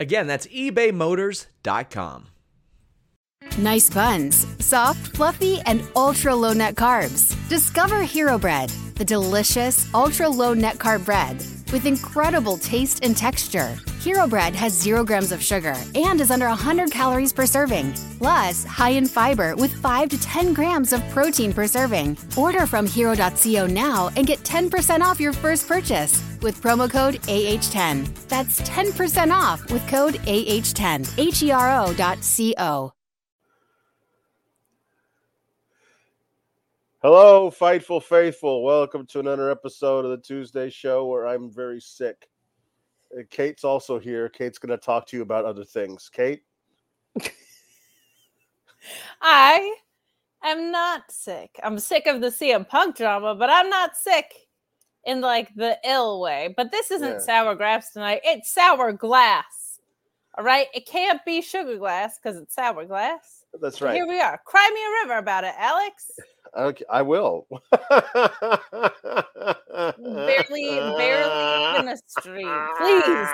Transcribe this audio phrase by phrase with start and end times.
[0.00, 2.28] Again, that's ebaymotors.com.
[3.56, 7.34] Nice buns, soft, fluffy, and ultra low net carbs.
[7.48, 11.36] Discover Hero Bread, the delicious ultra low net carb bread
[11.72, 13.76] with incredible taste and texture.
[14.00, 17.92] Hero Bread has zero grams of sugar and is under 100 calories per serving.
[18.18, 22.16] Plus, high in fiber with 5 to 10 grams of protein per serving.
[22.36, 28.28] Order from hero.co now and get 10% off your first purchase with promo code AH10.
[28.28, 31.18] That's 10% off with code AH10.
[31.18, 32.92] H E R O dot C O.
[37.00, 38.64] Hello, Fightful Faithful.
[38.64, 42.28] Welcome to another episode of the Tuesday show where I'm very sick.
[43.16, 44.28] Uh, Kate's also here.
[44.28, 46.10] Kate's going to talk to you about other things.
[46.12, 46.42] Kate?
[49.22, 49.76] I
[50.42, 51.58] am not sick.
[51.62, 54.47] I'm sick of the CM Punk drama, but I'm not sick
[55.04, 56.52] in like the ill way.
[56.56, 57.18] But this isn't Yeah.
[57.18, 58.20] sour grapes tonight.
[58.24, 59.80] It's sour glass.
[60.36, 60.66] All right.
[60.74, 63.44] It can't be sugar glass because it's sour glass.
[63.60, 63.94] That's So right.
[63.94, 64.38] Here we are.
[64.44, 66.10] Cry me a river about it, Alex.
[66.56, 67.46] Okay, I will.
[69.98, 72.68] Barely, barely in the stream.
[72.78, 73.28] Please.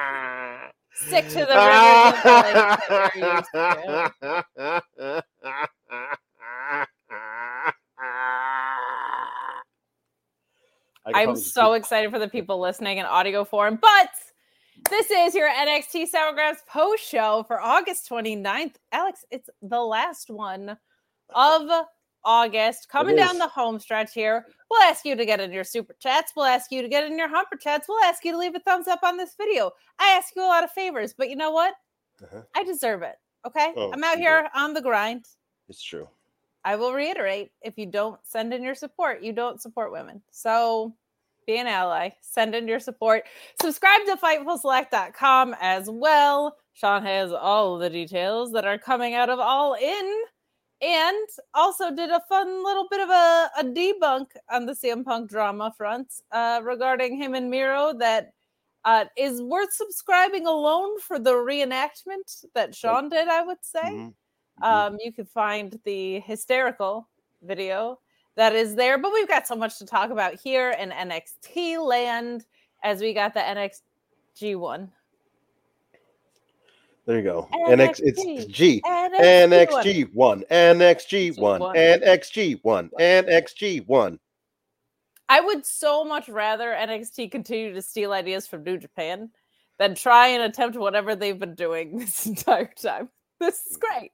[0.96, 2.54] Stick to the rigors of the lake
[2.88, 5.25] that you're used to.
[10.14, 13.78] I can I'm so keep- excited for the people listening in audio form.
[13.81, 14.10] But
[14.91, 18.76] this is your NXT Sour Grapes post show for August 29th.
[18.92, 20.76] Alex, it's the last one
[21.34, 21.87] of
[22.25, 22.88] August.
[22.88, 24.47] Coming down the home stretch here.
[24.70, 26.32] We'll ask you to get in your super chats.
[26.34, 27.87] We'll ask you to get in your humper chats.
[27.88, 29.70] We'll ask you to leave a thumbs up on this video.
[29.98, 31.75] I ask you a lot of favors, but you know what?
[32.22, 32.43] Uh-huh.
[32.54, 33.16] I deserve it.
[33.47, 33.72] Okay.
[33.76, 35.26] Oh, I'm out here on the grind.
[35.69, 36.09] It's true.
[36.64, 40.22] I will reiterate if you don't send in your support, you don't support women.
[40.30, 40.94] So
[41.47, 43.25] be an ally, send in your support.
[43.60, 46.56] Subscribe to FightfulSelect.com as well.
[46.72, 50.22] Sean has all the details that are coming out of All In
[50.80, 55.31] and also did a fun little bit of a, a debunk on the CM Punk
[55.31, 58.32] drama front uh, regarding him and Miro that
[58.84, 63.81] uh, is worth subscribing alone for the reenactment that Sean did, I would say.
[63.82, 64.14] Mhm.
[64.62, 64.66] Mhm.
[64.66, 67.09] Um, you can find the hysterical
[67.42, 67.98] video
[68.37, 72.47] that is there, but we've got so much to talk about here in NXT land
[72.82, 74.93] as we got the NXG one.
[77.06, 77.48] There you go.
[77.53, 78.48] NX, it's NXT.
[78.48, 78.82] G.
[78.84, 79.20] NXT.
[79.20, 80.43] NXG one.
[80.50, 81.38] NXG.
[81.38, 81.60] One.
[81.60, 82.91] NXG one.
[82.98, 84.19] NXG one.
[85.28, 89.31] I would so much rather NXT continue to steal ideas from New Japan
[89.78, 93.10] than try and attempt whatever they've been doing this entire time.
[93.38, 94.12] This is great.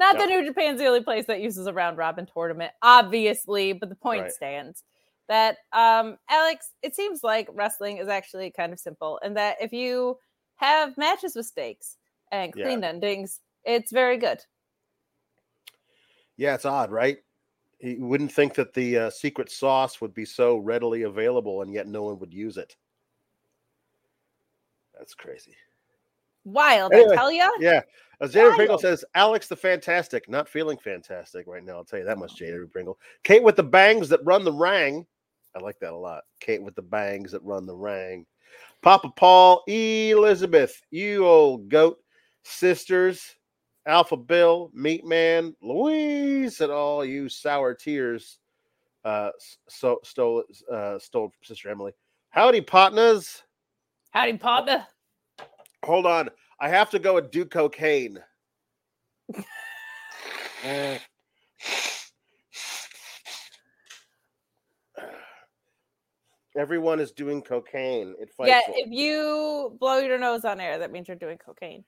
[0.00, 3.90] Not that New Japan's the only place that uses a round robin tournament, obviously, but
[3.90, 4.32] the point Right.
[4.32, 4.82] stands
[5.28, 9.72] that um Alex, it seems like wrestling is actually kind of simple, and that if
[9.74, 10.18] you
[10.56, 11.98] have matches with stakes
[12.32, 12.64] and Yeah.
[12.64, 14.40] clean endings, it's very good.
[16.38, 17.18] Yeah, it's odd, right?
[17.80, 21.86] You wouldn't think that the uh, secret sauce would be so readily available and yet
[21.86, 22.74] no one would use it.
[24.98, 25.54] That's crazy.
[26.44, 27.50] Wild, Anyway, I tell ya.
[27.60, 27.82] Yeah.
[28.20, 31.76] As Pringle says, Alex the Fantastic, not feeling fantastic right now.
[31.76, 32.98] I'll tell you that much, Jada Pringle.
[33.24, 35.06] Kate with the bangs that run the rang.
[35.56, 36.24] I like that a lot.
[36.38, 38.26] Kate with the bangs that run the rang.
[38.82, 41.98] Papa Paul, Elizabeth, you old goat,
[42.44, 43.36] sisters,
[43.86, 48.38] Alpha Bill, Meat Man, Louise, and all you sour tears.
[49.04, 49.30] Uh,
[49.68, 51.92] so stole uh, stole from Sister Emily.
[52.30, 53.42] Howdy, partners.
[54.10, 54.86] Howdy, partner.
[55.84, 56.28] Hold on.
[56.60, 58.18] I have to go and do cocaine.
[66.56, 68.14] Everyone is doing cocaine.
[68.20, 68.48] It fights.
[68.48, 71.84] Yeah, if you blow your nose on air, that means you're doing cocaine.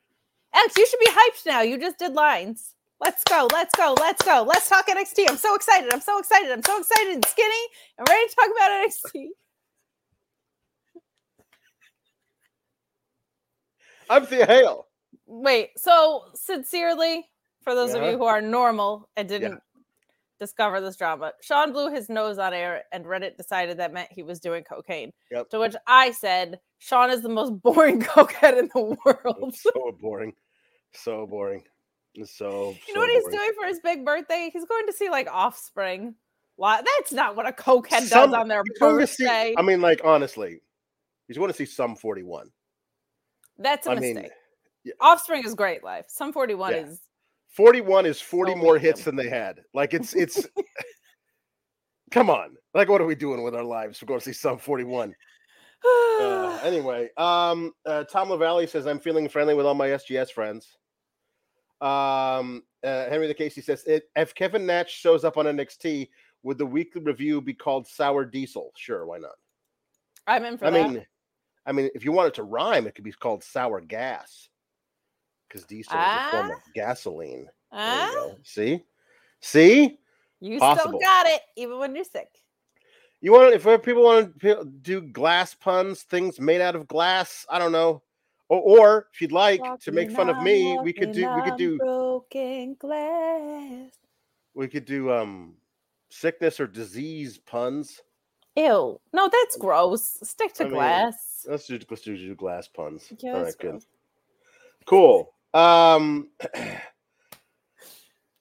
[0.55, 1.61] Alex, you should be hyped now.
[1.63, 2.75] You just did lines.
[3.01, 3.49] Let's go.
[3.53, 3.95] Let's go.
[3.99, 4.45] Let's go.
[4.47, 5.29] Let's talk NXT.
[5.29, 5.93] I'm so excited.
[5.93, 6.51] I'm so excited.
[6.51, 7.69] I'm so excited and skinny.
[7.99, 9.29] I'm ready to talk about NXT.
[14.11, 14.87] I'm Thea Hail.
[15.27, 17.25] Wait, so sincerely,
[17.63, 19.61] for those of you who are normal and didn't
[20.41, 24.23] discover this drama, Sean blew his nose on air and Reddit decided that meant he
[24.23, 25.13] was doing cocaine.
[25.31, 25.51] Yep.
[25.51, 29.37] To which I said, Sean is the most boring cokehead in the world.
[29.49, 30.33] It's so boring.
[30.93, 31.63] So boring.
[32.15, 34.51] It's so You know what he's doing for his big birthday?
[34.53, 36.15] He's going to see like Offspring.
[36.59, 38.71] That's not what a cokehead Some- does on their to
[39.07, 39.55] see- birthday.
[39.57, 40.61] I mean, like honestly,
[41.29, 42.51] he's going to see some 41.
[43.59, 44.15] That's a I mistake.
[44.17, 44.31] mean,
[44.85, 44.93] yeah.
[45.01, 46.07] Offspring is great life.
[46.09, 46.79] Sum 41 Yeah.
[46.79, 47.01] is
[47.51, 48.83] 41 is 40 So more random.
[48.87, 49.61] hits than they had.
[49.75, 50.47] Like it's it's
[52.11, 52.57] come on.
[52.75, 54.01] Like what are we doing with our lives?
[54.03, 55.15] We're going to see Sum 41.
[55.85, 60.77] Uh, anyway, um uh, Tom LaValle says I'm feeling friendly with all my SGS friends.
[61.81, 66.09] Um uh, Henry the Casey says if Kevin Nash shows up on NXT,
[66.43, 68.73] would the weekly review be called Sour Diesel?
[68.77, 69.35] Sure, why not?
[70.27, 70.91] I'm in for I that.
[70.91, 71.07] mean,
[71.67, 74.49] I mean, if you want it to rhyme, it could be called sour gas
[75.49, 76.55] because diesel is a form Ah.
[76.55, 77.49] of gasoline.
[77.73, 78.37] Go.
[78.43, 78.85] See,
[79.41, 79.99] see,
[80.41, 80.99] You Possible.
[80.99, 82.29] still got it, even when you're sick.
[83.21, 87.47] you want if people want to do glass puns, things made out of glass.
[87.49, 88.03] I don't know,
[88.49, 91.57] or, or if you'd like to make fun of me, we could do we could
[91.57, 93.93] do broken glass.
[94.55, 95.55] we could do um
[96.11, 98.01] sickness or disease puns.
[98.57, 100.19] Ew, no, that's gross.
[100.25, 100.75] Stick to I mean,
[101.49, 103.13] Let's do let's do, do glass puns.
[103.21, 103.71] Yeah, All that's good.
[103.71, 103.87] gross.
[104.87, 105.35] Cool.
[105.55, 106.29] Um,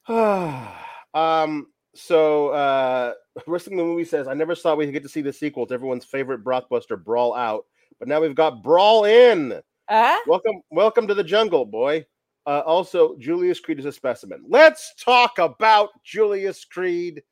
[1.14, 3.12] um, so uh
[3.46, 6.04] Wrestling the Movie says, I never thought we'd get to see the sequel to everyone's
[6.04, 7.64] favorite blockbuster, Brawl Out,
[7.98, 9.60] but now we've got Brawl In.
[9.88, 12.06] Uh, Welcome, welcome to the jungle, boy.
[12.46, 14.42] Uh, also, Julius Creed is a specimen.
[14.48, 17.22] Let's talk about Julius Creed.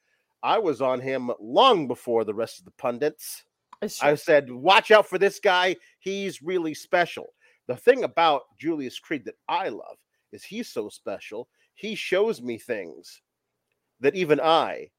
[0.43, 3.45] I was on him long before the rest of the pundits.
[3.83, 5.77] I said, watch out for this guy.
[6.01, 7.33] He's really special.
[7.67, 9.97] The thing about Julius Creed that I love
[10.33, 11.49] is he's so special.
[11.75, 13.23] He shows me things
[14.01, 14.91] that even I,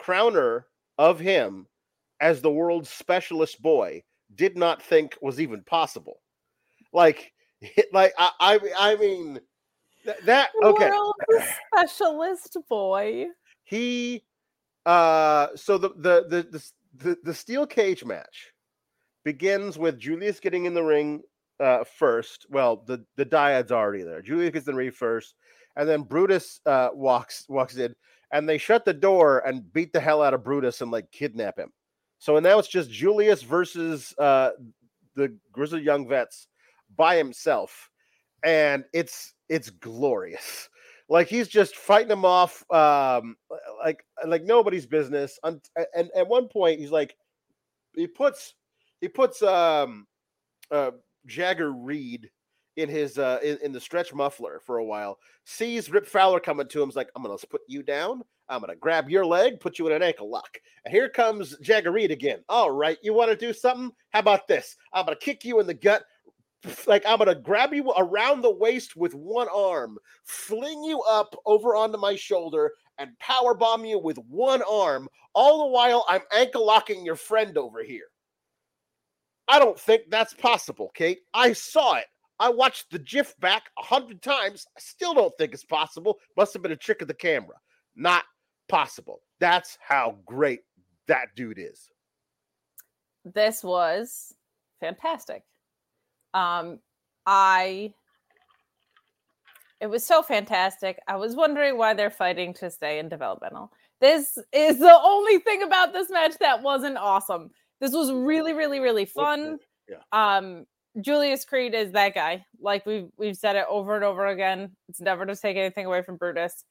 [0.00, 0.64] crowner
[0.98, 1.66] of him
[2.20, 4.02] as the world's specialist boy,
[4.34, 6.20] did not think was even possible.
[6.92, 7.32] Like,
[7.92, 9.40] like I, I, I mean,
[10.04, 10.90] th- that okay.
[10.90, 11.14] World
[11.74, 13.26] specialist boy.
[13.64, 14.24] he
[14.86, 18.52] uh so the the the the, the, the steel cage match
[19.24, 21.22] begins with Julius getting in the ring
[21.58, 22.46] uh first.
[22.50, 24.22] Well, the the dyad's already there.
[24.22, 25.34] Julius gets in the ring first,
[25.76, 27.94] and then Brutus uh walks walks in,
[28.32, 31.58] and they shut the door and beat the hell out of Brutus and like kidnap
[31.58, 31.72] him.
[32.18, 34.50] So now it's just Julius versus uh
[35.14, 36.48] the Grizzled Young Vets
[36.96, 37.90] by himself,
[38.44, 40.68] and it's it's glorious
[41.08, 43.36] like he's just fighting him off um
[43.82, 45.60] like like nobody's business and,
[45.94, 47.16] and at one point he's like
[47.94, 48.54] he puts
[49.00, 50.06] he puts um
[50.70, 50.90] uh
[51.26, 52.30] jagger reid
[52.76, 56.68] in his uh in, in the stretch muffler for a while sees rip fowler coming
[56.68, 59.78] to him is like i'm gonna put you down i'm gonna grab your leg put
[59.78, 63.30] you in an ankle lock and here comes jagger reid again all right you want
[63.30, 63.90] to do something?
[64.10, 64.76] How about this?
[64.92, 66.04] I'm gonna kick you in the gut
[66.86, 71.74] like I'm gonna grab you around the waist with one arm, fling you up over
[71.74, 75.08] onto my shoulder, and power bomb you with one arm.
[75.34, 78.06] All the while I'm ankle locking your friend over here.
[79.48, 81.20] I don't think that's possible, Kate.
[81.32, 82.06] I saw it.
[82.38, 84.66] I watched the GIF back a hundred times.
[84.76, 86.18] I still don't think it's possible.
[86.36, 87.56] Must have been a trick of the camera.
[87.94, 88.24] Not
[88.68, 89.20] possible.
[89.40, 90.60] That's how great
[91.06, 91.90] that dude is.
[93.24, 94.34] This was
[94.80, 95.42] fantastic.
[96.34, 96.78] Um,
[97.26, 97.92] I
[99.80, 100.98] it was so fantastic.
[101.06, 103.70] I was wondering why they're fighting to stay in developmental.
[104.00, 107.50] This is the only thing about this match that wasn't awesome.
[107.80, 109.58] This was really, really, really fun.
[109.88, 109.96] Yeah.
[110.12, 110.66] Um,
[111.00, 112.44] Julius Creed is that guy.
[112.60, 114.70] Like we've we've said it over and over again.
[114.88, 116.64] It's never to take anything away from Brutus.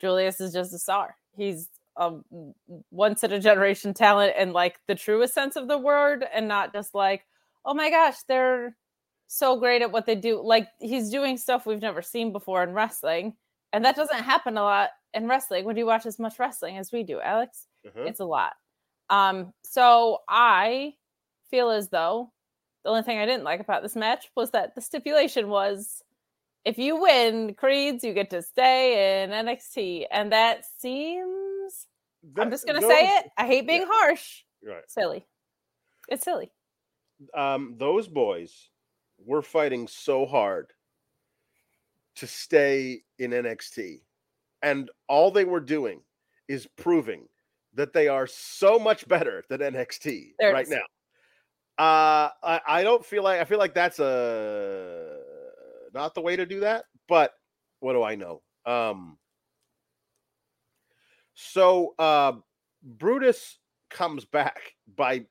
[0.00, 1.16] Julius is just a star.
[1.36, 2.12] He's a
[2.90, 6.72] once in a generation talent and like the truest sense of the word, and not
[6.72, 7.26] just like,
[7.64, 8.76] oh my gosh, they're
[9.34, 10.42] so great at what they do.
[10.42, 13.34] Like he's doing stuff we've never seen before in wrestling,
[13.72, 15.64] and that doesn't happen a lot in wrestling.
[15.64, 18.02] When you watch as much wrestling as we do, Alex, Uh-huh.
[18.04, 18.52] it's a lot.
[19.10, 20.94] Um, so I
[21.50, 22.30] feel as though
[22.84, 26.02] the only thing I didn't like about this match was that the stipulation was
[26.64, 30.06] if you win Creeds, you get to stay in NXT.
[30.10, 31.86] And that seems
[32.38, 33.30] I'm just gonna those- say it.
[33.36, 33.88] I hate being yeah.
[33.90, 34.42] harsh.
[34.64, 34.84] Right.
[34.88, 35.26] Silly.
[36.08, 36.50] It's silly.
[37.34, 38.68] um, those boys
[39.24, 40.72] were fighting so hard
[42.16, 44.00] to stay in NXT.
[44.62, 46.00] And all they were doing
[46.48, 47.26] is proving
[47.74, 50.82] that they are so much better than NXT There it right now.
[51.78, 55.18] Uh, I, I don't feel like I feel like that's a
[55.94, 57.32] not the way to do that, but
[57.80, 58.42] what do I know?
[58.66, 59.18] Um,
[61.34, 62.32] so uh,
[62.82, 63.58] Brutus
[63.90, 65.24] comes back by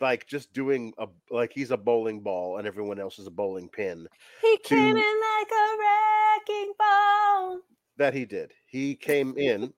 [0.00, 3.68] like just doing a like he's a bowling ball and everyone else is a bowling
[3.68, 4.06] pin
[4.42, 7.60] He to- came in like a wrecking ball.
[7.96, 8.52] that he did.
[8.66, 9.72] He came in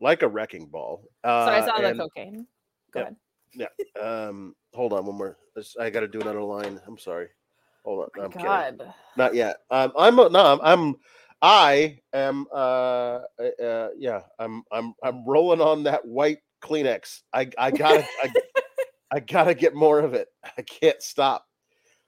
[0.00, 1.04] like a wrecking ball.
[1.24, 2.46] Uh, Sorry, I saw the and- cocaine.
[2.92, 3.06] Go Yep.
[3.06, 3.16] ahead.
[3.54, 4.00] Yeah.
[4.00, 5.38] Um, hold on one more.
[5.80, 6.78] I got to do another line.
[6.86, 7.28] I'm sorry.
[7.84, 8.24] Hold on.
[8.24, 8.46] I'm kidding.
[8.46, 8.94] God.
[9.16, 9.56] Not yet.
[9.70, 10.28] Um, I'm no.
[10.28, 10.94] I'm, I'm.
[11.40, 12.46] I am.
[12.52, 14.20] Uh, uh, uh, yeah.
[14.38, 14.62] I'm.
[14.70, 14.92] I'm.
[15.02, 17.22] I'm rolling on that white Kleenex.
[17.32, 17.48] I.
[17.56, 18.04] I gotta.
[18.22, 18.32] I,
[19.12, 20.28] I gotta get more of it.
[20.58, 21.46] I can't stop.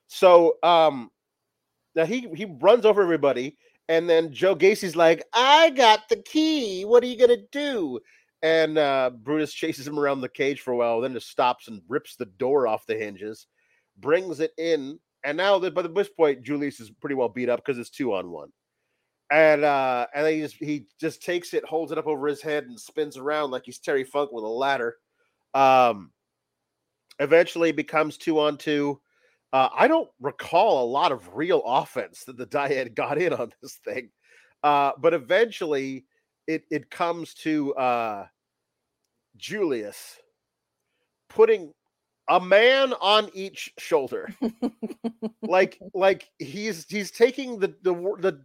[0.08, 1.10] So, um,
[1.94, 3.56] now he he runs over everybody,
[3.88, 6.84] and then Joe Gacy's like, "I got the key.
[6.84, 8.00] What are you gonna do?"
[8.42, 11.82] And uh, Brutus chases him around the cage for a while, then just stops and
[11.88, 13.48] rips the door off the hinges,
[13.98, 17.60] brings it in, and now by the this point, Julius is pretty well beat up
[17.64, 18.50] because it's two on one.
[19.30, 22.64] And uh, and he just he just takes it, holds it up over his head,
[22.64, 24.96] and spins around like he's Terry Funk with a ladder.
[25.54, 26.12] Um,
[27.18, 29.00] eventually becomes two on two.
[29.52, 33.52] Uh, I don't recall a lot of real offense that the Dyad got in on
[33.62, 34.10] this thing,
[34.62, 36.04] uh, but eventually
[36.46, 38.26] it it comes to uh,
[39.36, 40.18] Julius
[41.28, 41.72] putting
[42.28, 44.28] a man on each shoulder,
[45.42, 48.40] like like he's he's taking the the the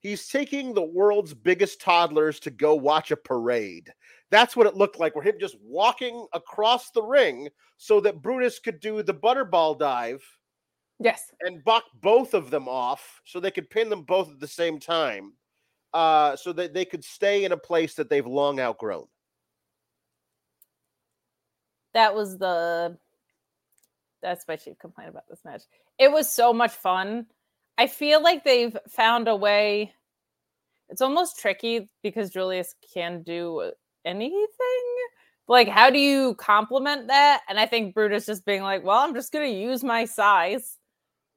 [0.00, 3.92] he's taking the world's biggest toddlers to go watch a parade.
[4.32, 5.14] That's what it looked like.
[5.14, 10.24] Where him just walking across the ring so that Brutus could do the butterball dive
[10.98, 11.30] Yes.
[11.42, 14.80] and buck both of them off so they could pin them both at the same
[14.80, 15.34] time
[15.92, 19.06] uh, so that they could stay in a place that they've long outgrown.
[21.94, 22.96] that was the
[24.22, 25.62] that's my chief complaint about this match.
[25.98, 27.26] It was so much fun.
[27.76, 29.92] I feel like they've found a way.
[30.88, 33.72] It's almost tricky because Julius can do
[34.04, 34.48] anything.
[35.48, 37.42] Like, how do you complement that?
[37.48, 40.78] And I think Brutus just being like, well, I'm just going to use my size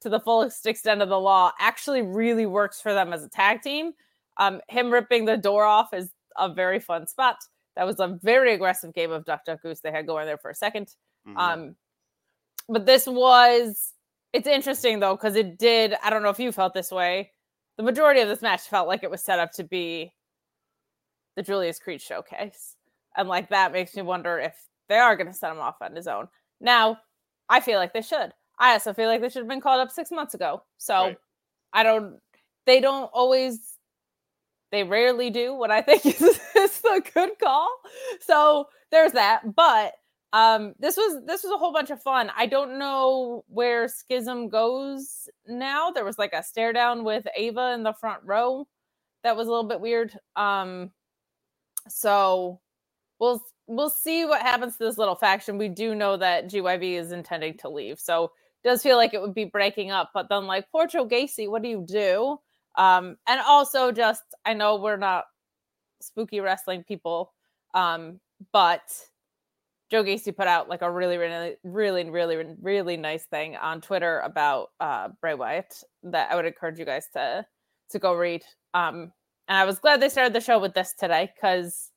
[0.02, 3.62] to the fullest extent of the law actually really works for them as a tag
[3.62, 3.94] team.
[4.38, 7.38] Um, him ripping the door off is a very fun spot.
[7.76, 10.52] That was a very aggressive game of Duck Duck Goose they had going there for
[10.52, 10.94] a 2nd
[11.28, 11.38] Mhm.
[11.38, 11.76] Um,
[12.70, 13.94] but this was
[14.34, 15.96] it's interesting though because it did.
[16.04, 17.32] I don't know if you felt this way.
[17.78, 20.14] The majority of this match felt like it was set up to be
[21.36, 22.76] the Julius Creed showcase,
[23.18, 24.56] and like that makes me wonder if
[24.90, 26.28] they are going to set him off on his own.
[26.62, 26.98] Now,
[27.50, 28.34] I feel like they should.
[28.60, 30.64] I also feel like they should have been called up six months ago.
[30.78, 31.18] So Right.
[31.74, 32.20] I don't.
[32.66, 33.78] They don't always.
[34.72, 37.68] They rarely do what I think is, is the good call.
[38.22, 39.56] So there's that.
[39.56, 39.94] But
[40.36, 44.50] um this was this was a whole bunch of fun i don't know where schism
[44.50, 48.68] goes now there was like a stare down with ava in the front row
[49.24, 50.92] that was a little bit weird um
[51.88, 52.60] so
[53.20, 57.12] we'll we'll see what happens to this little faction we do know that gyv is
[57.12, 60.46] intending to leave so it does feel like it would be breaking up but then
[60.46, 62.38] like poor joe gacy what do you do
[62.78, 65.26] um and also just i know we're not
[66.02, 67.34] spooky wrestling people
[67.74, 68.20] um
[68.52, 68.82] but
[69.92, 74.20] Joe Gacy put out like a really, really, really, really, really nice thing on Twitter
[74.22, 77.46] about uh, Bray Wyatt that I would encourage you guys to
[77.92, 78.44] to go read.
[78.74, 79.12] Um,
[79.48, 81.92] and I was glad they started the show with this today because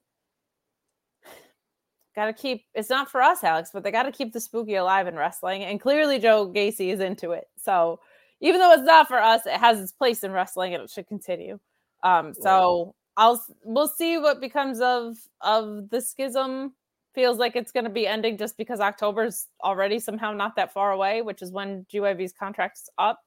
[2.14, 4.74] got to keep it's not for us, Alex, but they got to keep the spooky
[4.74, 5.62] alive in wrestling.
[5.62, 7.48] And clearly, Joe Gacy is into it.
[7.56, 8.00] So
[8.40, 11.06] even though it's not for us, it has its place in wrestling and it should
[11.06, 11.58] continue.
[12.02, 16.74] Um, so I'll we'll see what becomes of of the schism
[17.14, 20.92] feels like it's going to be ending just because October's already somehow not that far
[20.92, 23.20] away, which is when GYV's contract's up.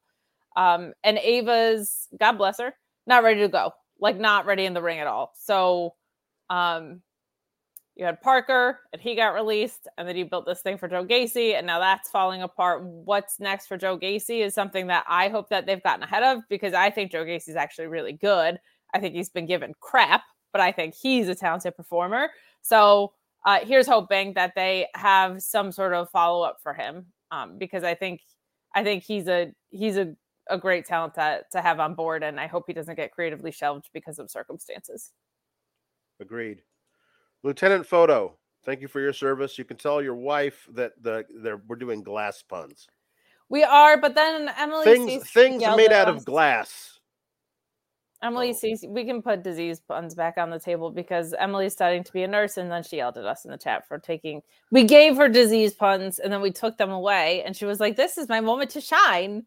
[0.55, 2.73] Um, and Ava's, God bless her,
[3.07, 5.31] not ready to go, like not ready in the ring at all.
[5.37, 5.93] So,
[6.49, 7.01] um,
[7.95, 11.05] you had Parker and he got released, and then you built this thing for Joe
[11.05, 12.83] Gacy, and now that's falling apart.
[12.83, 16.39] What's next for Joe Gacy is something that I hope that they've gotten ahead of
[16.49, 18.59] because I think Joe Gacy's actually really good.
[18.93, 22.29] I think he's been given crap, but I think he's a talented performer.
[22.61, 23.13] So,
[23.45, 27.83] uh, here's hoping that they have some sort of follow up for him um, because
[27.83, 28.21] I think
[28.73, 30.15] I think he's a he's a,
[30.51, 33.51] a great talent to, to have on board, and I hope he doesn't get creatively
[33.51, 35.11] shelved because of circumstances.
[36.19, 36.61] Agreed.
[37.43, 39.57] Lieutenant Photo, thank you for your service.
[39.57, 42.87] You can tell your wife that the they're, we're doing glass puns.
[43.49, 46.99] We are, but then Emily Things Cease things made out of glass
[48.23, 48.53] Emily Oh.
[48.53, 52.23] sees we can put disease puns back on the table because Emily's studying to be
[52.23, 54.41] a nurse, and then she yelled at us in the chat for taking.
[54.71, 57.95] We gave her disease puns, and then we took them away, and she was like,
[57.95, 59.45] "This is my moment to shine."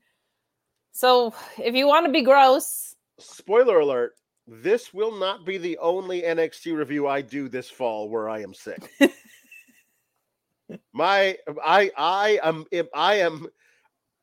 [0.95, 4.15] So if you want to be gross, Spoiler alert:
[4.47, 8.55] This will not be the only NXT review I do this fall where I am
[8.55, 8.91] sick.
[10.93, 13.47] My, I, I am, I am,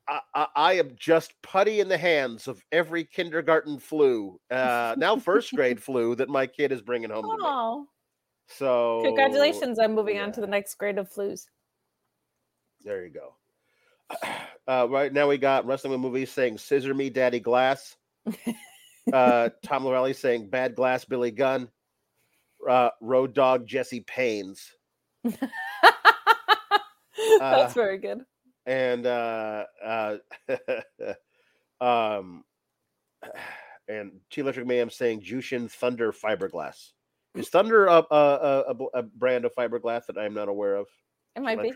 [0.08, 5.54] I, I, am just putty in the hands of every kindergarten flu, uh, now first
[5.54, 7.44] grade flu that my kid is bringing home to me.
[7.44, 7.86] oh,
[8.48, 9.78] So congratulations!
[9.78, 11.46] I'm moving on to the next grade of flus.
[12.82, 13.34] There you go.
[14.68, 17.96] Uh, right now we got wrestling with movies saying "Scissor Me, Daddy Glass."
[19.12, 21.68] uh, Tom Lorelli saying "Bad Glass, Billy Gunn."
[22.68, 24.60] Uh, Road Dog Jesse Paynes.
[25.24, 25.42] That's
[27.40, 28.24] Uh, very good.
[28.66, 30.16] and uh, uh,
[31.80, 32.44] um,
[33.88, 36.92] and T Electric Mayhem saying Jushin Thunder Fiberglass.
[37.34, 38.14] Is Thunder a, a,
[38.68, 40.86] a, a brand of fiberglass that I'm not aware of?
[41.34, 41.72] It might be.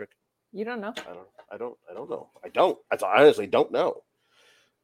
[0.52, 0.92] You don't know.
[0.96, 1.26] I don't.
[1.50, 1.76] I don't.
[1.90, 2.30] I don't know.
[2.44, 2.78] I don't.
[2.90, 4.02] I honestly don't know.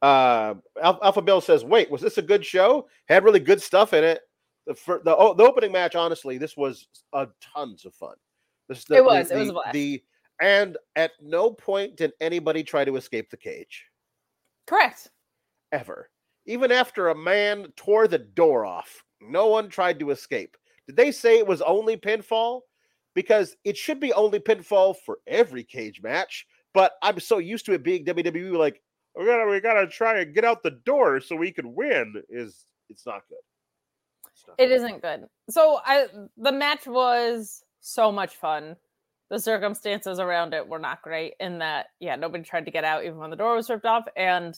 [0.01, 2.87] Uh, Alpha Bill says, "Wait, was this a good show?
[3.07, 4.21] Had really good stuff in it.
[4.67, 8.15] The fir- the oh, the opening match, honestly, this was uh, tons of fun.
[8.69, 9.29] This the, It was.
[9.29, 9.73] The, It was a blast.
[9.73, 10.03] The
[10.41, 13.85] and at no point did anybody try to escape the cage
[14.67, 15.09] Correct.
[15.71, 16.09] ever.
[16.45, 20.57] Even after a man tore the door off, no one tried to escape.
[20.87, 22.61] Did they say it was only pinfall?
[23.15, 26.45] Because it should be only pinfall for every cage match.
[26.73, 28.81] But I'm so used to it being WWE, like
[29.17, 32.21] we gotta we gotta try and get out the door so we can win.
[32.29, 33.37] Is it's not good.
[34.31, 34.75] It's not It good.
[34.75, 35.27] isn't good.
[35.49, 38.75] So I the match was so much fun.
[39.29, 43.03] The circumstances around it were not great in that yeah, nobody tried to get out
[43.03, 44.57] even when the door was ripped off and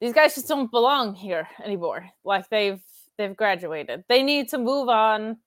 [0.00, 2.08] these guys just don't belong here anymore.
[2.24, 2.80] Like they've
[3.18, 4.04] they've graduated.
[4.08, 5.38] They need to move on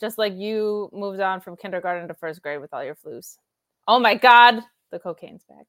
[0.00, 3.36] just like you moved on from kindergarten to first grade with all your flus.
[3.86, 5.66] Oh my god, the cocaine's back.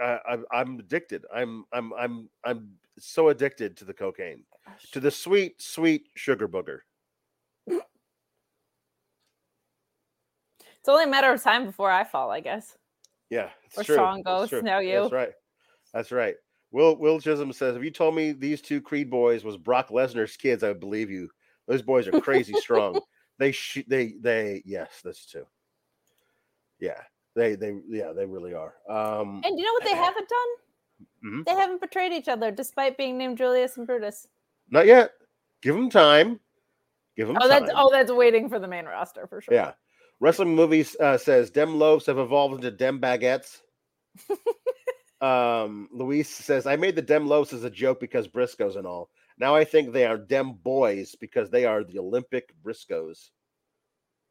[0.00, 1.24] I, I'm I'm addicted.
[1.34, 6.48] I'm I'm I'm I'm so addicted to the cocaine, oh, to the sweet sweet sugar
[6.48, 6.78] booger.
[10.78, 12.78] It's only a matter of time before I fall, I guess.
[13.30, 13.96] Yeah, it's Or true.
[13.96, 14.62] Sean goes, true.
[14.80, 15.00] you.
[15.00, 15.32] That's right.
[15.92, 16.36] That's right.
[16.70, 20.36] Will Will Chisholm says, "If you told me these two Creed boys was Brock Lesnar's
[20.36, 21.28] kids, I would believe you.
[21.66, 23.00] Those boys are crazy strong.
[23.38, 25.46] They sh- they they yes, that's true.
[26.80, 27.00] Yeah,
[27.34, 28.74] they they yeah they really are.
[28.88, 30.48] Um, And you know what they haven't done?
[31.24, 31.44] Mhm.
[31.46, 34.26] They haven't betrayed each other despite being named Julius and Brutus.
[34.70, 35.12] not yet.
[35.62, 36.40] Give them time.
[37.16, 37.62] Give them Oh, time.
[37.64, 39.54] that's oh, that's waiting for the main roster for sure.
[39.54, 39.72] Yeah.
[40.20, 43.60] Wrestling movies uh, says dem loaves have evolved into dem baguettes.
[45.20, 49.10] um, Luis says I made the dem loaves as a joke because Briscoes and all.
[49.38, 53.30] Now I think they are dem boys because they are the Olympic Briscoes.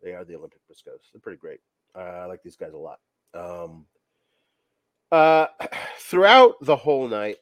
[0.04, 1.12] They are the Olympic Briscoes.
[1.12, 1.60] They're pretty great.
[1.96, 3.00] Uh, I like these guys a lot.
[3.34, 3.86] Um,
[5.12, 5.48] uh,
[6.00, 7.38] throughout the whole night,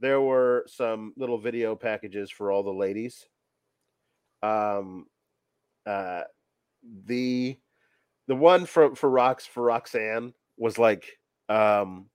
[0.00, 3.26] there were some little video packages for all the ladies.
[4.42, 5.06] Um,
[5.86, 6.22] uh,
[7.06, 7.56] the
[8.26, 12.06] the one for for Rox for Roxanne was like, um,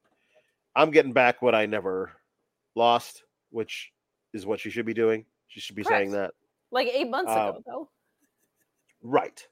[0.76, 2.12] I'm getting back what I never
[2.76, 3.92] lost, which
[4.34, 5.26] is what she should be doing.
[5.48, 6.32] She should be saying that.
[6.72, 7.90] Like eight months Um, ago, though.
[9.02, 9.46] Right.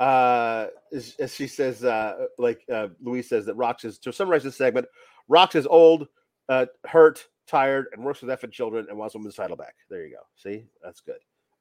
[0.00, 4.42] Uh, as, as she says, uh, like uh, Louise says that Rox is to summarize
[4.42, 4.86] this segment.
[5.30, 6.08] Rox is old,
[6.48, 9.74] uh, hurt, tired, and works with effing children and wants women's title back.
[9.88, 10.22] There you go.
[10.36, 11.18] See, that's good.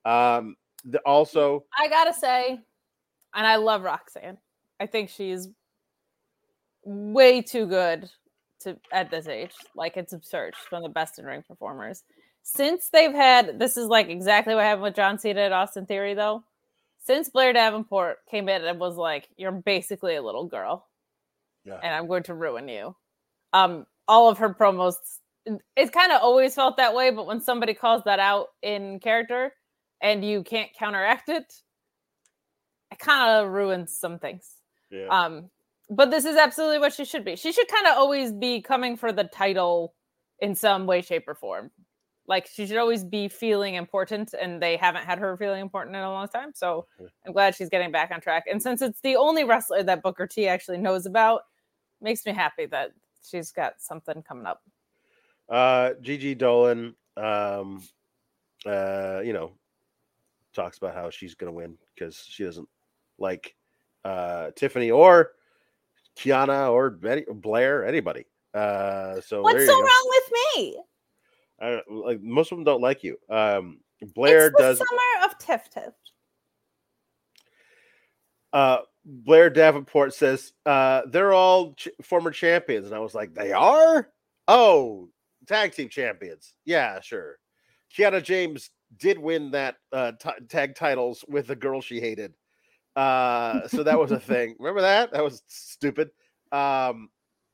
[0.10, 2.60] Um, the, also, I gotta say,
[3.34, 4.38] and I love Roxanne.
[4.80, 5.48] I think she's
[6.84, 8.10] way too good
[8.62, 9.54] to at this age.
[9.76, 10.54] Like it's absurd.
[10.58, 12.04] She's one of the best in ring performers.
[12.48, 16.14] Since they've had this is like exactly what happened with John Cena at Austin Theory,
[16.14, 16.44] though.
[17.04, 20.88] Since Blair Davenport came in and was like, "You're basically a little girl,
[21.64, 21.80] Yeah.
[21.82, 22.96] and I'm going to ruin you."
[23.52, 24.96] Um, all of her promos,
[25.76, 27.10] it's kind of always felt that way.
[27.10, 29.52] But when somebody calls that out in character,
[30.00, 31.52] and you can't counteract it,
[32.92, 34.48] it kind of ruins some things.
[34.92, 35.50] yeah, Um,
[35.90, 37.36] but this is absolutely what she should be.
[37.36, 39.96] She should kind of always be coming for the title
[40.40, 41.72] in some way, shape, or form.
[42.28, 46.02] Like she should always be feeling important, and they haven't had her feeling important in
[46.02, 46.52] a long time.
[46.56, 46.88] So
[47.26, 48.46] I'm glad she's getting back on track.
[48.50, 51.42] And since it's the only wrestler that Booker T actually knows about,
[52.02, 52.92] makes me happy that
[53.24, 54.62] she's got something coming up.
[55.50, 57.84] uh, Gigi Dolin, um,
[58.66, 59.52] uh, you know,
[60.54, 62.68] talks about how she's going to win because she doesn't
[63.20, 63.56] like
[64.04, 65.34] uh, Tiffany or
[66.18, 68.26] Kiana or Betty, Blair, anybody.
[68.54, 69.82] Uh, so What's so go.
[69.82, 70.80] wrong with me?
[71.62, 73.18] I like most of them don't like you.
[73.30, 73.80] Um,
[74.14, 74.78] Blair it's the does.
[74.78, 75.94] summer of Tiff Tiff.
[78.54, 83.52] Uh, Blair Davenport says uh, they're all ch- former champions, and I was like, they
[83.52, 84.10] are.
[84.48, 85.10] Oh,
[85.48, 86.56] tag team champions.
[86.66, 87.38] Yeah, sure.
[87.96, 92.34] Kiana James did win that uh, t- tag titles with the girl she hated.
[92.96, 94.56] Uh, so that was a thing.
[94.60, 95.12] Remember that?
[95.12, 96.10] That was stupid.
[96.52, 97.10] Um,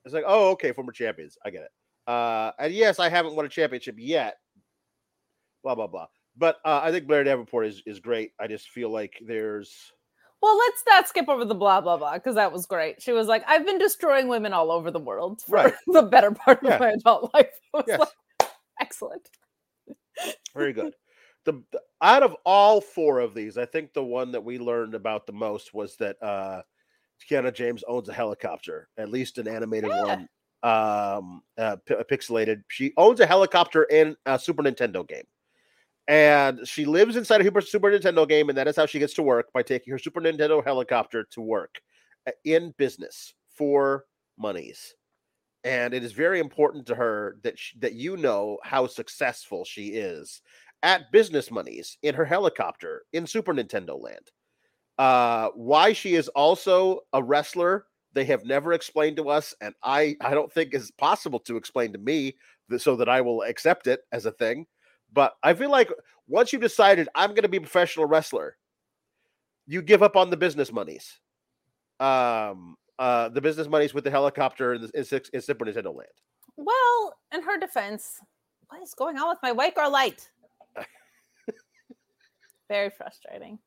[0.05, 1.37] it's like, oh, okay, former champions.
[1.45, 1.71] I get it.
[2.07, 4.37] Uh, and yes, I haven't won a championship yet.
[5.63, 6.07] Blah blah blah.
[6.37, 8.31] But uh, I think Blair Davenport is is great.
[8.39, 9.91] I just feel like there's
[10.41, 13.01] Well, let's not skip over the blah blah blah because that was great.
[13.01, 15.73] She was like, "I've been destroying women all over the world for Right.
[15.87, 16.77] the better part of Yeah.
[16.79, 17.49] my adult life."
[17.87, 17.99] Yes.
[17.99, 18.49] like,
[18.81, 19.29] excellent.
[20.55, 20.93] Very good.
[21.45, 24.95] The, the- out of all four of these, I think the one that we learned
[24.95, 26.61] about the most was that uh
[27.29, 30.03] Kiana James owns a helicopter, at least an animated Yeah.
[30.03, 30.29] one,
[30.63, 32.63] um, uh, p- pixelated.
[32.67, 35.25] She owns a helicopter in a Super Nintendo game,
[36.07, 39.23] and she lives inside a Super, Nintendo game, and that is how she gets to
[39.23, 41.81] work by taking her Super Nintendo helicopter to work
[42.27, 44.05] uh, in business for
[44.37, 44.95] monies.
[45.63, 49.89] And it is very important to her that sh that you know how successful she
[49.89, 50.41] is
[50.83, 54.31] at business monies in her helicopter in Super Nintendo land.
[54.97, 60.15] Uh, why she is also a wrestler, they have never explained to us, and I
[60.21, 62.35] I don't think is possible to explain to me
[62.69, 64.65] th- so that I will accept it as a thing.
[65.13, 65.89] But I feel like
[66.27, 68.57] once you've decided I'm going to be a professional wrestler,
[69.67, 71.19] you give up on the business monies.
[71.99, 76.09] Um, uh, the business monies with the helicopter in, in, Six- in Super Nintendo land.
[76.57, 78.19] Well, in her defense,
[78.69, 80.29] what is going on with my white girl light?
[82.69, 83.59] Very frustrating.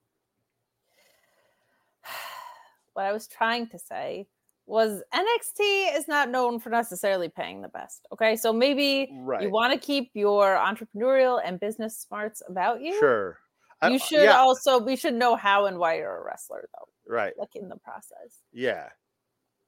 [2.95, 4.27] What I was trying to say
[4.67, 8.07] was NXT is not known for necessarily paying the best.
[8.13, 8.35] Okay.
[8.37, 9.43] So maybe Right.
[9.43, 12.99] you want to keep your entrepreneurial and business smarts about you.
[12.99, 13.39] Sure.
[13.83, 17.13] You uh, should yeah, also, we should know how and why you're a wrestler, though,
[17.15, 17.35] right.
[17.39, 18.89] like in the process, Yeah.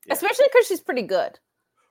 [0.07, 0.15] Yeah.
[0.15, 1.39] especially because she's pretty good.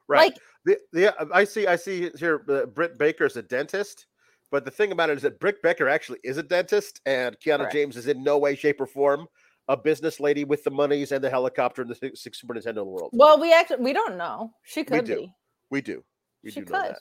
[0.08, 0.32] Right.
[0.32, 1.68] Like, The, the, I see.
[1.68, 2.44] I see here.
[2.50, 4.08] Uh, Britt Baker is a dentist,
[4.50, 7.58] but the thing about it is that Britt Baker actually is a dentist, and Kiana
[7.60, 7.74] Correct.
[7.74, 9.28] James is in no way, shape, or form
[9.68, 13.10] a business lady with the monies and the helicopter in the Su- Super Nintendo world.
[13.14, 14.54] well, we actually, we don't know.
[14.64, 15.16] She could do.
[15.16, 15.34] be.
[15.72, 16.04] we do.
[16.44, 17.00] We she do know that.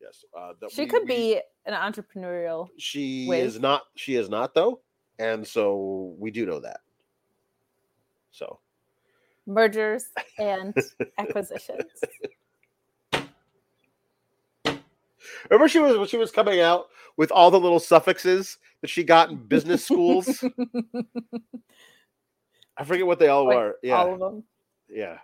[0.00, 0.24] Yes.
[0.36, 2.68] Uh, that She we- could we- be an entrepreneurial.
[2.78, 3.82] She with- is not.
[3.96, 4.80] She is not though,
[5.18, 6.80] and so we do know that.
[8.30, 8.60] So
[9.46, 10.04] mergers
[10.38, 10.74] and
[11.18, 11.82] acquisitions.
[15.50, 19.04] remember, she was when she was coming out with all the little suffixes that she
[19.04, 20.44] got in business schools.
[22.76, 23.78] I forget what they all Like, were.
[23.82, 23.94] Yeah.
[23.96, 24.44] All of them.
[24.88, 25.18] Yeah.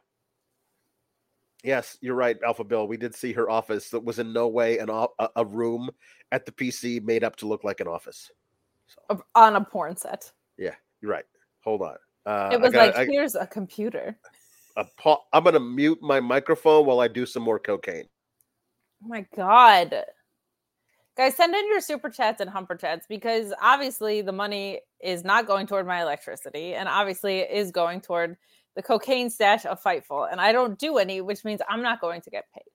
[1.62, 2.88] Yes, you're right, Alpha Bill.
[2.88, 4.88] We did see her office that was in no way an
[5.36, 5.90] a room
[6.32, 8.30] at the PC made up to look like an office.
[8.86, 10.32] So On a porn set.
[10.56, 11.26] Yeah, you're right.
[11.64, 11.96] Hold on.
[12.24, 14.18] Uh, It was gotta- like, I- here's a computer.
[14.76, 18.08] a pa- I'm gonna mute my microphone while I do some more cocaine.
[19.04, 20.04] Oh my god.
[21.16, 25.46] Guys, send in your super chats and humper chats because obviously the money is not
[25.46, 28.36] going toward my electricity and obviously it is going toward
[28.76, 30.30] the cocaine stash of Fightful.
[30.30, 32.70] And I don't do any, which means I'm not going to get paid.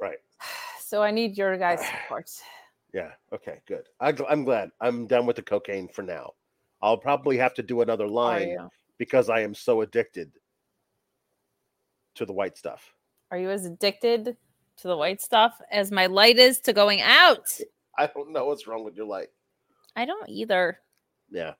[0.00, 0.18] Right.
[0.86, 2.30] So I need your guys' support.
[2.92, 3.10] Yeah.
[3.32, 3.62] Okay.
[3.66, 3.88] Good.
[3.98, 4.70] I, I'm glad.
[4.80, 6.34] I'm done with the cocaine for now.
[6.82, 8.56] I'll probably have to do another line
[8.98, 10.30] because I am so addicted
[12.14, 12.94] to the white stuff.
[13.30, 14.36] Are you as addicted
[14.78, 17.46] to the white stuff as my light is to going out?
[17.98, 19.28] I don't know what's wrong with your light.
[19.96, 20.78] I don't either.
[21.30, 21.54] Yeah.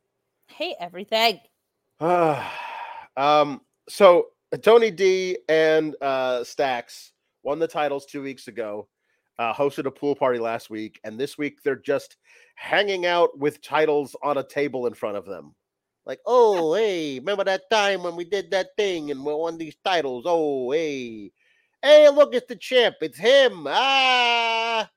[0.49, 1.41] Hate everything.
[2.01, 3.61] um.
[3.89, 4.29] So
[4.63, 8.89] Tony D and uh, Stacks won the titles two weeks ago.
[9.39, 12.17] Uh, hosted a pool party last week, and this week they're just
[12.55, 15.55] hanging out with titles on a table in front of them.
[16.07, 19.77] Like, oh, hey, remember that time when we did that thing and we won these
[19.85, 20.25] titles?
[20.27, 21.33] Oh, hey,
[21.85, 22.97] hey, look, it's the champ.
[23.03, 23.67] It's him.
[23.69, 24.89] Ah,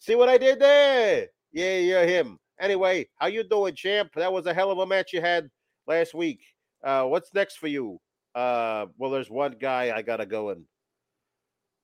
[0.00, 1.28] see what I did there?
[1.52, 2.38] Yeah, yeah, him.
[2.60, 4.10] Anyway, how you doing, champ?
[4.16, 5.48] That was a hell of a match you had
[5.86, 6.40] last week.
[6.82, 8.00] Uh, what's next for you?
[8.34, 10.64] Uh, well, there's one guy I gotta go and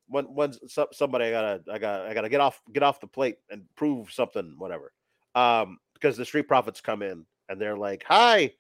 [0.09, 3.07] one one some, somebody I gotta I gotta I gotta get off get off the
[3.07, 4.93] plate and prove something, whatever.
[5.37, 8.53] Um, because the Street Profits come in and they're like, "Hi,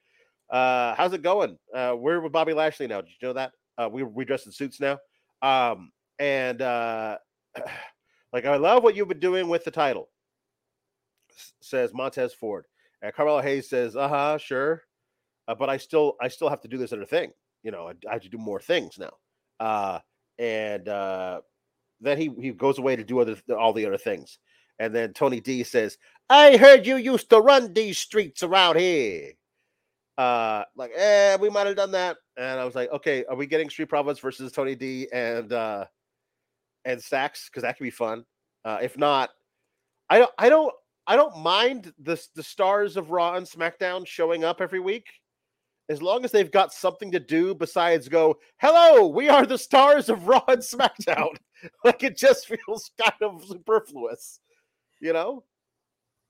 [0.50, 1.59] uh, how's it going?
[1.74, 3.00] Uh, we're with Bobby Lashley now.
[3.00, 3.53] Did you know that?
[3.76, 4.98] Uh, we we dress in suits now.
[5.42, 7.18] Um, and uh,
[8.33, 10.09] like I love what you've been doing with the title."
[11.62, 12.66] Says Montez Ford.
[13.03, 14.83] And Carmelo Hayes says, "Uh huh, sure."
[15.50, 17.33] uh, but I still I still have to do this other thing.
[17.64, 19.11] You know, I, I have to do more things now.
[19.59, 19.98] Uh,
[20.38, 21.40] and uh,
[22.00, 24.38] then he he goes away to do other all the other things,
[24.79, 25.98] and then Tony D says,
[26.29, 29.33] "I heard you used to run these streets around here."
[30.21, 33.47] Uh, like, eh, we might have done that, and I was like, okay, are we
[33.47, 35.87] getting Street Profits versus Tony D and uh
[36.85, 37.49] and Stacks?
[37.49, 38.27] Because that could be fun.
[38.63, 39.31] Uh, if not,
[40.11, 40.75] I don't, I don't,
[41.07, 45.07] I don't mind the the stars of Raw and SmackDown showing up every week,
[45.89, 50.11] as long as they've got something to do besides go, "Hello, we are the stars
[50.11, 51.35] of Raw and SmackDown."
[51.83, 54.41] like it just feels kind of superfluous,
[55.01, 55.45] you know.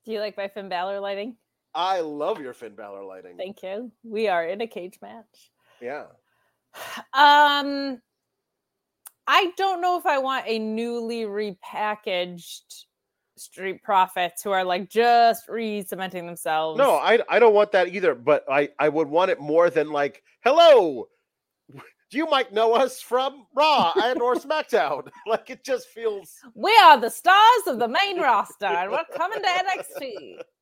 [0.05, 1.35] Do you like my Finn Balor lighting?
[1.75, 3.37] I love your Finn Balor lighting.
[3.37, 3.93] Thank you.
[4.03, 5.51] We are in a cage match.
[5.81, 6.07] Yeah.
[7.13, 8.01] Um,
[9.27, 12.85] I don't know if I want a newly repackaged
[13.37, 16.79] Street Profits who are like just re-cementing themselves.
[16.79, 18.15] No, I I don't want that either.
[18.15, 21.09] But I I would want it more than like, hello,
[22.13, 25.09] you might know us from Raw and or SmackDown.
[25.27, 26.35] like it just feels.
[26.55, 30.41] we are the stars of the main roster, and we're coming to NXT.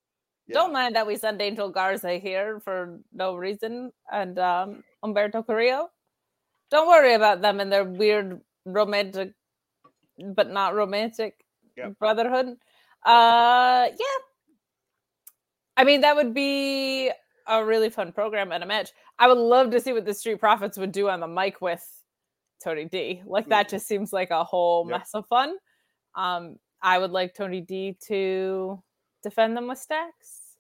[0.55, 5.91] Don't mind that we sent Angel Garza here for no reason, and um, Humberto Carrillo.
[6.71, 9.33] Don't worry about them and their weird romantic,
[10.19, 11.35] but not romantic
[11.99, 12.57] brotherhood.
[13.05, 14.19] Uh, yeah.
[15.77, 17.11] I mean, that would be
[17.47, 18.91] a really fun program and a match.
[19.19, 21.85] I would love to see what the Street Profits would do on the mic with
[22.63, 23.23] Tony D.
[23.27, 24.87] Like that just seems like a whole.
[24.89, 24.99] Yep.
[24.99, 25.57] mess of fun.
[26.15, 28.83] Um, I would like Tony D to
[29.29, 30.57] defend them with stacks.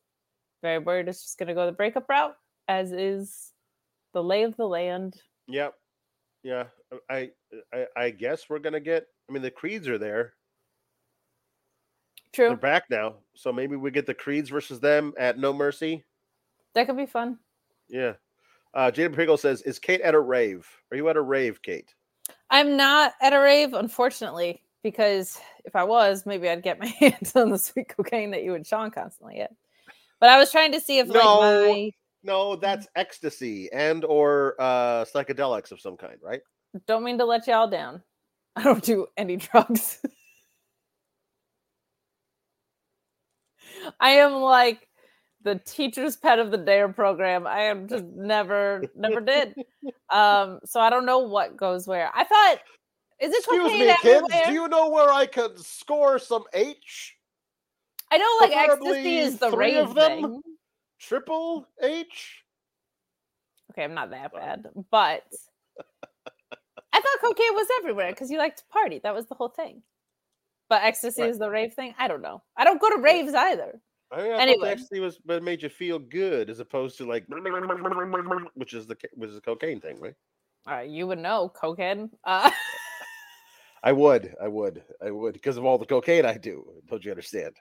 [0.62, 3.52] Very worried it's just gonna go the breakup route, as is
[4.12, 5.16] the lay of the land.
[5.46, 5.74] Yep.
[6.42, 6.64] Yeah.
[7.10, 7.30] I,
[7.72, 9.06] I I guess we're gonna get.
[9.28, 10.34] I mean, the creeds are there.
[12.32, 12.48] True.
[12.48, 16.04] They're back now, so maybe we get the creeds versus them at No Mercy.
[16.74, 17.38] That could be fun.
[17.88, 18.14] Yeah.
[18.74, 20.68] Uh, Jada Pringle says, "Is Kate at a rave?
[20.90, 21.94] Are you at a rave, Kate?"
[22.50, 27.34] I'm not at a rave, unfortunately, because if I was, maybe I'd get my hands
[27.36, 29.54] on the sweet cocaine that you and Sean constantly get.
[30.20, 31.38] But I was trying to see if No.
[31.38, 31.90] like my
[32.22, 36.40] No, that's ecstasy and or uh, psychedelics of some kind, right?
[36.86, 38.02] don't mean to let y'all down.
[38.56, 40.00] I don't do any drugs.
[44.00, 44.88] I am like
[45.42, 47.46] the teacher's pet of the dare program.
[47.46, 49.54] I am just never, never did.
[50.10, 52.10] Um, so I don't know what goes where.
[52.14, 52.58] I thought,
[53.20, 54.26] is it Excuse me, kids.
[54.46, 57.16] Do you know where I can score some H?
[58.10, 60.20] I know, like preferably ecstasy is the rave of them?
[60.22, 60.42] thing.
[60.98, 62.42] Triple H?
[63.72, 65.24] Okay, I'm not that bad, but
[66.92, 68.98] I thought cocaine was everywhere because you like to party.
[69.02, 69.82] That was the whole thing.
[70.68, 71.30] But ecstasy Right.
[71.30, 71.94] is the rave thing.
[71.98, 72.42] I don't know.
[72.56, 73.80] I don't go to raves either.
[74.10, 74.70] I, mean, I Anyway.
[74.70, 79.28] ecstasy was what made you feel good, as opposed to like, which is the which
[79.30, 80.14] is the cocaine thing, right?
[80.70, 82.10] Uh, you would know cocaine.
[82.24, 82.50] Uh,
[83.82, 86.64] I would, I would, I would, because of all the cocaine I do.
[86.88, 87.54] Don't you understand?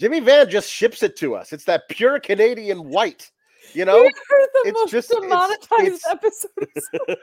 [0.00, 1.52] Jimmy Van just ships it to us.
[1.52, 3.30] It's that pure Canadian white,
[3.74, 4.02] you know.
[4.02, 6.50] the it's most just- demonetized episode.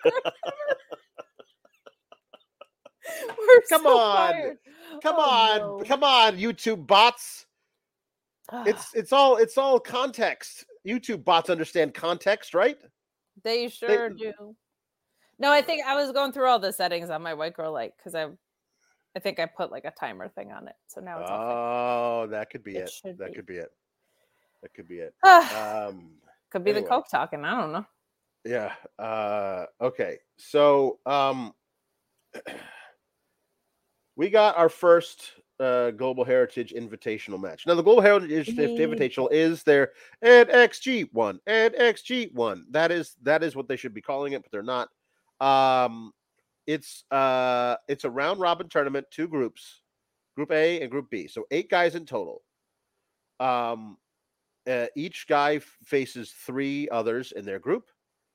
[3.37, 4.17] We're Come so on.
[4.33, 4.57] fired.
[5.01, 5.83] Come Oh, on, no.
[5.85, 7.45] come on, YouTube bots.
[8.51, 8.63] Ah.
[8.65, 10.65] It's it's all it's all context.
[10.85, 12.77] YouTube bots understand context, right?
[13.43, 14.55] They sure do.
[15.39, 17.93] No, I think I was going through all the settings on my white girl light
[17.97, 18.25] because I,
[19.15, 22.49] I think I put like a timer thing on it, so now it's Oh, that
[22.49, 23.17] could be It it.
[23.19, 23.35] That be.
[23.35, 23.71] could be it.
[24.63, 25.13] That could be it.
[25.23, 26.11] Um,
[26.49, 26.83] Could be anyway.
[26.83, 27.43] the coke talking.
[27.45, 27.85] I don't know.
[28.45, 28.73] yeah.
[28.97, 30.17] Uh, okay.
[30.37, 31.53] So, um,
[34.15, 37.65] we got our first uh, Global Heritage Invitational match.
[37.67, 38.47] Now, the Global Heritage.
[38.55, 39.91] Invitational is their
[40.23, 42.65] NXG one, NXG one.
[42.71, 44.89] That is that is what they should be calling it, but they're not.
[45.39, 46.11] Um,
[46.65, 49.81] it's uh, it's a round robin tournament, two groups,
[50.35, 52.43] Group A and Group B, so eight guys in total.
[53.39, 53.97] Um,
[54.67, 57.89] uh, each guy faces three others in their group.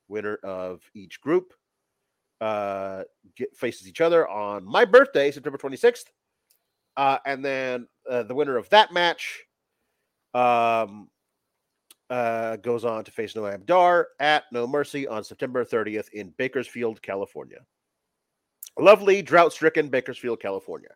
[0.07, 1.53] Winner of each group
[2.41, 3.03] uh,
[3.37, 6.05] get, faces each other on my birthday, September 26th.
[6.97, 9.43] Uh, and then uh, the winner of that match
[10.33, 11.09] um,
[12.13, 17.01] uh, goes on to face Noam Dar at No Mercy on September 30th in Bakersfield,
[17.01, 17.57] California.
[18.77, 20.89] Lovely, drought stricken Bakersfield, California.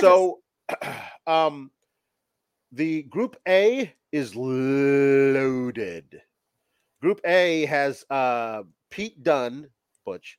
[0.00, 0.40] So,
[1.28, 1.70] um,
[2.72, 6.20] the group A is loaded.
[7.00, 9.68] Group A has uh, Pete Dunne,
[10.04, 10.36] Butch,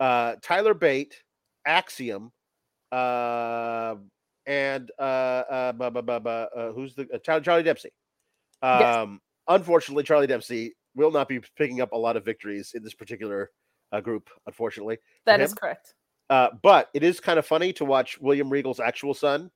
[0.00, 1.22] uh, Tyler Bate,
[1.64, 2.32] Axiom,
[2.90, 3.94] uh,
[4.46, 7.90] and uh, uh, bu- bu- bu- bu- uh, who's the uh, Charlie, Dempsey.
[8.62, 9.20] Um, Yes.
[9.48, 13.50] Unfortunately, Charlie Dempsey will not be picking up a lot of victories in this particular
[13.92, 14.98] uh, group, unfortunately.
[15.26, 15.94] that is correct.
[16.30, 19.50] Uh, but it is kind of funny to watch William Regal's actual son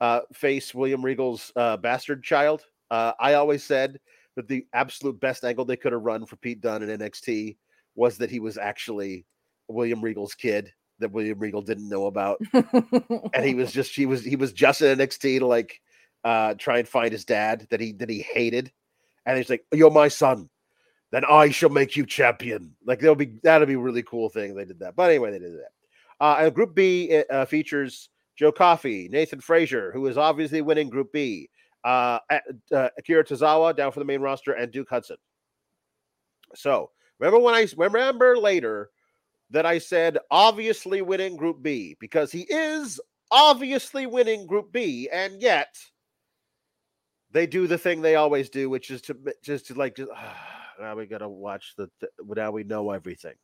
[0.00, 2.64] uh, face William Regal's uh, bastard child.
[2.90, 3.98] Uh, I always said
[4.36, 7.56] that the absolute best angle they could have run for Pete Dunne in NXT
[7.94, 9.24] was that he was actually
[9.68, 12.40] William Regal's kid that William Regal didn't know about,
[13.34, 15.80] and he was just he was he was just in NXT to like
[16.24, 18.72] uh, try and find his dad that he that he hated,
[19.26, 20.48] and he's like, "You're my son."
[21.12, 22.74] Then I shall make you champion.
[22.84, 24.54] Like that'll be that'll be a really cool thing.
[24.54, 25.70] They did that, but anyway, they did that.
[26.20, 31.12] Uh, and Group B uh, features Joe Coffey, Nathan Frazer, who is obviously winning Group
[31.12, 31.48] B,
[31.84, 35.16] uh, uh, Akira Tozawa down for the main roster, and Duke Hudson.
[36.54, 38.90] So remember when I remember later
[39.50, 45.40] that I said obviously winning Group B because he is obviously winning Group B, and
[45.40, 45.76] yet
[47.36, 50.10] they do the thing they always do, which is to just to like just.
[50.80, 53.34] now we gotta watch the th- now we know everything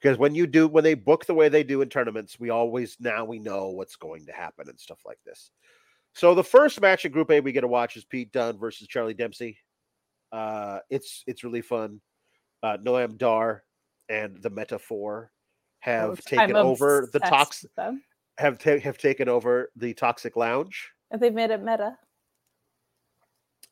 [0.00, 2.96] because when you do when they book the way they do in tournaments we always
[3.00, 5.50] now we know what's going to happen and stuff like this
[6.12, 8.86] so the first match in group a we get to watch is pete dunne versus
[8.86, 9.58] charlie dempsey
[10.32, 12.00] uh it's it's really fun
[12.62, 13.62] uh noam dar
[14.08, 15.32] and the Meta-Four
[15.80, 18.02] have Which taken over the obsessed tox with them.
[18.38, 21.98] have ta- have taken over the toxic lounge And they've made it meta.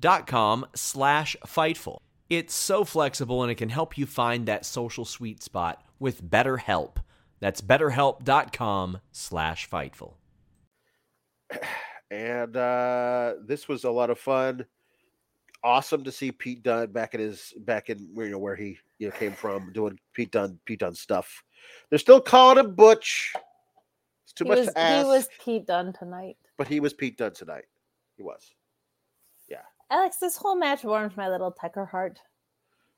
[0.00, 1.98] dot com slash fightful.
[2.28, 6.96] It's so flexible and it can help you find that social sweet spot with BetterHelp.
[7.40, 10.14] That's betterhelp.com slash fightful.
[12.10, 14.64] and uh this was a lot of fun
[15.62, 18.76] awesome to see pete dunne back in his back in where you know where he
[18.98, 21.42] you know came from doing pete dunne pete dunne stuff
[21.88, 23.32] they're still calling him butch
[24.24, 26.36] it's too he much was, to ask He was Pete Dunne tonight.
[26.56, 27.64] but he was pete dunne tonight
[28.16, 28.54] he was
[29.90, 32.20] Alex, this whole match warmed my little Tucker heart.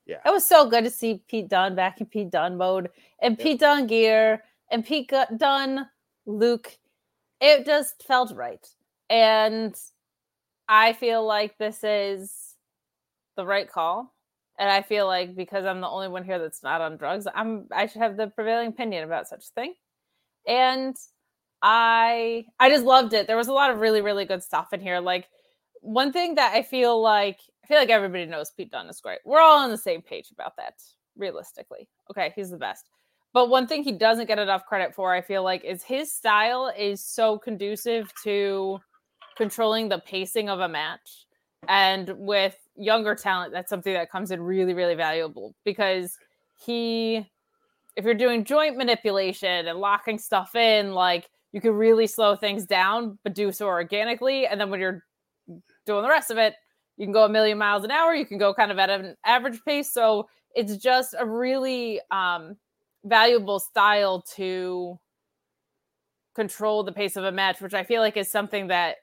[0.07, 0.19] Yeah.
[0.27, 3.45] It was so good to see Pete Dunne back in Pete Dunne mode and Yep.
[3.45, 5.89] Pete Dunne gear and Pete Dunne
[6.27, 6.77] Luke.
[7.41, 8.67] It just felt right.
[9.09, 9.75] And
[10.69, 12.57] I feel like this is
[13.37, 14.13] the right call.
[14.59, 17.67] And I feel like because I'm the only one here that's not on drugs, I'm
[17.73, 19.75] I should have the prevailing opinion about such a thing.
[20.47, 20.97] And
[21.63, 23.27] I I just loved it.
[23.27, 25.01] There was a lot of really, really good stuff in here.
[25.01, 25.29] Like
[25.83, 29.19] one thing that I feel like I feel like everybody knows Pete Dunne is great.
[29.25, 30.75] We're all on the same page about that,
[31.17, 31.89] realistically.
[32.11, 32.89] Okay, he's the best.
[33.33, 36.73] But one thing he doesn't get enough credit for, I feel like, is his style
[36.77, 38.79] is so conducive to
[39.37, 41.27] controlling the pacing of a match.
[41.69, 46.19] And with younger talent, that's something that comes in really, really valuable because
[46.65, 47.27] he,
[47.97, 52.67] if you're doing joint manipulation and locking stuff in, like you can really slow things
[52.67, 54.47] down, but do so organically.
[54.47, 55.05] And then when you're
[55.87, 56.55] doing the rest of it,
[56.97, 58.15] you can go a million miles an hour.
[58.15, 59.93] You can go kind of at an average pace.
[59.93, 62.57] So it's just a really um,
[63.05, 64.99] valuable style to
[66.35, 68.97] control the pace of a match, which I feel like is something that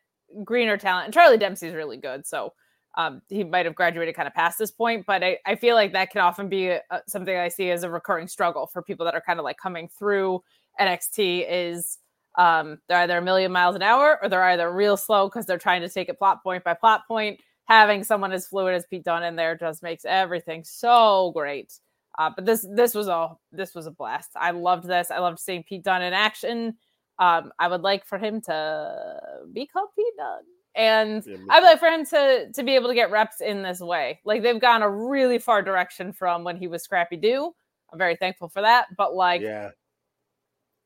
[0.43, 2.25] greener talent and Charlie Dempsey is really good.
[2.25, 2.53] So
[2.97, 5.93] um, he might have graduated kind of past this point, but I, I feel like
[5.93, 9.05] that can often be a, a- something I see as a recurring struggle for people
[9.05, 10.43] that are kind of like coming through
[10.79, 11.99] NXT is
[12.37, 15.57] um, they're either a million miles an hour or they're either real slow because they're
[15.57, 17.39] trying to take it plot point by plot point.
[17.65, 21.71] Having someone as fluid as Pete Dunne in there just makes everything so great.
[22.17, 24.31] Uh, but this this was all this was a blast.
[24.35, 25.11] I loved this.
[25.11, 26.75] I loved seeing Pete Dunne in action.
[27.19, 29.11] Um, I would like for him to
[29.53, 30.43] be called Pete Dunne.
[30.75, 33.79] And Yeah, I'd like for him to to be able to get reps in this
[33.79, 34.19] way.
[34.25, 37.53] Like they've gone a really far direction from when he was Scrappy Doo.
[37.91, 38.87] I'm very thankful for that.
[38.97, 39.71] But like yeah,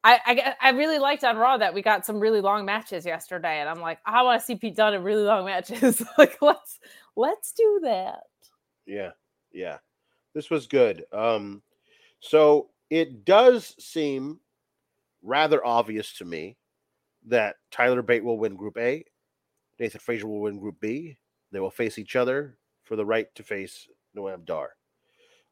[0.03, 3.59] I, I I really liked on Raw that we got some really long matches yesterday,
[3.59, 6.03] and I'm like, I want to see Pete Dunne in really long matches.
[6.17, 6.79] like let's
[7.15, 8.23] let's do that.
[8.85, 9.11] yeah,
[9.51, 9.77] yeah.
[10.33, 11.05] This was good.
[11.13, 11.61] Um,
[12.19, 14.39] so it does seem
[15.21, 16.57] rather obvious to me
[17.27, 19.05] that Tyler Bate will win Group A,
[19.79, 21.17] Nathan Frazer will win Group B.
[21.51, 23.87] They will face each other for the right to face
[24.17, 24.71] Noam Dar.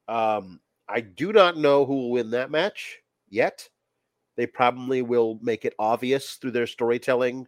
[0.08, 2.99] Um, I do not know who will win that match
[3.30, 3.70] yet.
[4.41, 7.47] They probably will make it obvious through their storytelling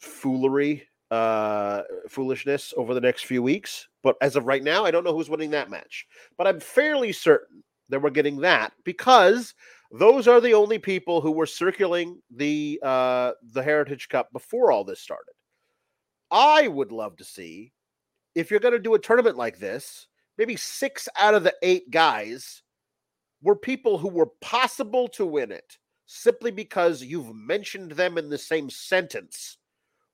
[0.00, 3.88] foolery, uh, foolishness over the next few weeks.
[4.02, 6.06] But as of right now, I don't know who's winning that match.
[6.38, 9.54] But I'm fairly certain that we're getting that because
[9.92, 14.82] those are the only people who were circling the uh, the Heritage Cup before all
[14.82, 15.34] this started.
[16.30, 17.74] I would love to see
[18.34, 20.06] if you're going to do a tournament like this,
[20.38, 22.62] maybe six out of the eight guys
[23.42, 28.38] were people who were possible to win it simply because you've mentioned them in the
[28.38, 29.58] same sentence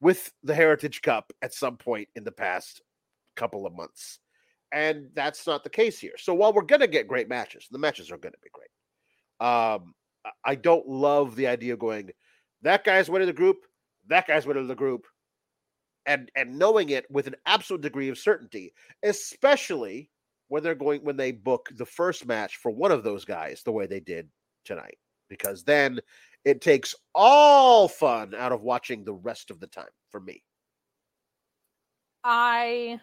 [0.01, 2.83] with the Heritage Cup at some point in the past
[3.37, 4.19] couple of months.
[4.73, 6.15] And that's not the case here.
[6.19, 9.49] So while we're going to get great matches, the matches are going to be great.
[9.49, 9.95] Um,
[10.45, 12.11] I- don't love the idea of going,
[12.63, 13.59] that guy's winning the group,
[14.09, 15.07] that guy's winning the group,
[16.07, 20.11] and and knowing it with an absolute degree of certainty, especially
[20.49, 23.73] when they're going when they book the first match for one of those guys the
[23.73, 24.29] way they did
[24.65, 26.01] tonight, because then
[26.45, 30.43] it takes all fun out of watching the rest of the time for me.
[32.23, 33.01] I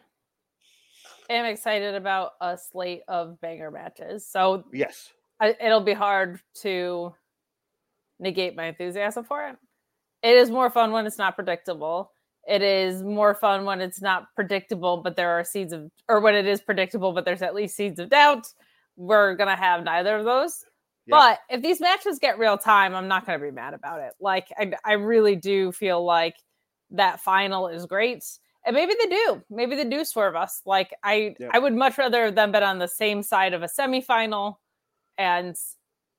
[1.30, 4.28] am excited about a slate of banger matches.
[4.28, 5.12] So Yes.
[5.40, 7.16] I, it'll be hard to
[8.20, 9.56] negate my enthusiasm for it.
[10.22, 12.12] It is more fun when it's not predictable.
[12.48, 16.36] It is more fun when it's not predictable, but there are seeds of, or when
[16.36, 18.48] it is predictable, but there's at least seeds of doubt.
[18.96, 20.64] We're gonna have neither of those.
[21.08, 21.20] Yep.
[21.20, 24.14] But if these matches get real time, I'm not gonna be mad about it.
[24.20, 26.36] Like I, I really do feel like
[26.92, 28.24] that final is great.
[28.66, 29.42] And maybe they do.
[29.50, 30.62] Maybe they do swerve us.
[30.66, 31.52] Like I, Yep.
[31.54, 34.56] I would much rather them been on the same side of a semifinal
[35.18, 35.56] and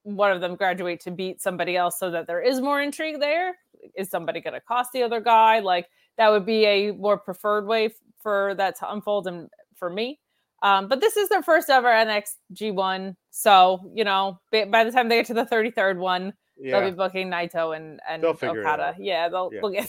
[0.03, 3.55] one of them graduate to beat somebody else so that there is more intrigue there.
[3.97, 5.61] Is somebody going to cost the other guy?
[5.61, 5.87] Like
[6.19, 10.21] that would be a more preferred way for that to unfold and for me.
[10.63, 13.17] Um, but this is their first ever NXG one.
[13.31, 16.79] So, you know, by, the time they get to the 33rd one, Yeah.
[16.81, 18.95] they'll be booking Naito and, and They'll Okada.
[18.99, 19.81] Yeah, they'll, Yeah.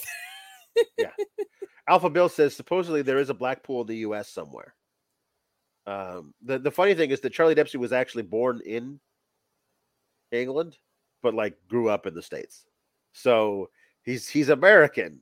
[0.97, 1.13] get
[1.88, 4.30] Alpha Bill says supposedly there is a Blackpool in the U.S.
[4.30, 4.74] somewhere.
[5.86, 8.99] Um, the the funny thing is that Charlie Dempsey was actually born in
[10.32, 10.78] England,
[11.21, 12.65] but like grew up in the states.
[13.11, 13.69] So
[14.03, 15.19] he's he's American.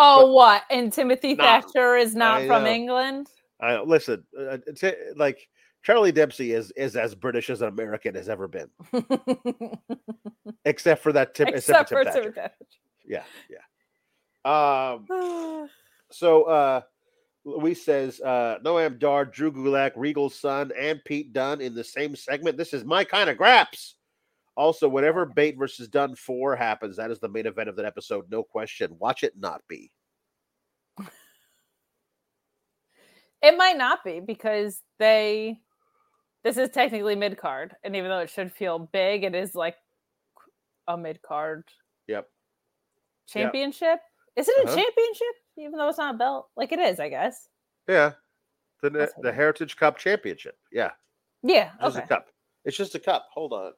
[0.00, 0.62] Oh, But- what?
[0.70, 2.70] And Timothy Nah, Thatcher is not I from know.
[2.70, 3.26] England?
[3.60, 5.48] I listen, uh, t- like
[5.82, 8.68] Charlie Dempsey is is as British as an American has ever been,
[10.64, 12.32] except for that Tim, Except for Tim Thatcher.
[12.32, 12.54] Thatcher.
[13.04, 13.24] Yeah,
[14.44, 14.92] yeah.
[14.94, 15.68] Um,
[16.10, 16.80] So uh
[17.44, 22.16] Luis says uh Noam Dar, Drew Gulak, Regal's son, and Pete Dunne in the same
[22.16, 22.56] segment.
[22.56, 23.94] This is my kind of graps.
[24.58, 28.24] Also, whatever Bate versus Dunne 4 happens, that is the main event of that episode,
[28.28, 28.90] no question.
[28.98, 29.92] Watch it not be.
[33.40, 35.60] It might not be because they
[36.42, 39.76] this is technically mid card, and even though it should feel big, it is like
[40.88, 41.64] a mid card
[42.08, 42.28] Yep.
[43.28, 44.00] championship.
[44.34, 44.74] Is it a Uh-huh.
[44.76, 45.34] championship?
[45.56, 47.48] Even though it's not a belt, like it is, I guess.
[47.88, 48.14] Yeah.
[48.82, 49.32] The That's the.
[49.32, 50.58] Heritage Cup Championship.
[50.72, 50.92] Yeah.
[51.42, 51.72] Yeah.
[51.80, 52.04] Just Okay.
[52.04, 52.28] a cup.
[52.64, 53.28] It's just a cup.
[53.32, 53.72] Hold on.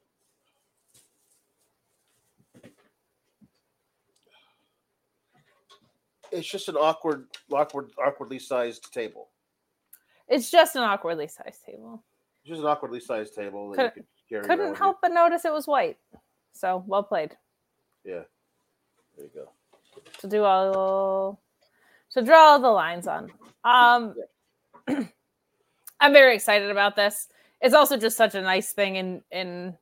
[6.33, 9.29] It's just an awkward, awkward, awkwardly sized table.
[10.29, 12.05] It's just an awkwardly sized table.
[12.43, 15.45] It's just an awkwardly sized table that Couldn't- you could carry Couldn't help but notice
[15.45, 15.99] it was white.
[16.53, 17.37] So well played.
[18.05, 18.23] Yeah.
[19.17, 19.51] There you go.
[20.19, 21.41] to do all
[22.13, 23.31] to draw all the lines on.
[23.65, 24.15] Um
[26.01, 27.29] I'm very excited about this.
[27.61, 29.77] It's also just such a nice thing in in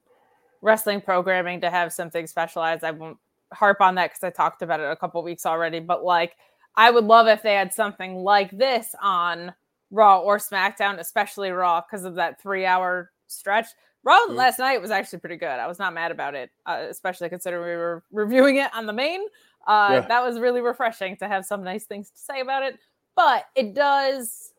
[0.62, 2.82] wrestling programming to have something specialized.
[2.84, 3.18] I won't
[3.52, 6.36] harp on that because I talked about it a couple weeks already, but like
[6.76, 9.52] I would love if they had something like this on
[9.90, 13.66] Raw or SmackDown, especially Raw, because of that three hour stretch.
[14.04, 14.36] Raw Mhm.
[14.36, 15.48] last night was actually pretty good.
[15.48, 18.92] I was not mad about it, uh, especially considering we were reviewing it on the
[18.92, 19.22] main.
[19.66, 20.08] Uh, Yeah.
[20.08, 22.78] That was really refreshing to have some nice things to say about it.
[23.16, 24.52] But it does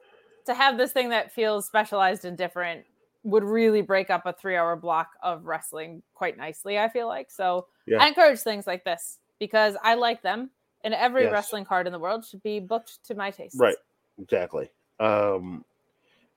[0.45, 2.85] to have this thing that feels specialized and different
[3.23, 7.29] would really break up a three hour block of wrestling quite nicely, I feel like.
[7.31, 7.99] So Yeah.
[7.99, 10.51] I encourage things like this because I like them
[10.83, 11.31] and every Yes.
[11.33, 13.57] wrestling card in the world should be booked to my taste.
[13.59, 13.75] Right.
[14.21, 14.69] Exactly.
[14.99, 15.65] Um,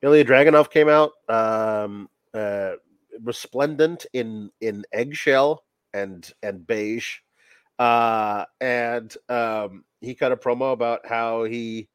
[0.02, 2.72] Ilja Dragunov came out, um, uh,
[3.22, 5.64] resplendent in in eggshell
[5.94, 7.18] and and beige,
[7.78, 11.88] uh, and um, he cut a promo about how he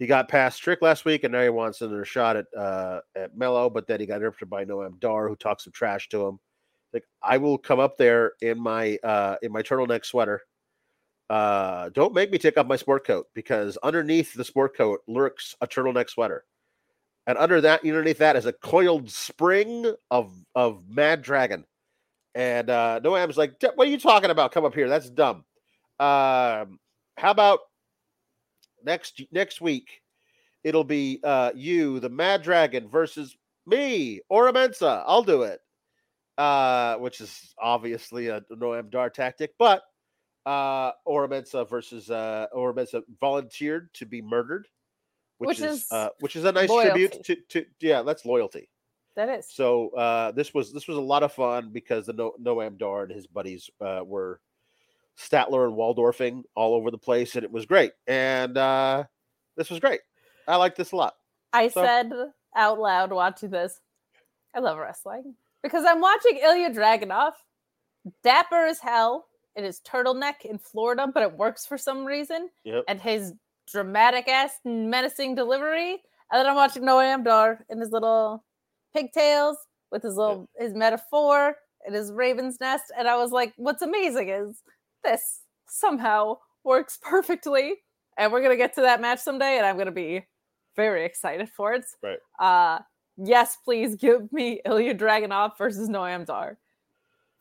[0.00, 3.36] he got past Trick last week, and now he wants another shot at uh, at
[3.36, 6.38] Melo, but then he got interrupted by Noam Dar, who talks some trash to him.
[6.94, 10.40] Like I will come up there in my uh, in my turtleneck sweater.
[11.28, 15.54] Uh, don't make me take off my sport coat because underneath the sport coat lurks
[15.60, 16.46] a turtleneck sweater,
[17.26, 21.66] and under that, underneath that is a coiled spring of of Mad Dragon.
[22.34, 24.52] And uh, Noam's like, "What are you talking about?
[24.52, 24.88] Come up here.
[24.88, 25.44] That's dumb."
[25.98, 26.78] Um,
[27.18, 27.60] how about
[28.84, 30.02] next next week?
[30.62, 35.02] It'll be uh, you, the Mad Dragon, versus me, Oro Mensah.
[35.06, 35.60] I'll do it.
[36.38, 39.82] Uh, which is obviously a Noam Dar tactic, but
[40.46, 44.66] uh Oro Mensah versus uh Oro Mensah volunteered to be murdered,
[45.36, 47.08] which, Which is, is uh which is a nice loyalty.
[47.08, 48.70] tribute to, to yeah, that's loyalty.
[49.16, 49.48] That is.
[49.50, 53.02] So uh this was this was a lot of fun because the no Noam Dar
[53.02, 54.40] and his buddies uh were
[55.20, 57.92] Statler and Waldorfing all over the place and it was great.
[58.06, 59.04] And uh
[59.56, 60.00] this was great.
[60.48, 61.14] I like this a lot.
[61.52, 62.12] I So- said
[62.56, 63.80] out loud watching this,
[64.54, 67.32] I love wrestling because I'm watching Ilja Dragunov,
[68.22, 72.84] dapper as hell in his turtleneck in Florida, but it works for some reason, Yep.
[72.88, 73.34] and his
[73.66, 75.92] dramatic ass menacing delivery.
[76.32, 78.44] And then I'm watching Noam Dar in his little
[78.94, 79.56] pigtails
[79.90, 82.84] with his little his Meta-Four and his raven's nest.
[82.96, 84.62] And I was like, what's amazing is
[85.02, 87.74] this somehow works perfectly.
[88.18, 90.26] And we're gonna get to that match someday, and I'm gonna be
[90.76, 91.84] very excited for it.
[92.02, 92.18] Right.
[92.38, 92.80] Uh
[93.16, 96.58] yes, please give me Ilja Dragunov versus Noam Dar.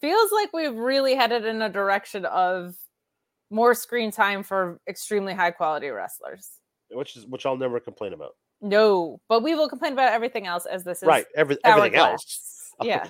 [0.01, 2.75] Feels like we've really headed in a direction of
[3.49, 6.49] more screen time for extremely high quality wrestlers.
[6.91, 8.35] Which is which I'll never complain about.
[8.61, 11.25] No, but we will complain about everything else as this is Right.
[11.35, 12.73] Every, everything else.
[12.81, 13.09] hourglass.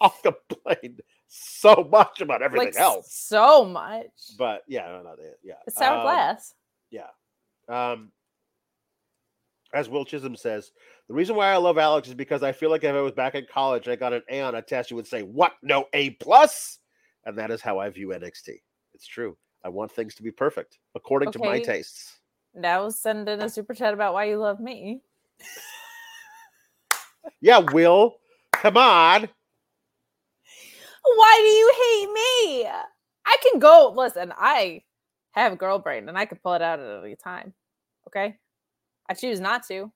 [0.00, 0.98] I'll complain
[1.32, 3.12] so much about everything like else.
[3.12, 4.10] so much.
[4.36, 5.14] But yeah, no, no,
[5.44, 5.54] yeah.
[5.66, 6.54] It's sour Um, glass.
[6.90, 7.06] Yeah.
[7.68, 8.10] Um,
[9.72, 10.72] as Will Chisholm says,
[11.06, 13.36] the reason why I love Alex is because I feel like if I was back
[13.36, 15.52] in college and I got an A on a test, you would say, What?
[15.62, 16.78] No A plus?
[17.24, 18.60] And that is how I view NXT.
[18.94, 19.36] It's true.
[19.64, 22.18] I want things to be perfect according to my tastes.
[22.54, 25.02] Now send in a super chat about why you love me.
[27.40, 28.16] Yeah, Will.
[28.52, 29.28] Come on.
[31.16, 32.70] Why do you hate me?
[33.26, 33.92] I can go.
[33.96, 34.82] Listen, I
[35.32, 37.52] have girl brain and I can pull it out at any time.
[38.06, 38.36] Okay.
[39.08, 39.92] I choose not to.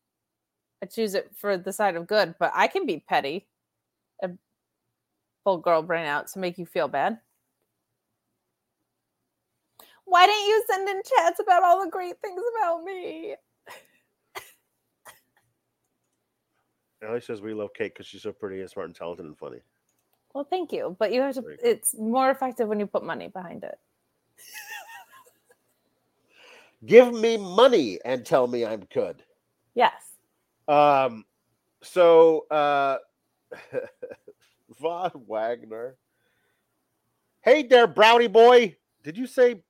[0.83, 3.47] I choose it for the side of good, but I can be petty
[4.21, 4.39] and
[5.45, 7.19] pull girl brain out to make you feel bad.
[10.05, 13.37] Why didn't you send in chats about all the great things about me?
[17.03, 19.61] Ellie says we love Kate because she's so pretty and smart and talented and funny.
[20.35, 21.43] Well, thank you, but you have to.
[21.43, 21.57] You.
[21.63, 23.79] It's more effective when you put money behind it.
[26.87, 29.23] Give me money and tell me I'm good.
[29.75, 29.93] Yes.
[30.67, 31.25] Um,
[31.83, 32.97] so uh,
[34.81, 35.97] Von Wagner.
[37.43, 38.77] Hey there, Brownie boy.
[39.05, 39.63] Did you say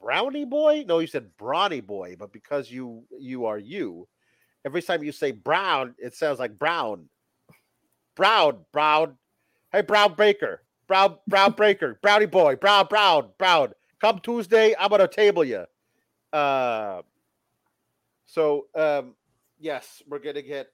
[0.00, 0.86] Brownie boy?
[0.88, 2.16] No, you said Brawny boy.
[2.18, 4.08] But because you you are you,
[4.64, 7.10] every time you say Brown, it sounds like Brown.
[8.16, 9.18] Brown, Brown.
[9.72, 13.72] Hey, Brown Baker, Brown Brown Breaker, Brownie boy, Brown Brown Brown.
[14.00, 15.64] Come Tuesday, I'm gonna table you.
[16.32, 17.02] Uh,
[18.26, 19.14] so um,
[19.58, 20.72] yes, we're gonna get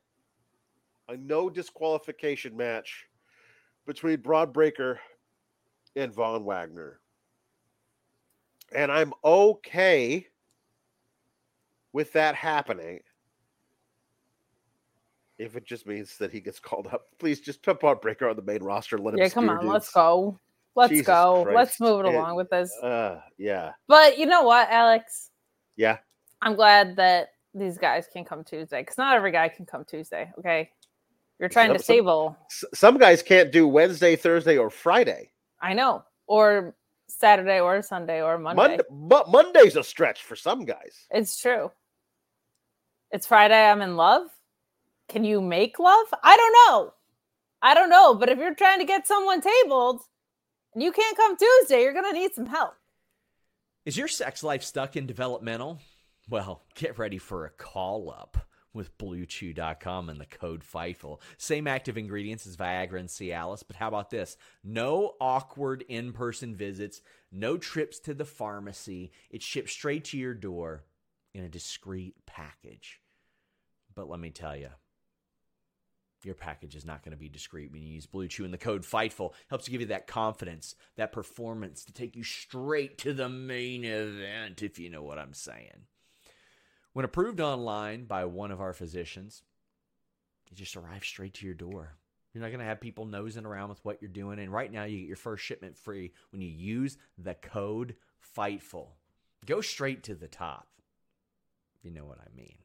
[1.09, 3.07] a no disqualification match
[3.87, 4.99] between Bron Breakker
[5.95, 7.01] and Von Wagner.
[8.75, 10.27] And I'm okay
[11.93, 13.01] with that happening.
[15.39, 18.37] If it just means that he gets called up, please just put Bron Breakker on
[18.37, 18.99] the main roster.
[18.99, 20.41] Let him Yeah, come on, let's go.
[20.75, 21.47] Let's Jesus go.
[21.55, 22.75] Let's move it It- along with this.
[22.83, 25.31] Uh, yeah, But you know what, Alex?
[25.77, 25.99] yeah.
[26.43, 30.31] I'm glad that these guys can come Tuesday because not every guy can come Tuesday.
[30.39, 30.71] Okay.
[31.39, 32.37] You're trying to Some- some- stable.
[32.51, 35.33] S- some guys can't do Wednesday, Thursday, or Friday.
[35.61, 36.05] I know.
[36.27, 36.75] Or
[37.09, 38.63] Saturday or Sunday or Monday.
[38.63, 41.07] Monday, Mo- Monday's a stretch for some guys.
[41.11, 41.71] It's true.
[43.11, 43.63] It's Friday.
[43.71, 44.29] I'm in love.
[45.09, 46.07] Can you make love?
[46.23, 46.95] I don't know.
[47.63, 48.15] I don't know.
[48.15, 50.01] But if you're trying to get someone tabled
[50.75, 52.75] and you can't come Tuesday, you're going to need some help.
[53.85, 55.79] Is your sex life stuck in developmental?
[56.29, 58.37] Well, get ready for a call up.
[58.77, 61.21] with BlueChew.com and the code FIGHTFUL.
[61.39, 64.37] Same active ingredients as Viagra and Cialis, but how about this?
[64.63, 67.01] No awkward in person visits,
[67.33, 69.11] no trips to the pharmacy.
[69.31, 70.85] It ships straight to your door
[71.35, 73.01] in a discreet package.
[73.95, 74.69] But let me tell you,
[76.25, 78.59] your package is not going to be discreet when you use Blue Chew and the
[78.59, 79.33] code FIGHTFUL.
[79.49, 83.85] Helps to give you that confidence, that performance to take you straight to the main
[83.85, 85.87] event, if you know what I'm saying.
[86.93, 89.43] When approved online by one of our physicians,
[90.51, 91.97] it just arrives straight to your door.
[92.33, 94.39] You're not going to have people nosing around with what you're doing.
[94.39, 97.97] And right now, you get your first shipment free when you use the code
[98.37, 98.89] FIGHTFUL.
[99.47, 100.69] Go straight to the top.
[101.83, 102.57] You know what I mean.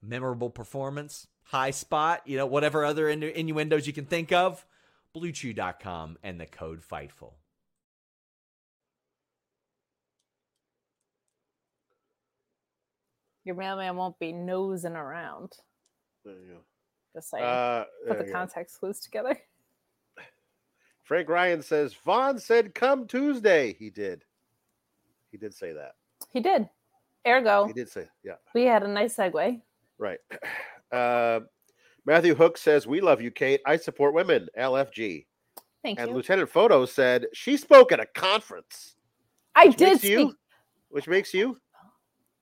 [0.00, 4.64] Memorable performance, high spot, you know, whatever other innu- innuendos you can think of.
[5.14, 7.34] BlueChew.com and the code FIGHTFUL.
[13.44, 15.52] Your mailman won't be nosing around.
[16.24, 16.58] There you
[17.14, 17.38] Just go.
[17.38, 17.44] saying.
[17.44, 18.38] Uh, Put the you go.
[18.38, 19.36] context clues together.
[21.02, 23.74] Frank Ryan says Von said come Tuesday.
[23.78, 24.24] He did.
[25.30, 25.92] He did say that.
[26.32, 26.68] He did.
[27.26, 28.34] Ergo, He did say yeah.
[28.54, 29.60] we had a nice segue.
[29.98, 30.18] Right.
[30.92, 31.40] Uh,
[32.04, 33.60] Matthew Hook says we love you, Kate.
[33.66, 34.48] I support women.
[34.58, 35.26] LFG.
[35.82, 36.14] Thank and you.
[36.16, 38.94] Lieutenant Photo said she spoke at a conference,
[39.54, 40.10] I did speak.
[40.10, 40.36] you,
[40.90, 41.58] which makes you.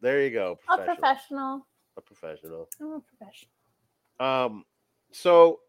[0.00, 0.58] There you go.
[0.68, 0.96] A Professional.
[0.96, 1.66] professional.
[1.96, 2.68] A professional.
[2.80, 3.50] I'm a professional.
[4.18, 4.64] Um,
[5.12, 5.60] so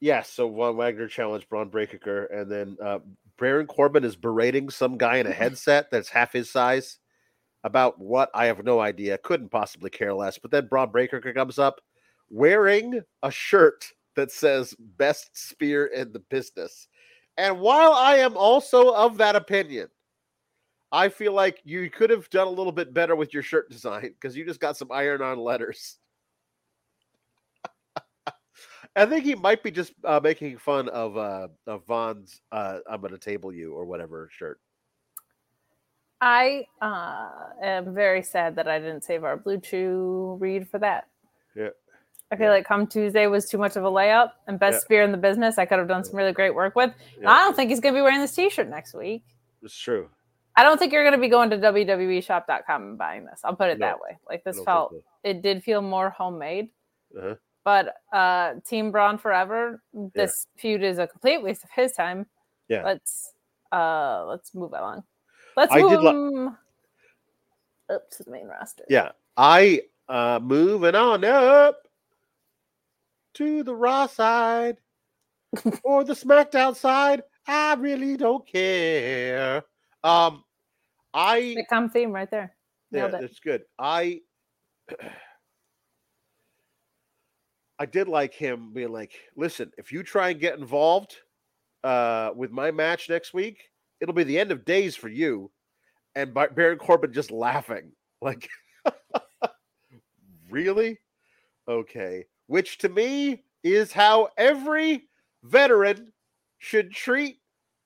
[0.00, 2.98] yes, so Von Wagner challenged Bron Breakker, and then uh,
[3.38, 6.98] Baron Corbin is berating some guy in a headset that's half his size
[7.64, 9.18] about what I have no idea.
[9.18, 10.38] Couldn't possibly care less.
[10.38, 11.80] But then Bron Breakker comes up
[12.30, 13.84] wearing a shirt
[14.16, 16.88] that says "Best Spear in the Business,"
[17.36, 19.88] and while I am also of that opinion.
[20.94, 24.02] I feel like you could have done a little bit better with your shirt design
[24.02, 25.96] because you just got some iron on letters.
[28.94, 33.00] I think he might be just uh, making fun of uh, of Von's uh, "I'm
[33.00, 34.60] going to table you" or whatever shirt.
[36.24, 37.30] I uh,
[37.62, 41.08] am very sad that I didn't save our Blue Chew read for that.
[41.56, 41.70] Yeah.
[42.30, 42.52] I feel Yeah.
[42.52, 44.78] like come Tuesday was too much of a layup, and best Yeah.
[44.84, 45.58] spear in the business.
[45.58, 46.94] I could have done some really great work with.
[47.20, 47.28] Yeah.
[47.28, 49.24] I don't think he's going to be wearing this T-shirt next week.
[49.62, 50.08] It's true.
[50.54, 53.40] I don't think you're going to be going to www.shop.com and buying this.
[53.42, 54.18] I'll put it No, that way.
[54.28, 55.02] Like this don't felt, so.
[55.24, 56.68] it did feel more homemade.
[57.18, 57.34] Uh-huh.
[57.64, 59.82] But uh Team Bron forever.
[60.14, 62.26] This feud is a complete waste of his time.
[62.68, 62.82] Yeah.
[62.84, 63.34] Let's
[63.72, 65.04] uh let's move along.
[65.56, 66.56] Let's I move did li- him
[67.90, 68.84] up to the main roster.
[68.88, 71.86] Yeah, I uh moving on up
[73.34, 74.78] to the Raw side
[75.84, 77.22] or the SmackDown side.
[77.46, 79.64] I really don't care.
[80.04, 80.44] Um,
[81.12, 82.54] I Sitcom theme right there.
[82.90, 83.24] yeah, Nailed it.
[83.24, 83.62] it's good.
[83.78, 84.20] I
[87.78, 91.16] I did like him being like, listen, if you try and get involved
[91.84, 93.71] uh with my match next week,
[94.02, 95.50] it'll be the end of days for you.
[96.14, 98.50] And Baron Corbin just laughing, like,
[100.50, 100.98] really?
[101.66, 102.26] Okay.
[102.48, 105.04] Which to me is how every
[105.44, 106.12] veteran
[106.58, 107.38] should treat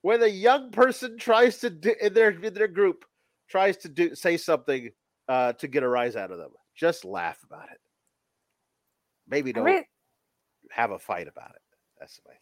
[0.03, 3.05] when a young person tries to do in their in their group
[3.49, 4.91] tries to do say something
[5.29, 6.51] uh to get a rise out of them.
[6.75, 7.81] Just laugh about it.
[9.29, 9.87] Maybe don't re-
[10.71, 11.63] have a fight about it.
[12.01, 12.33] That's my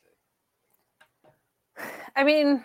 [1.84, 1.90] thing.
[2.16, 2.64] I mean,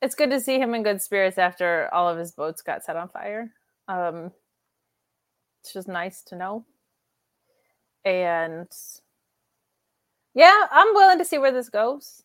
[0.00, 2.96] it's good to see him in good spirits after all of his boats got set
[2.96, 3.52] on fire.
[3.88, 4.32] Um,
[5.60, 6.64] it's just nice to know.
[8.04, 8.68] And
[10.34, 12.22] yeah, I'm willing to see where this goes.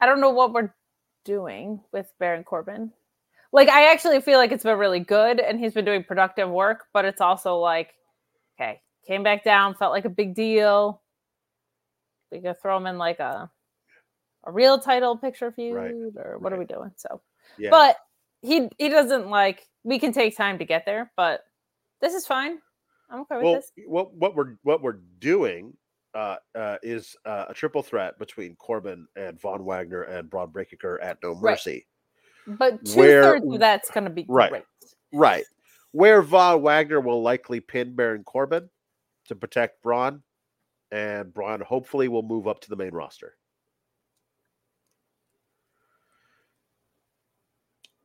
[0.00, 0.74] I don't know what we're
[1.24, 2.92] doing with Baron Corbin.
[3.52, 6.86] Like, I actually feel like it's been really good and he's been doing productive work,
[6.94, 7.92] but it's also like,
[8.56, 11.02] okay, came back down, felt like a big deal.
[12.30, 13.50] We could throw him in like a
[14.44, 15.92] a real title picture feud Right,
[16.24, 16.90] or what are we doing?
[16.96, 17.20] So,
[17.58, 17.70] Yeah.
[17.70, 17.96] but
[18.42, 19.66] he he doesn't like.
[19.84, 21.44] We can take time to get there, but
[22.00, 22.58] this is fine.
[23.10, 23.72] I'm okay with well, this.
[23.86, 25.76] what what we're what we're doing
[26.14, 31.00] uh, uh, is uh, a triple threat between Corbin and Von Wagner and Bron Breakker
[31.00, 31.52] at No Right.
[31.52, 31.86] Mercy.
[32.46, 34.50] But two where- thirds of that's going to be right.
[34.50, 34.64] great.
[35.12, 35.44] Right.
[35.92, 38.68] Where Von Wagner will likely pin Baron Corbin
[39.26, 40.22] to protect Bron,
[40.90, 43.36] and Bron hopefully will move up to the main roster.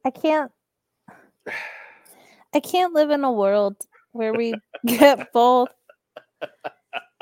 [0.08, 0.50] I can't
[2.54, 3.76] I can't live in a world
[4.14, 4.54] where we
[4.86, 5.68] get both.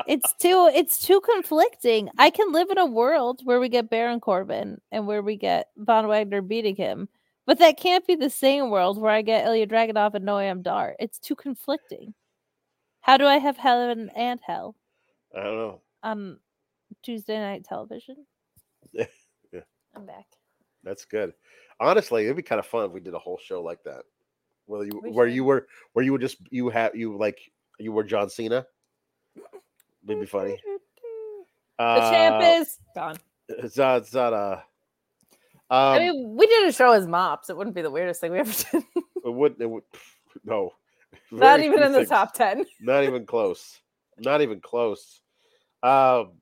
[0.07, 2.11] It's too it's too conflicting.
[2.19, 5.69] I can live in a world where we get Baron Corbin and where we get
[5.77, 7.09] Von Wagner beating him.
[7.47, 10.95] But that can't be the same world where I get Ilja Dragunov and Noam Dar.
[10.99, 12.13] It's too conflicting.
[13.01, 14.75] How do I have heaven and hell
[15.35, 15.81] I don't know.
[16.03, 16.37] on
[17.01, 18.27] Tuesday night television?
[19.51, 19.61] Yeah.
[19.95, 20.25] I'm back.
[20.83, 21.33] That's good.
[21.79, 24.03] Honestly, it'd be kind of fun if we did a whole show like that.
[24.65, 25.35] Where you We where should.
[25.35, 27.39] you were where you would just you have you like
[27.79, 28.65] you were John Cena.
[30.07, 30.59] It'd be funny.
[31.77, 33.17] The Uh, champ is gone.
[33.49, 33.97] It's not.
[33.97, 34.31] It's not.
[34.31, 34.61] Uh,
[35.69, 37.49] I um, mean, we did a show as mops.
[37.49, 38.83] It wouldn't be the weirdest thing we ever did.
[38.95, 39.61] it wouldn't.
[39.61, 39.83] It would.
[40.45, 40.71] No.
[41.31, 42.65] Not even in the top 10.
[42.79, 43.81] Not even close.
[44.19, 45.19] Not even close.
[45.83, 46.33] Um.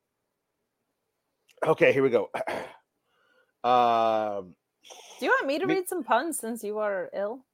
[1.65, 2.29] Okay, here we go.
[3.63, 4.53] um.
[5.19, 7.45] Do you want me to Me- read some puns since you are ill?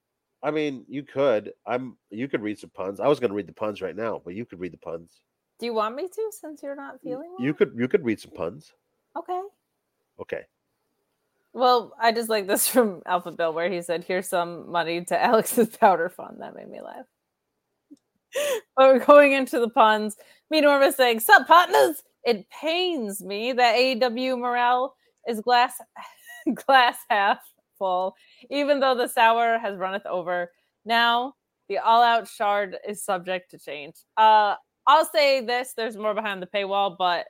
[0.42, 1.52] I mean, you could.
[1.66, 1.98] I'm.
[2.10, 3.00] You could read some puns.
[3.00, 5.22] I was going to read the puns right now, but you could read the puns.
[5.60, 7.46] Do you want me to since you're not feeling well?
[7.46, 7.74] You could.
[7.76, 8.74] You could read some puns.
[9.18, 9.42] Okay.
[10.22, 10.46] Okay.
[11.54, 15.24] Well, I just like this from Alpha Bill where he said, Here's some money to
[15.24, 16.38] Alex's powder fund.
[16.40, 17.06] That made me laugh.
[18.32, 18.42] but
[18.78, 20.16] we're oh, going into the puns.
[20.50, 22.04] Me Norma saying, Sup, partners?
[22.24, 24.96] It pains me that AEW morale
[25.28, 25.76] is glass
[26.66, 27.40] glass half
[27.78, 28.16] full,
[28.50, 30.52] even though the sour has runneth over.
[30.86, 31.34] Now
[31.68, 33.96] the all-out shard is subject to change.
[34.18, 34.56] Uh
[34.88, 37.28] I'll say this, there's more behind the paywall, but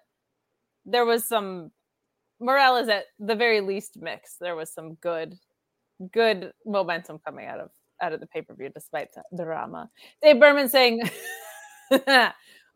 [0.85, 1.71] there was some
[2.39, 4.37] morale is at the very least mixed.
[4.39, 5.35] There was some good,
[6.13, 7.69] good momentum coming out of
[8.01, 9.89] out of the pay per view despite the drama.
[10.21, 11.01] Dave Berman saying,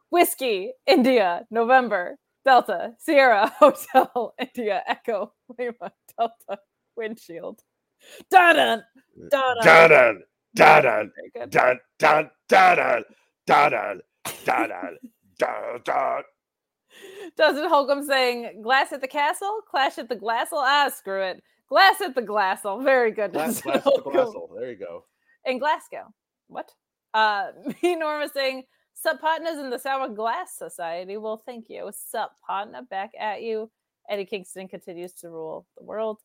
[0.09, 6.59] "Whiskey, India, November, Delta, Sierra, Hotel, India, Echo, Lima, Delta,
[6.95, 7.61] Windshield."
[8.30, 8.84] Dun dun
[9.30, 9.30] dun.
[9.30, 9.57] Dun
[9.89, 10.24] dun
[10.55, 11.49] dun dun Very good.
[11.49, 13.03] dun dun dun
[13.47, 14.01] dun
[14.45, 14.97] dun
[15.39, 16.24] dun dun.
[17.38, 21.41] Dustin Holcomb saying, "Glass at the castle, clash at the glassel." Ah, screw it.
[21.70, 22.82] Glass at the glassel.
[22.84, 23.32] Very good.
[23.34, 24.14] Glass, Dustin glass, Holcomb.
[24.14, 24.49] glassel.
[24.55, 25.05] There you go.
[25.45, 26.14] in Glasgow.
[26.47, 26.72] What?
[27.14, 27.51] Uh,
[27.82, 31.89] me Norma saying, "Sup partners in the Sour Glass Society." Well, thank you.
[31.93, 33.72] Sup partner, back at you.
[34.10, 36.20] Eddie Kingston continues to rule the world.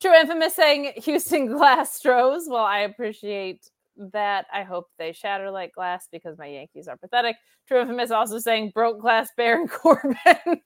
[0.00, 2.48] True Infamous saying Houston Glass Stros.
[2.48, 3.68] Well, I appreciate
[4.12, 4.46] that.
[4.52, 7.36] I hope they shatter like glass because my Yankees are pathetic.
[7.66, 10.16] True Infamous also saying broke glass Baron Corbin.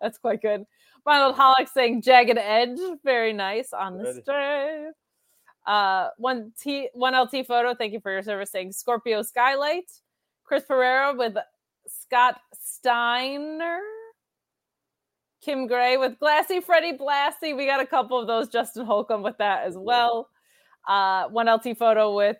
[0.00, 0.64] That's quite good.
[1.04, 2.78] Ronald Hollick saying jagged edge.
[3.04, 4.86] Very nice on the stray.
[5.66, 7.74] Uh, one T one LT photo.
[7.74, 8.52] Thank you for your service.
[8.52, 9.90] Saying Scorpio Skylight.
[10.44, 11.34] Chris Pereira with
[11.88, 13.80] Scott Steiner.
[15.46, 17.56] Kim Gray with Glassy Freddie Blassie.
[17.56, 18.48] We got a couple of those.
[18.48, 20.28] Justin Holcomb with that as well.
[20.88, 22.36] Uh, one LT photo with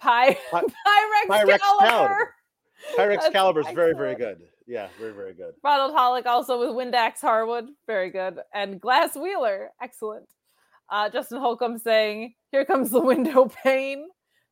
[0.00, 1.58] Py- Py- Pyrex, Pyrex Caliber.
[1.58, 2.34] Caliber.
[2.96, 4.42] Pyrex Caliber is very, very good.
[4.68, 5.54] Yeah, very, very good.
[5.64, 10.28] Ronald Hollick also with Windax Harwood, very good, and Glass Wheeler, excellent.
[10.88, 14.06] Uh, Justin Holcomb saying, "Here comes the window pane."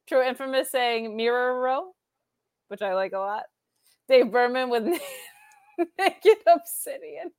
[0.08, 1.92] True Infamous saying "Mirror Row,"
[2.66, 3.44] which I like a lot.
[4.08, 4.84] Dave Berman with
[5.98, 7.30] Naked Obsidian.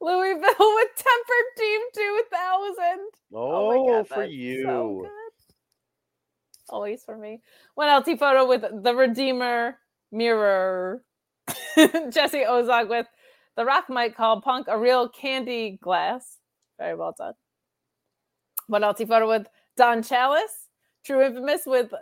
[0.00, 2.98] Louisville with Tempered Team 2000.
[3.34, 4.62] Oh, my oh, God, for you.
[4.64, 5.08] so.
[6.70, 7.40] Always for me.
[7.74, 9.78] One LT photo with the Redeemer
[10.12, 11.02] mirror.
[11.76, 13.06] Jesse Ozog with
[13.56, 16.36] the Rock might call Punk a real candy glass.
[16.78, 17.34] Very well done.
[18.66, 19.46] One LT photo with
[19.76, 20.68] Don Chalice.
[21.04, 21.92] True Infamous with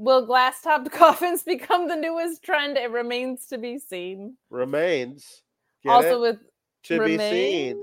[0.00, 2.78] Will glass topped coffins become the newest trend?
[2.78, 4.38] It remains to be seen.
[4.48, 5.42] Remains.
[5.84, 6.20] Get also it?
[6.20, 6.38] with
[6.84, 7.82] to be seen.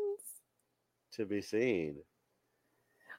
[1.13, 1.97] To be seen.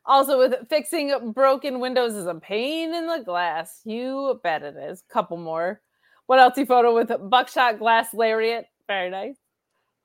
[0.05, 3.83] Also, with fixing broken windows is a pain in the glass.
[3.85, 5.05] You bet it is.
[5.09, 5.81] Couple more.
[6.27, 6.59] What else?
[6.59, 8.67] You photo with buckshot glass lariat.
[8.89, 9.37] Very nice.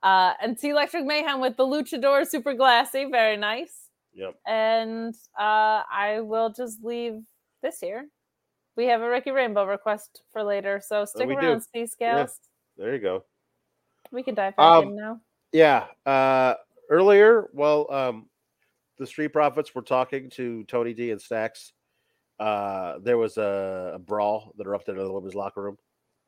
[0.03, 3.05] Uh, and T Electric Mayhem with the Luchador Super Glassy.
[3.09, 3.89] Very nice.
[4.13, 4.35] Yep.
[4.45, 7.23] And uh, I will just leave
[7.63, 8.07] this here.
[8.75, 12.39] We have a Ricky Rainbow request for later, so stick we around, C Scales.
[12.77, 13.23] There you go.
[14.11, 15.21] We can dive back Um, in now.
[15.51, 15.85] Yeah.
[16.05, 16.55] Uh
[16.89, 18.29] earlier, well, um
[18.97, 21.73] the Street Profits were talking to Tony D and Stacks.
[22.39, 25.77] Uh there was a, a brawl that erupted in the women's locker room.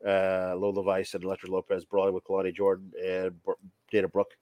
[0.06, 3.32] Uh Lola Vice and Elektra Lopez brawling with Kelani Jordan and
[3.90, 4.36] Dana Brooke.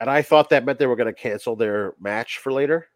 [0.00, 2.88] And I thought that meant they were going to cancel their match for later.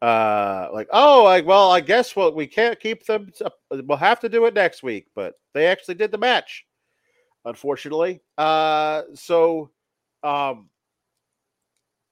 [0.00, 3.32] Uh like, oh, like well, I guess well we can't keep them
[3.70, 6.64] we'll have to do it next week, but they actually did the match.
[7.44, 8.20] Unfortunately.
[8.36, 9.70] Uh so
[10.22, 10.68] um,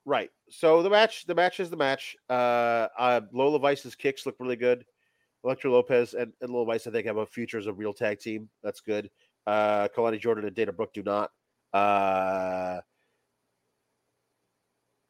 [0.04, 0.30] right.
[0.48, 2.16] So the match, the match is the match.
[2.30, 4.84] Uh, uh Lola Vice's kicks look really good.
[5.44, 8.18] Elektra Lopez and, and Lola Vice, I think, have a future as a real tag
[8.18, 8.48] team.
[8.64, 9.10] That's good.
[9.46, 11.30] Uh, Kelani Jordan and Dana Brooke do not.
[11.72, 12.80] Uh,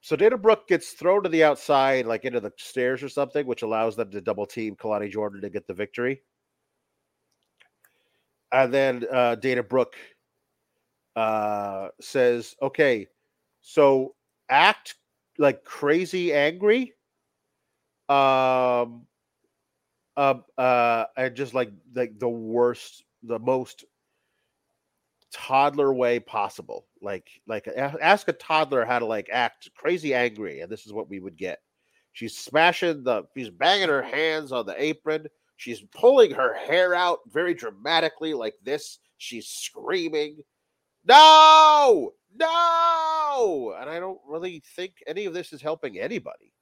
[0.06, 3.62] So Dana Brooke gets thrown to the outside, like into the stairs or something, which
[3.62, 6.22] allows them to double team Kelani Jordan to get the victory.
[8.52, 9.96] And then uh, Dana Brooke
[11.16, 13.08] uh, says, "Okay,
[13.62, 14.14] so
[14.48, 14.94] act
[15.38, 16.94] like crazy angry,
[18.08, 19.08] um,
[20.16, 23.84] uh, uh, and just like like the worst, the most
[25.32, 26.85] toddler way possible.
[27.06, 31.08] Like like ask a toddler how to like act crazy angry, and this is what
[31.08, 31.60] we would get.
[32.12, 35.28] She's smashing the she's banging her hands on the apron.
[35.56, 38.98] She's pulling her hair out very dramatically, like this.
[39.18, 40.38] She's screaming,
[41.04, 43.76] No, no.
[43.80, 46.52] And I don't really think any of this is helping anybody.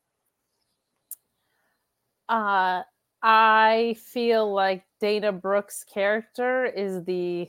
[2.28, 2.82] Uh,
[3.22, 7.48] I feel like Dana Brooks' character is the.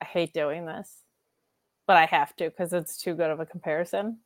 [0.00, 1.01] I hate doing this,
[1.86, 4.18] but I have to because it's too good of a comparison.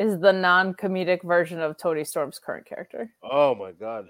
[0.00, 3.12] Is the non-comedic version of Toni Storm's current character?
[3.22, 4.08] Oh my god.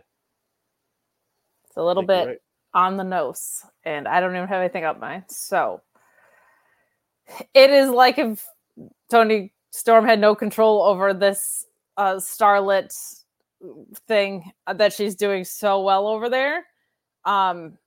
[1.66, 2.30] It's a little I think you're bit
[2.74, 2.82] right.
[2.84, 5.24] on the nose, and I don't even have anything up mine.
[5.28, 5.82] So
[7.54, 8.46] it is like if
[9.10, 12.94] Toni Storm had no control over this uh, starlet
[14.06, 16.64] thing that she's doing so well over there.
[17.24, 17.78] Um,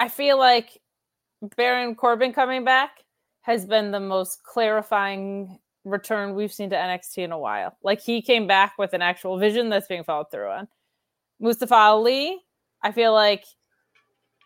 [0.00, 0.80] I feel like
[1.56, 2.90] Baron Corbin coming back
[3.42, 7.76] has been the most clarifying return we've seen to NXT in a while.
[7.82, 10.68] Like he came back with an actual vision that's being followed through on.
[11.40, 12.38] Mustafa Ali,
[12.82, 13.44] I feel like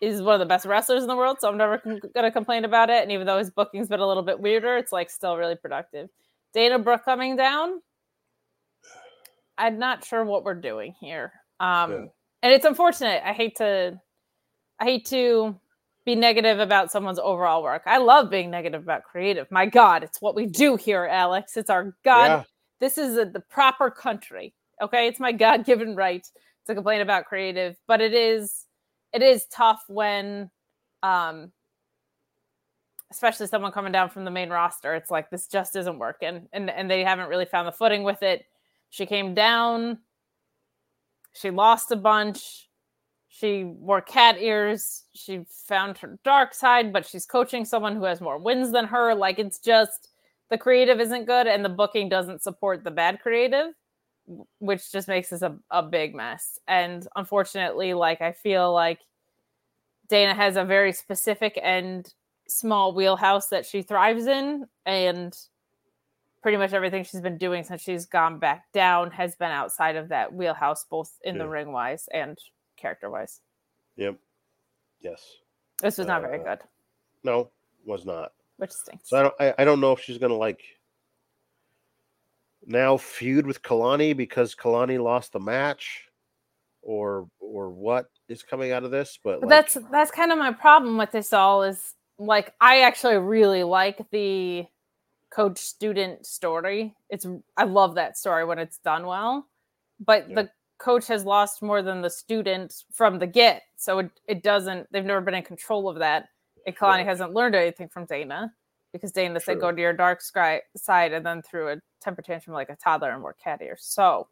[0.01, 2.65] is one of the best wrestlers in the world, so I'm never con- gonna complain
[2.65, 3.03] about it.
[3.03, 6.09] And even though his booking's been a little bit weirder, it's like still really productive.
[6.53, 7.81] Dana Brooke coming down,
[9.57, 11.33] I'm not sure what we're doing here.
[11.59, 11.97] Um, Yeah.
[12.43, 13.21] and it's unfortunate.
[13.25, 13.99] I hate to,
[14.79, 15.59] I hate to
[16.05, 17.83] be negative about someone's overall work.
[17.85, 19.51] I love being negative about creative.
[19.51, 21.57] My God, it's what we do here, Alex.
[21.57, 22.25] It's our God.
[22.25, 22.43] Yeah.
[22.79, 24.53] This is a, the proper country.
[24.81, 26.25] Okay, it's my God-given right
[26.67, 28.65] to complain about creative, but it is,
[29.11, 30.49] it is tough when,
[31.03, 31.51] um,
[33.11, 34.95] especially someone coming down from the main roster.
[34.95, 38.23] It's like this just isn't working, and and they haven't really found the footing with
[38.23, 38.45] it.
[38.91, 39.97] She came down.
[41.33, 42.68] She lost a bunch.
[43.39, 45.05] She wore cat ears.
[45.13, 49.15] She found her dark side, but she's coaching someone who has more wins than her.
[49.15, 50.09] Like it's just
[50.49, 53.67] the creative isn't good and the booking doesn't support the bad creative,
[54.59, 56.59] which just makes this a, a big mess.
[56.67, 58.99] And unfortunately, like I feel like
[60.09, 62.11] Dana has a very specific and
[62.45, 64.65] small wheelhouse that she thrives in.
[64.85, 65.33] And
[66.41, 70.09] pretty much everything she's been doing since she's gone back down has been outside of
[70.09, 72.37] that wheelhouse, both in the ring wise and
[72.79, 73.41] character wise.
[73.97, 74.15] Yep.
[75.01, 75.37] Yes.
[75.81, 76.59] This was not very Uh, good,
[77.23, 77.49] No,
[77.85, 78.33] was not.
[78.57, 79.09] which stinks.
[79.09, 80.61] So I don't I, I don't know if she's gonna like
[82.65, 86.09] now feud with Kelani because Kelani lost the match
[86.81, 90.37] or or what is coming out of this, but, But like, that's that's kind of
[90.37, 94.65] my problem with this all is like I actually really like the
[95.29, 96.95] coach student story.
[97.09, 97.25] It's
[97.57, 99.47] I love that story when it's done well.
[100.05, 100.35] But Yeah.
[100.43, 100.49] the
[100.79, 103.63] coach has lost more than the student from the get.
[103.75, 106.29] So it, it doesn't they've never been in control of that.
[106.65, 107.05] And Kelani Right.
[107.05, 108.51] hasn't learned anything from Dana
[108.91, 112.53] because Dana said go to your dark sky side and then threw a temper tantrum
[112.53, 113.81] like a toddler and wore cat ears.
[113.83, 114.27] So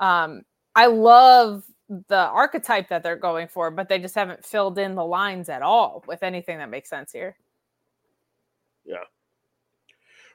[0.00, 0.42] um
[0.74, 1.64] I love
[2.08, 5.62] the archetype that they're going for, but they just haven't filled in the lines at
[5.62, 7.36] all with anything that makes sense here.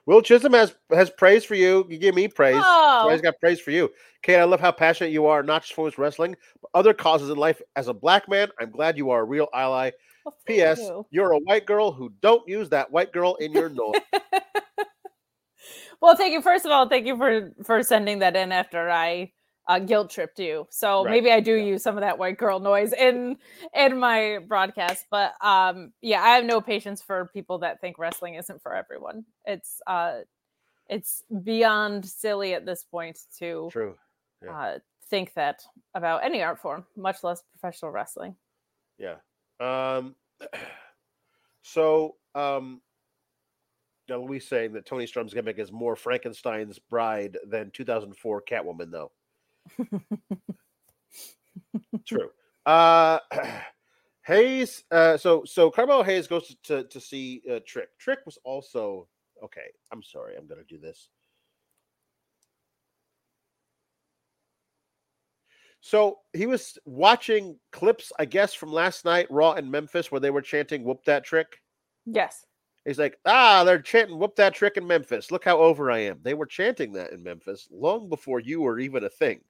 [0.06, 1.86] Will Chisholm has has praise for you.
[1.90, 2.62] You give me praise.
[2.64, 3.02] Oh.
[3.04, 3.90] So he's got praise for you.
[4.24, 7.30] Kate, I love how passionate you are, not just for his wrestling, but other causes
[7.30, 7.62] in life.
[7.76, 9.92] As a black man, I'm glad you are a real ally.
[10.26, 10.80] Well, P.S.
[10.80, 11.06] you.
[11.12, 14.02] You're a white girl who don't use that white girl in your noise.
[16.02, 16.42] well, thank you.
[16.42, 19.32] First of all, thank you for for sending that in after I
[19.72, 20.68] uh, guilt tripped you.
[20.70, 21.64] So Right, maybe I do yeah.
[21.64, 23.38] use some of that white girl noise in
[23.74, 25.06] in my broadcast.
[25.10, 29.26] But um, yeah, I have no patience for people that think wrestling isn't for everyone.
[29.46, 30.20] It's uh,
[30.90, 33.96] it's beyond silly at this point to True.
[34.44, 34.58] Yeah.
[34.60, 35.64] uh, think that
[35.96, 38.36] about any art form, much less professional wrestling.
[38.98, 39.16] Yeah.
[39.62, 40.16] Um
[41.62, 42.82] so um
[44.10, 49.12] now Louise saying that Toni Storm's gimmick is more Frankenstein's bride than 2004 Catwoman, though.
[52.06, 52.30] True.
[52.66, 53.20] Uh
[54.26, 57.90] Hayes, uh so so Carmelo Hayes goes to to, to see uh, Trick.
[58.00, 59.08] Trick was also
[59.44, 59.68] okay.
[59.92, 61.10] I'm sorry, I'm gonna do this.
[65.82, 70.30] So he was watching clips, I guess, from last night, Raw in Memphis, where they
[70.30, 71.62] were chanting "Whoop that trick,"
[72.06, 72.46] Yes.
[72.86, 75.30] He's like, ah, they're chanting, whoop that trick in Memphis.
[75.32, 76.20] Look how over I am.
[76.24, 79.42] They were chanting that in Memphis long before you were even a thing.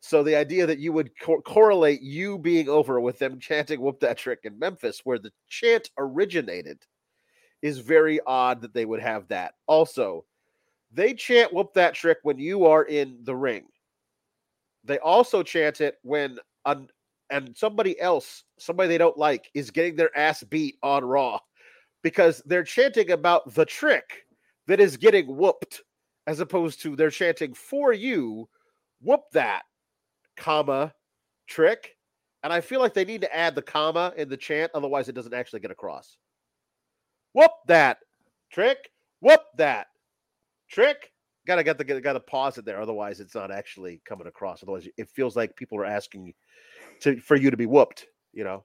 [0.00, 4.00] So the idea that you would co- correlate you being over with them chanting whoop
[4.00, 6.82] that trick in Memphis, where the chant originated,
[7.62, 9.54] is very odd that they would have that.
[9.66, 10.24] Also,
[10.90, 13.66] they chant whoop that trick when you are in the ring.
[14.84, 16.88] They also chant it when an,
[17.28, 21.38] and somebody else, somebody they don't like, is getting their ass beat on Raw
[22.02, 24.24] because they're chanting about the trick
[24.66, 25.82] that is getting whooped,
[26.26, 28.48] as opposed to they're chanting for you,
[29.02, 29.62] whoop that,
[30.36, 30.94] comma,
[31.46, 31.96] trick.
[32.42, 35.14] And I feel like they need to add the comma in the chant, otherwise it
[35.14, 36.16] doesn't actually get across.
[37.34, 37.98] Whoop that
[38.50, 39.88] trick, whoop that
[40.70, 41.12] trick.
[41.46, 44.62] Gotta get the gotta pause it there, otherwise it's not actually coming across.
[44.62, 46.32] Otherwise, it feels like people are asking
[47.00, 48.64] to for you to be whooped, you know.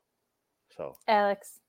[0.78, 1.60] So Alex,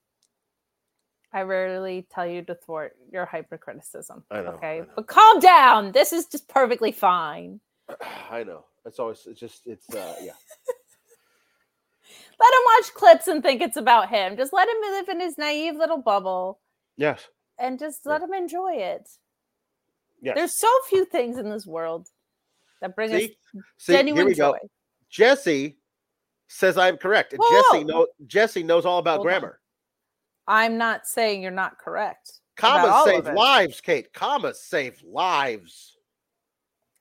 [1.33, 4.25] I rarely tell you to thwart your hypercriticism.
[4.31, 4.77] I know, Okay.
[4.77, 4.87] I know.
[4.97, 5.93] But calm down.
[5.93, 7.61] This is just perfectly fine.
[8.31, 8.65] I know.
[8.87, 10.33] It's always it's just it's uh yeah.
[12.39, 14.37] Let him watch clips and think it's about him.
[14.37, 16.61] Just let him live in his naive little bubble
[16.97, 17.27] Yes.
[17.59, 18.13] and just Yeah.
[18.13, 19.09] let him enjoy it.
[20.23, 20.35] Yes.
[20.37, 22.09] There's so few things in this world
[22.81, 23.37] that bring us See?
[23.79, 24.53] See, here genuine we go.
[24.53, 24.59] joy.
[25.11, 25.79] Jesse
[26.49, 27.35] says I'm correct.
[27.37, 27.89] Whoa, Jesse whoa.
[27.89, 29.33] know Jesse knows all about Hold on.
[29.41, 29.61] grammar.
[30.47, 32.41] I'm not saying you're not correct.
[32.57, 34.13] Commas save lives, Kate.
[34.13, 35.96] Commas save lives.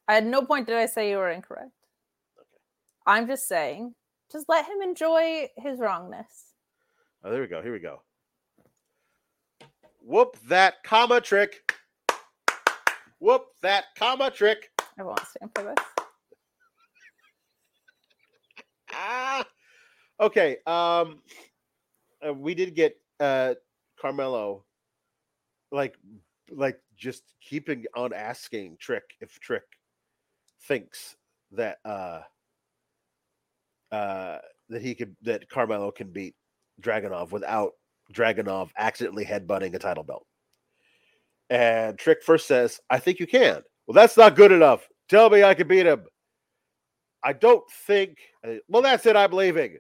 [0.08, 1.72] At no point did I say you were incorrect.
[2.38, 2.48] Okay.
[3.08, 3.96] I'm just saying,
[4.32, 6.54] just let him enjoy his wrongness.
[7.24, 7.62] Oh, there we go.
[7.62, 8.02] Here we go.
[10.02, 11.74] Whoop that comma trick.
[13.20, 14.70] Whoop that comma trick.
[15.00, 16.06] I won't stand for this.
[18.94, 19.46] Ah.
[20.20, 20.58] Okay.
[20.68, 21.22] Um
[22.26, 23.56] uh, we did get uh
[24.00, 24.64] Carmelo
[25.72, 25.98] like
[26.52, 29.64] like just keeping on asking Trick if Trick
[30.68, 31.16] thinks
[31.52, 32.22] that uh
[33.92, 34.38] uh
[34.70, 36.36] that he could that Carmelo can beat
[36.82, 37.74] Dragunov without
[38.14, 40.26] Dragunov accidentally headbutting a title belt.
[41.50, 43.62] And Trick first says, I think you can.
[43.88, 44.88] Well, that's not good enough.
[45.10, 46.04] Tell me I can beat him.
[47.24, 48.18] I don't think.
[48.68, 49.16] Well, that's it.
[49.16, 49.78] I'm leaving.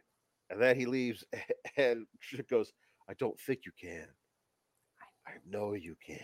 [0.49, 1.23] And then he leaves,
[1.77, 2.71] and Trick goes,
[3.09, 4.07] I don't think you can.
[5.27, 6.19] I know you can.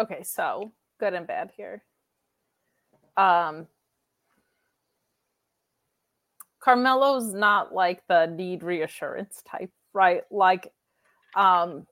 [0.00, 1.82] Okay, so good and bad here.
[3.16, 3.66] Um
[6.60, 10.22] Carmelo's not like the need reassurance type, right?
[10.30, 10.72] Like
[11.34, 11.86] um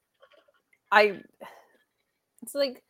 [0.93, 1.21] I
[2.43, 2.83] it's like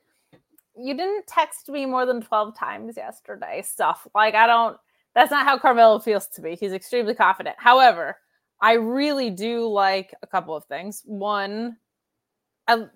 [0.76, 4.06] you didn't text me more than 12 times yesterday stuff.
[4.14, 4.76] Like I don't
[5.14, 6.56] that's not how Carmelo feels to me.
[6.58, 7.56] He's extremely confident.
[7.58, 8.18] However,
[8.60, 11.02] I really do like a couple of things.
[11.04, 11.76] One,
[12.66, 12.86] I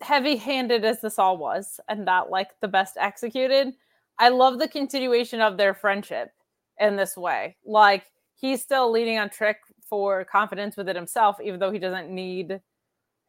[0.00, 3.74] heavy handed as this all was and not like the best executed,
[4.18, 6.30] I love the continuation of their friendship
[6.78, 7.56] in this way.
[7.64, 12.60] Like he's still leaning on Trick for confidence within himself, even though he doesn't need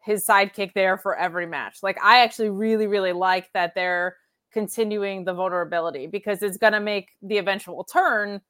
[0.02, 1.78] his sidekick there for every match.
[1.84, 4.16] Like I actually really, really like that they're
[4.52, 8.42] continuing the vulnerability because it's gonna make the eventual turn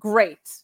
[0.00, 0.62] great.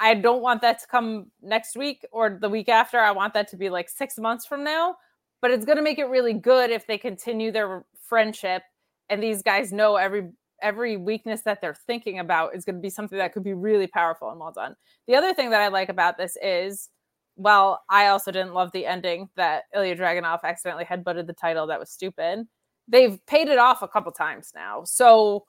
[0.00, 2.98] I don't want that to come next week or the week after.
[2.98, 4.96] I want that to be like six months from now
[5.40, 8.62] but it's going to make it really good if they continue their friendship
[9.08, 10.30] and these guys know every
[10.62, 13.86] every weakness that they're thinking about is going to be something that could be really
[13.86, 14.74] powerful and well done.
[15.06, 16.88] The other thing that I like about this is
[17.36, 21.66] well, I also didn't love the ending that Ilja Dragunov accidentally headbutted the title.
[21.66, 22.46] That was stupid.
[22.88, 24.84] They've paid it off a couple times now.
[24.84, 25.44] So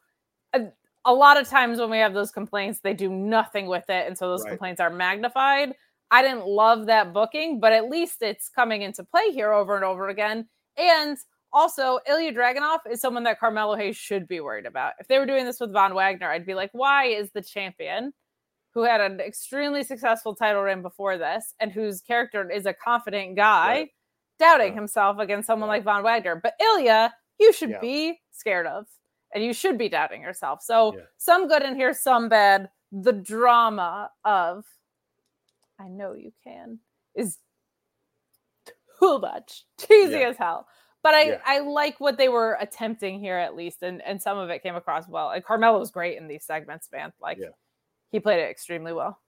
[0.53, 0.63] a,
[1.05, 4.05] a lot of times when we have those complaints, they do nothing with it.
[4.05, 4.49] And so those Right.
[4.49, 5.73] complaints are magnified.
[6.11, 9.83] I didn't love that booking, but at least it's coming into play here over and
[9.83, 10.47] over again.
[10.77, 11.17] And
[11.53, 14.93] also, Ilja Dragunov is someone that Carmelo Hayes should be worried about.
[14.99, 18.13] If they were doing this with Von Wagner, I'd be like, why is the champion
[18.73, 23.35] who had an extremely successful title reign before this and whose character is a confident
[23.35, 23.89] guy Right.
[24.39, 24.75] doubting Yeah.
[24.75, 25.77] himself against someone Right.
[25.77, 26.35] like Von Wagner?
[26.35, 27.79] But Ilja, you should Yeah.
[27.79, 28.85] be scared of
[29.33, 30.61] and you should be doubting yourself.
[30.61, 31.03] So, Yeah.
[31.17, 32.69] some good in here, some bad.
[32.91, 34.65] The drama of
[35.79, 36.79] I know you can
[37.15, 37.37] is
[38.99, 40.29] too much, cheesy Yeah.
[40.29, 40.67] as hell.
[41.03, 41.41] But I, Yeah.
[41.45, 44.75] I like what they were attempting here at least, and, and some of it came
[44.75, 45.29] across well.
[45.31, 47.13] And Carmelo's great in these segments, man.
[47.21, 47.49] Like Yeah.
[48.11, 49.19] he played it extremely well.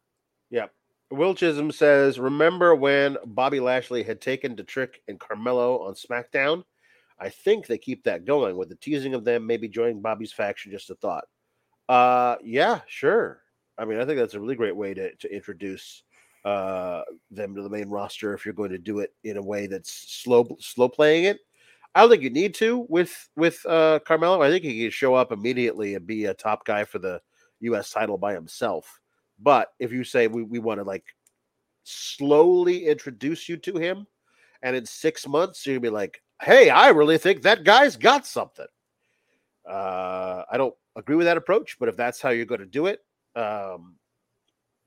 [0.50, 0.74] Yep.
[1.12, 6.64] Will Chisholm says, Remember when Bobby Lashley had taken to Trick and Carmelo on SmackDown?
[7.20, 10.72] I think they keep that going with the teasing of them maybe joining Bobby's faction.
[10.72, 11.26] Just a thought.
[11.88, 13.42] Uh, yeah, sure.
[13.78, 16.04] I mean, I think that's a really great way to, to introduce
[16.46, 19.68] uh, them to the main roster if you're going to do it in a way
[19.68, 21.40] that's slow slow playing it.
[21.96, 24.42] I don't think you need to with with uh, Carmelo.
[24.42, 27.22] I think he can show up immediately and be a top guy for the
[27.62, 27.90] U.S.
[27.92, 29.00] title by himself.
[29.40, 31.06] But if you say we, we want to like
[31.84, 34.06] slowly introduce you to him,
[34.62, 38.68] and in six months gonna be like, "Hey, I really think that guy's got something."
[39.68, 42.88] Uh, I don't agree with that approach, but if that's how you're going to do
[42.88, 43.02] it,
[43.36, 43.96] um,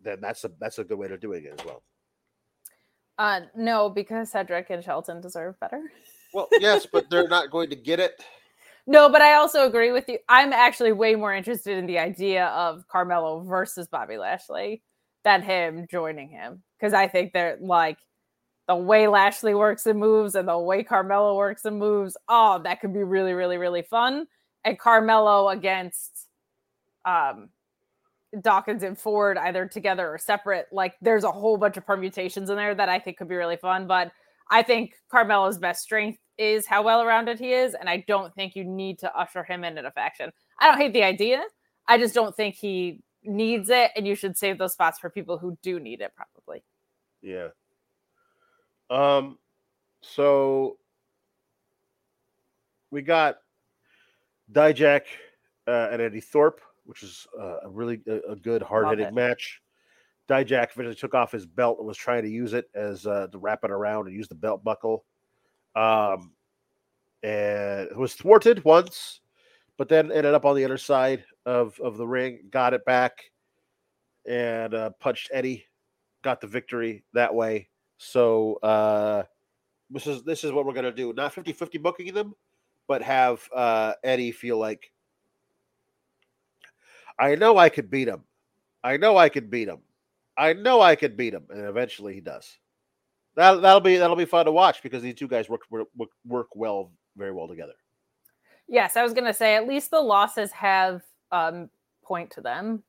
[0.02, 1.82] then that's a that's a good way to doing it as well.
[3.18, 5.82] Uh, no, because Cedric and Shelton deserve better.
[6.32, 8.22] Well, yes, but they're not going to get it.
[8.84, 10.18] No, but I also agree with you.
[10.28, 14.82] I'm actually way more interested in the idea of Carmelo versus Bobby Lashley
[15.22, 17.98] than him joining him because I think they're like
[18.66, 22.16] the way Lashley works and moves and the way Carmelo works and moves.
[22.28, 24.26] Oh, that could be really, really, really fun.
[24.64, 26.26] And Carmelo against
[27.04, 27.50] um
[28.40, 30.68] Dawkins and Ford either together or separate.
[30.72, 33.56] Like there's a whole bunch of permutations in there that I think could be really
[33.56, 33.86] fun.
[33.86, 34.12] But
[34.50, 37.74] I think Carmelo's best strength is how well rounded he is.
[37.74, 40.32] And I don't think you need to usher him into a faction.
[40.58, 41.42] I don't hate the idea.
[41.88, 43.90] I just don't think he needs it.
[43.96, 46.62] And you should save those spots for people who do need it, probably.
[47.20, 47.48] Yeah.
[48.90, 49.38] Um,
[50.00, 50.76] so
[52.90, 53.38] we got
[54.52, 55.02] Dijak
[55.66, 59.60] uh, and Eddy Thorpe, which is uh, a really a, a good hard hitting match.
[60.28, 63.38] Dijak eventually took off his belt and was trying to use it as uh, to
[63.38, 65.04] wrap it around and use the belt buckle.
[65.74, 66.32] Um,
[67.22, 69.20] and it was thwarted once,
[69.76, 73.30] but then ended up on the other side of of the ring, got it back,
[74.26, 75.66] and uh, punched Eddy,
[76.22, 77.68] got the victory that way.
[77.98, 79.24] So uh,
[79.90, 81.12] this is this is what we're gonna do.
[81.12, 82.34] Not 50-50 booking them,
[82.88, 84.91] but have uh, Eddy feel like
[87.18, 88.22] I know I could beat him.
[88.84, 89.78] I know I could beat him.
[90.36, 92.58] I know I could beat him, and eventually he does.
[93.36, 95.88] That that'll be that'll be fun to watch because these two guys work work,
[96.26, 97.74] work well, very well together.
[98.68, 101.70] Yes, I was gonna say at least the losses have um
[102.02, 102.82] point to them.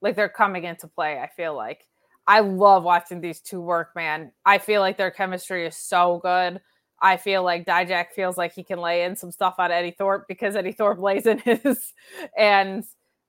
[0.00, 1.86] Like they're coming into play, I feel like.
[2.26, 4.32] I love watching these two work, man.
[4.44, 6.60] I feel like their chemistry is so good.
[7.00, 10.26] I feel like Dijak feels like he can lay in some stuff on Eddy Thorpe
[10.28, 11.92] because Eddy Thorpe lays in his.
[12.38, 12.84] And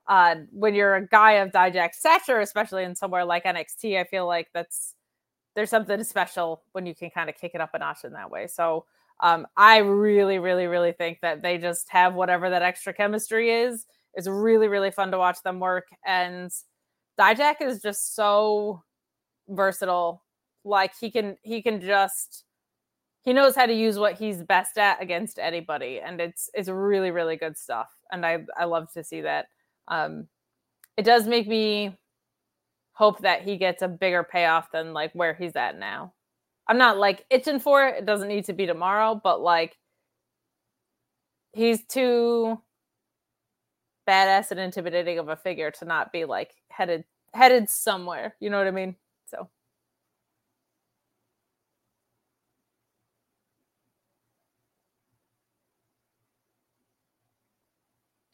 [0.07, 4.27] uh, when you're a guy of Dijak's stature, especially in somewhere like NXT, I feel
[4.27, 4.95] like that's
[5.55, 8.31] there's something special when you can kind of kick it up a notch in that
[8.31, 8.47] way.
[8.47, 8.85] So
[9.19, 13.85] um, I really, really, really think that they just have whatever that extra chemistry is.
[14.15, 15.85] It's really, really fun to watch them work.
[16.05, 16.51] And
[17.19, 18.83] Dijak is just so
[19.47, 20.23] versatile.
[20.65, 22.45] Like he can he can just
[23.23, 25.99] he knows how to use what he's best at against anybody.
[25.99, 27.89] And it's it's really, really good stuff.
[28.11, 29.47] And I I love to see that.
[29.87, 30.27] Um
[30.97, 31.97] it does make me
[32.93, 36.13] hope that he gets a bigger payoff than like where he's at now.
[36.67, 37.97] I'm not like itching for it.
[37.99, 39.77] It doesn't need to be tomorrow, but like
[41.53, 42.59] he's too
[44.07, 48.35] badass and intimidating of a figure to not be like headed headed somewhere.
[48.39, 48.95] You know what I mean?
[49.27, 49.49] So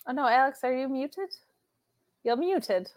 [0.09, 1.29] Oh no, Alex, are you muted?
[2.23, 2.91] You're muted.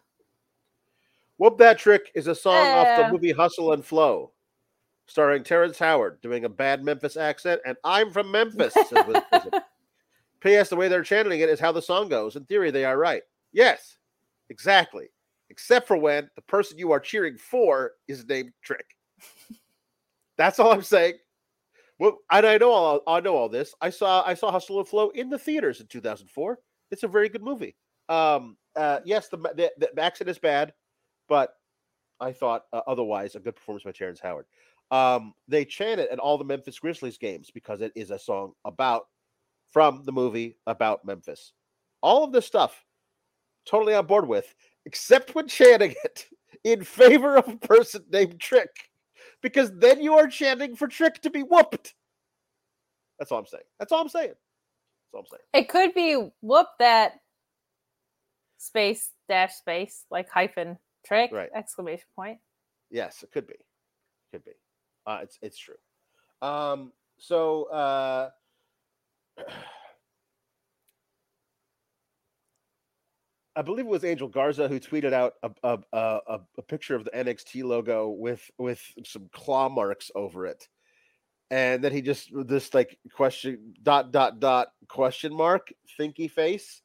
[1.37, 3.11] Whoop That Trick is a song off the eh.
[3.11, 4.33] movie Hustle and Flow,
[5.05, 8.73] starring Terrence Howard doing a bad Memphis accent, and I'm from Memphis.
[8.73, 9.51] says Wiz Prism.
[10.41, 10.71] P.S.
[10.71, 12.35] The way they're channeling it is how the song goes.
[12.35, 13.23] In theory, they are right.
[13.53, 13.99] Yes,
[14.49, 15.09] exactly.
[15.51, 18.97] Except for when the person you are cheering for is named Trick.
[20.39, 21.15] That's all I'm saying.
[21.99, 23.75] Well, and I know all I know all this.
[23.83, 26.59] I saw I saw Hustle and Flow in the theaters in 2004.
[26.93, 27.75] It's a very good movie.
[28.09, 30.73] Um, uh, yes, the, the the accent is bad,
[31.29, 31.55] but
[32.21, 34.47] I thought uh, otherwise a good performance by Terrence Howard.
[34.91, 38.53] Um, they chant it at all the Memphis Grizzlies games because it is a song
[38.65, 39.07] about
[39.73, 41.53] from the movie about Memphis.
[42.03, 42.85] All of this stuff,
[43.65, 44.55] totally on board with,
[44.85, 46.27] except when chanting it
[46.65, 48.71] in favor of a person named Trick,
[49.41, 51.95] because then you are chanting for Trick to be whooped.
[53.19, 53.65] That's all I'm saying.
[53.79, 54.35] That's all I'm saying.
[55.13, 55.41] That's all I'm saying.
[55.65, 57.21] It could be whoop that
[58.59, 61.51] space dash space like hyphen trick Right.
[61.55, 62.39] exclamation point.
[62.91, 63.55] Yes, it could be.
[64.33, 64.53] Could be.
[65.07, 65.75] Uh, it's it's true.
[66.41, 68.31] Um, so uh,
[73.55, 76.95] I believe it was Angel Garza who tweeted out a, a, a, a- a picture
[76.95, 80.69] of the NXT logo with with some claw marks over it,
[81.53, 85.71] and then he just this like question dot dot dot question mark
[86.01, 86.81] thinky face,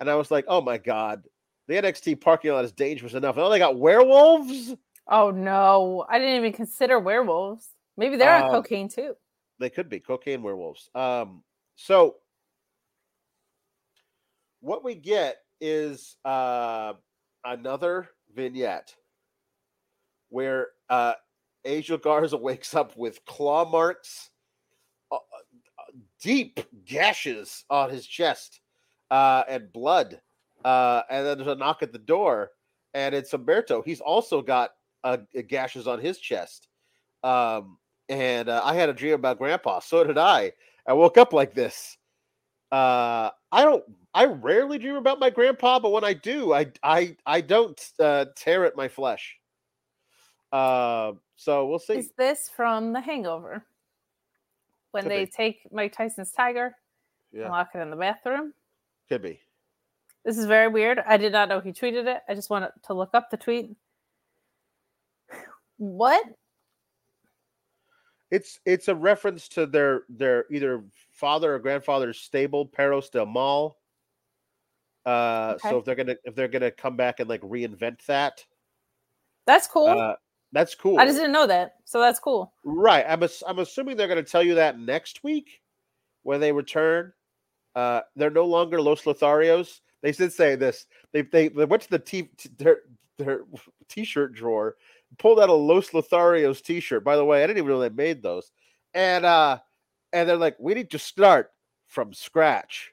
[0.00, 1.22] and I was like, oh my god,
[1.68, 3.38] the NXT parking lot is dangerous enough.
[3.38, 4.74] Oh, they got werewolves.
[5.06, 7.68] Oh no, I didn't even consider werewolves.
[7.96, 9.14] Maybe they're on Um, cocaine too.
[9.60, 10.90] They could be cocaine werewolves.
[10.96, 11.44] Um,
[11.76, 12.16] so
[14.60, 16.94] what we get is uh,
[17.44, 18.94] another vignette
[20.28, 21.14] where uh,
[21.68, 24.30] Angel Garza wakes up with claw marks,
[25.12, 28.60] uh, uh, deep gashes on his chest,
[29.10, 30.20] uh, and blood.
[30.64, 32.50] Uh, and then there's a knock at the door,
[32.94, 33.84] and it's Humberto.
[33.84, 34.70] He's also got
[35.04, 36.68] uh, gashes on his chest.
[37.22, 37.78] Um,
[38.08, 39.80] and uh, I had a dream about Grandpa.
[39.80, 40.52] So did I.
[40.86, 41.98] I woke up like this.
[42.72, 43.84] I don't.
[44.14, 47.78] I rarely dream about my grandpa, but when I do, I I I don't
[48.36, 49.38] tear at my flesh.
[50.52, 51.94] Uh, so we'll see.
[51.98, 53.64] Is this from The Hangover?
[54.92, 55.30] When Could they be.
[55.30, 56.74] take Mike Tyson's tiger
[57.32, 58.54] and lock it in the bathroom.
[59.08, 59.38] could be.
[60.24, 60.98] This is very weird.
[61.06, 62.22] I did not know he tweeted it.
[62.28, 63.70] I just wanted to look up the tweet.
[65.76, 66.24] What?
[68.30, 73.76] It's it's a reference to their their either father or grandfather's stable, Perros del Mal.
[75.06, 78.44] Uh, so if they're gonna if they're gonna come back and like reinvent that,
[79.46, 79.86] That's cool.
[79.88, 80.16] uh,
[80.52, 80.98] that's cool.
[80.98, 81.76] I just didn't know that.
[81.84, 82.52] So that's cool.
[82.64, 83.04] Right.
[83.08, 85.60] I'm ass- I'm assuming they're going to tell you that next week
[86.22, 87.12] when they return.
[87.74, 89.80] Uh, they're no longer Los Lotharios.
[90.02, 90.86] They did say this.
[91.12, 92.78] They they, they went to the t- t- their
[93.18, 93.40] their
[93.88, 94.76] t-shirt drawer,
[95.18, 97.04] pulled out a Los Lotharios t-shirt.
[97.04, 98.50] By the way, I didn't even know they made those.
[98.94, 99.58] And uh
[100.12, 101.52] and they're like, we need to start
[101.86, 102.92] from scratch.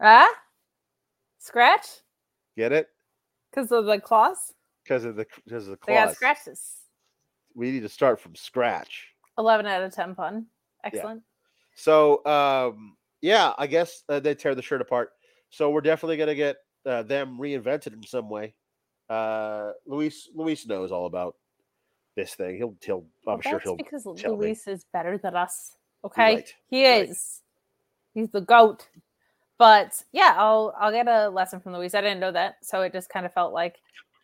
[0.00, 0.28] Ah?
[1.38, 1.86] Scratch?
[2.56, 2.88] Get it?
[3.50, 4.54] Because of the claws?
[4.90, 6.78] Because of the because of the They got scratches.
[7.54, 9.06] We need to start from scratch.
[9.38, 10.46] 11 out of 10 pun.
[10.82, 11.22] Excellent.
[11.76, 15.10] So um, yeah, I guess uh, they tear the shirt apart.
[15.48, 18.56] So we're definitely gonna get uh, them reinvented in some way.
[19.08, 21.36] Uh, Luis Luis knows all about
[22.16, 22.56] this thing.
[22.56, 24.28] He'll he'll I'm Well, sure he'll because me.
[24.28, 25.76] Luis is better than us.
[26.04, 27.08] Okay, Right, he right.
[27.08, 27.42] is.
[28.12, 28.88] He's the goat.
[29.56, 31.94] But yeah, I'll I'll get a lesson from Luis.
[31.94, 33.76] I didn't know that, so it just kind of felt like,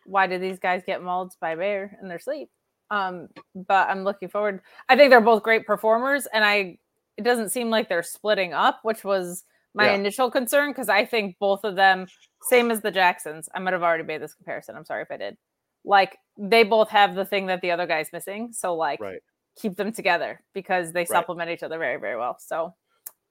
[0.06, 2.48] why did these guys get mauled by a bear in their sleep?
[2.90, 4.60] Um, but I'm looking forward.
[4.88, 6.78] I think they're both great performers, and I
[7.16, 9.94] it doesn't seem like they're splitting up, which was my Yeah.
[9.94, 12.06] initial concern because I think both of them,
[12.42, 13.48] same as the Jacksons.
[13.54, 14.76] I might have already made this comparison.
[14.76, 15.36] I'm sorry if I did.
[15.84, 18.52] Like they both have the thing that the other guy's missing.
[18.52, 19.20] So like Right.
[19.56, 21.08] keep them together because they Right.
[21.08, 22.36] supplement each other very, very well.
[22.38, 22.74] So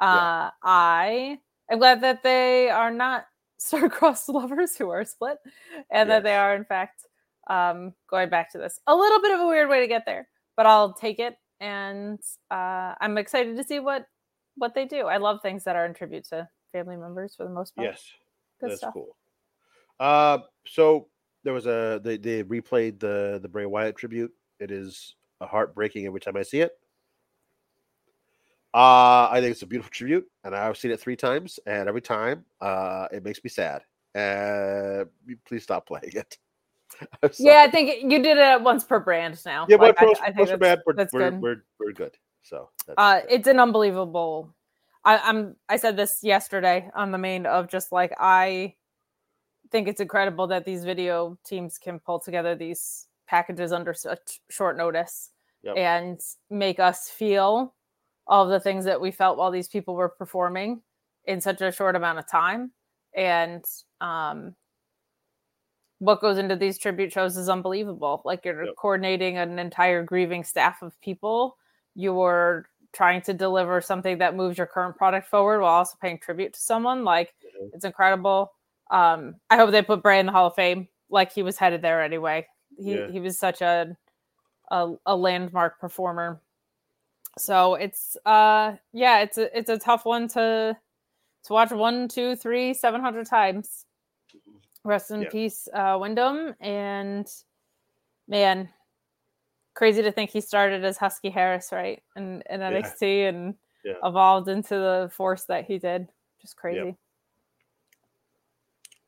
[0.01, 0.07] Yeah.
[0.07, 1.39] uh I
[1.69, 3.25] am glad that they are not
[3.57, 5.37] star-crossed lovers who are split
[5.89, 7.05] and that they are in fact
[7.49, 8.79] um going back to this.
[8.87, 10.27] A little bit of a weird way to get there,
[10.57, 12.19] but I'll take it and
[12.51, 14.05] uh I'm excited to see what
[14.55, 15.07] what they do.
[15.07, 17.87] I love things that are in tribute to family members for the most part.
[17.87, 18.03] Yes,
[18.59, 18.93] Good that's stuff.
[18.93, 19.15] cool.
[19.99, 21.07] Uh, so
[21.43, 24.31] there was a they, they replayed the the Bray Wyatt tribute.
[24.59, 26.73] It is a heartbreaking every time I see it.
[28.75, 32.01] Uh, I think it's a beautiful tribute, and I've seen it three times, and every
[32.01, 33.83] time, uh, it makes me sad.
[34.13, 35.05] Uh,
[35.47, 36.37] please stop playing it.
[37.39, 39.65] Yeah, I think you did it once per brand now.
[39.69, 40.81] yeah, Like, but I- I think that's- bad.
[40.85, 41.41] We're, that's we're, good.
[41.41, 42.15] we're, we're good.
[42.43, 44.53] So that's, uh it's an unbelievable
[45.03, 48.75] I, i'm i said this yesterday on the main of just like i
[49.71, 54.77] think it's incredible that these video teams can pull together these packages under such short
[54.77, 55.31] notice
[55.63, 55.77] Yep.
[55.77, 56.19] and
[56.51, 57.73] make us feel
[58.27, 60.81] all of the things that we felt while these people were performing
[61.25, 62.71] in such a short amount of time.
[63.15, 63.63] And
[64.01, 64.55] um
[65.99, 68.21] what goes into these tribute shows is unbelievable.
[68.25, 68.75] Like you're Yep.
[68.75, 71.57] coordinating an entire grieving staff of people.
[71.95, 76.53] You're trying to deliver something that moves your current product forward while also paying tribute
[76.53, 77.03] to someone.
[77.03, 77.71] Like Mhm.
[77.73, 78.53] it's incredible.
[78.91, 81.81] Um i hope they put bray in the hall of fame like he was headed
[81.81, 82.47] there anyway.
[82.77, 83.07] He, Yeah.
[83.07, 83.95] he was such a,
[84.71, 86.41] a a landmark performer
[87.37, 90.75] so it's uh yeah it's a it's a tough one to
[91.43, 93.85] to watch one two three seven hundred times
[94.83, 95.29] rest in Yeah.
[95.29, 97.27] peace uh windham and
[98.27, 98.69] man
[99.73, 102.71] crazy to think he started as husky harris right in, in Yeah.
[102.81, 103.93] nxt and Yeah.
[104.03, 106.07] evolved into the force that he did
[106.41, 106.95] just crazy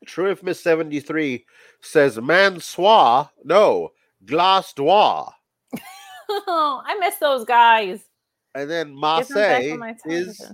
[0.06, 1.44] True Infamous 73
[1.80, 3.90] says Mansois, no,
[4.24, 5.28] Glace d'Oie.
[6.30, 8.07] i miss those guys
[8.58, 10.38] And then Marseille is.
[10.38, 10.52] Glace.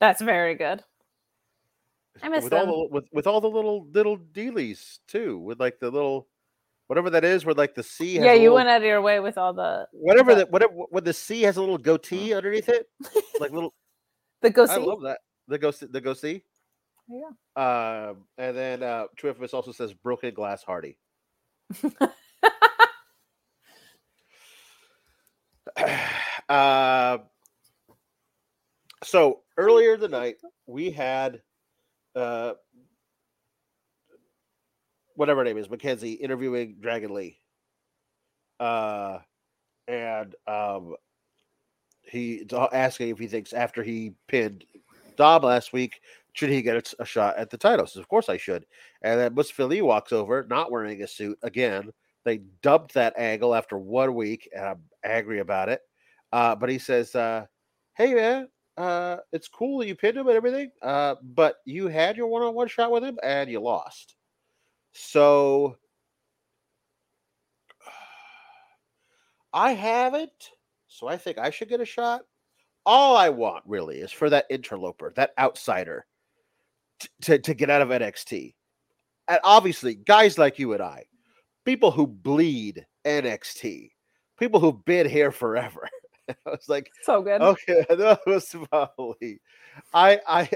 [0.00, 0.82] that's very good
[2.22, 2.68] I miss with all them.
[2.68, 6.28] the with, with all the little little dealies too, with like the little
[6.86, 8.14] whatever that is, where like the sea.
[8.16, 10.50] has yeah you little, went out of your way with all the whatever the- that
[10.50, 12.88] whatever when the sea has a little goatee underneath it,
[13.40, 13.74] like little.
[14.42, 15.18] the go I love that
[15.48, 16.42] the go the go see.
[17.08, 20.96] yeah Um, and then uh, True Infamous also says broken glass Hardy.
[26.48, 27.18] uh,
[29.04, 30.36] so earlier tonight
[30.66, 31.42] we had
[32.14, 32.54] uh,
[35.14, 37.38] whatever her name is, Mackenzie, interviewing Dragon Lee.
[38.58, 39.18] Uh,
[39.88, 40.96] and um,
[42.02, 44.64] he asking if he thinks after he pinned
[45.16, 46.00] Dom last week,
[46.32, 47.86] should he get a, a shot at the title?
[47.86, 48.66] Says, of course I should.
[49.02, 51.92] And then Mustafa Ali walks over, not wearing a suit again.
[52.26, 55.80] They dubbed that angle after one week, and I'm angry about it.
[56.32, 57.46] Uh, but he says, uh,
[57.94, 62.16] "Hey man, uh, it's cool that you pinned him and everything, uh, but you had
[62.16, 64.16] your one-on-one shot with him and you lost.
[64.92, 65.76] So
[69.52, 70.50] I haven't,
[70.88, 72.22] so I think I should get a shot.
[72.84, 76.06] All I want really is for that interloper, that outsider,
[77.22, 78.54] to to get out of NXT.
[79.28, 81.04] And obviously, guys like you and I,
[81.66, 83.90] people who bleed NXT,
[84.38, 85.86] people who've been here forever.
[86.30, 87.42] I was like, so good.
[87.42, 89.40] Okay, that was probably.
[89.92, 90.50] I I.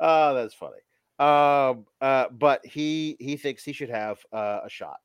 [0.00, 0.78] oh, that's funny.
[1.18, 4.98] Um, uh, but he he thinks he should have uh, a shot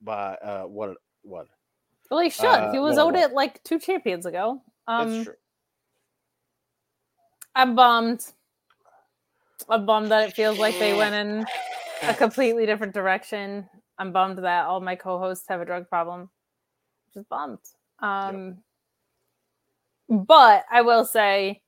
[0.00, 1.46] by uh one one.
[2.10, 2.46] Well, he should.
[2.46, 4.62] Uh, he was one owed on it like two champions ago.
[4.88, 5.34] That's Um, true.
[7.54, 8.24] I'm bummed.
[9.68, 11.46] I'm bummed that it feels like they went in
[12.08, 13.68] a completely different direction.
[13.98, 16.30] I'm bummed that all my co-hosts have a drug problem.
[17.12, 17.58] Just bummed.
[18.00, 18.58] Um,
[20.08, 21.62] but I will say,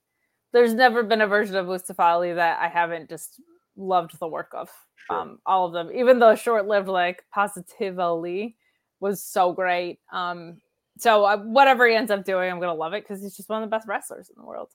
[0.52, 3.40] there's never been a version of Mustafa Ali that I haven't just
[3.76, 4.70] loved the work of.
[5.06, 5.20] Sure.
[5.20, 8.56] Um, all of them, even though short-lived, like Positively
[9.00, 10.00] was so great.
[10.12, 10.60] Um,
[10.98, 13.62] so uh, whatever he ends up doing, I'm gonna love it because he's just one
[13.62, 14.70] of the best wrestlers in the world.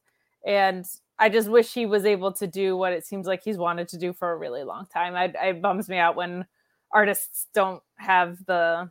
[0.45, 0.85] And
[1.22, 3.98] I just wish he was able to do what it seems like he's wanted to
[3.98, 5.15] do for a really long time.
[5.15, 6.48] I, it bums me out when
[6.91, 8.89] artists don't have the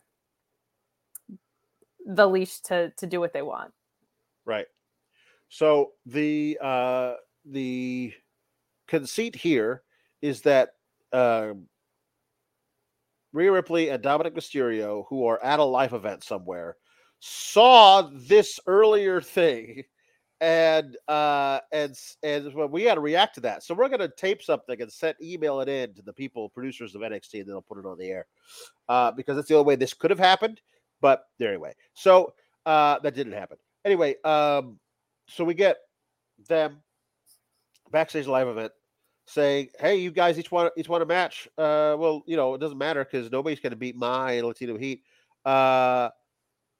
[2.06, 3.72] the leash to to do what they want.
[4.46, 4.66] Right.
[5.48, 8.12] So the uh the
[8.86, 9.82] conceit here
[10.22, 10.70] is that
[11.12, 11.66] um
[13.32, 16.76] Rhea Ripley and Dominic Mysterio, who are at a life event somewhere,
[17.18, 19.82] saw this earlier thing,
[20.40, 23.62] and uh, and and well, we got to react to that.
[23.62, 27.02] So we're gonna tape something and set email it in to the people producers of
[27.02, 28.26] NXT, and then they'll put it on the air,
[28.88, 30.60] uh, because that's the only way this could have happened.
[31.00, 32.34] But anyway, so
[32.66, 33.58] uh, that didn't happen.
[33.84, 34.78] Anyway, um,
[35.26, 35.78] so we get
[36.48, 36.82] them
[37.90, 38.72] backstage live event
[39.26, 42.60] saying, "Hey, you guys each want each want a match." Uh, well, you know, it
[42.60, 45.02] doesn't matter because nobody's going to beat my Latino Heat.
[45.44, 46.08] Uh,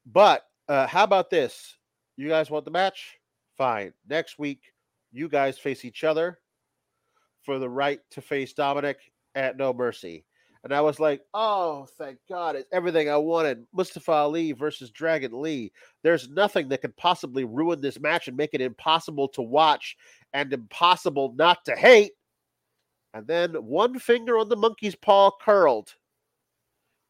[0.07, 1.77] but uh, how about this?
[2.16, 3.20] You guys want the match?
[3.61, 3.93] Fine.
[4.09, 4.73] Next week,
[5.12, 6.39] you guys face each other
[7.43, 8.97] for the right to face Dominic
[9.35, 10.24] at No Mercy.
[10.65, 12.57] And I was like, oh, thank God.
[12.57, 13.66] It's everything I wanted.
[13.74, 15.73] Mustafa Ali versus Dragon Lee.
[16.03, 19.95] There's nothing that could possibly ruin this match and make it impossible to watch
[20.32, 22.12] and impossible not to hate.
[23.12, 25.93] And then one finger on the monkey's paw curled.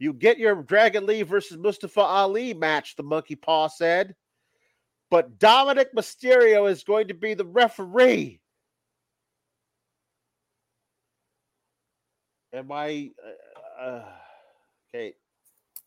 [0.01, 4.17] You get your Dragon Lee versus Mustafa Ali match, the monkey paw said.
[5.11, 8.41] But Dominic Mysterio is going to be the referee.
[12.53, 13.11] Am I.
[13.81, 14.05] Uh, uh,
[14.89, 15.15] okay.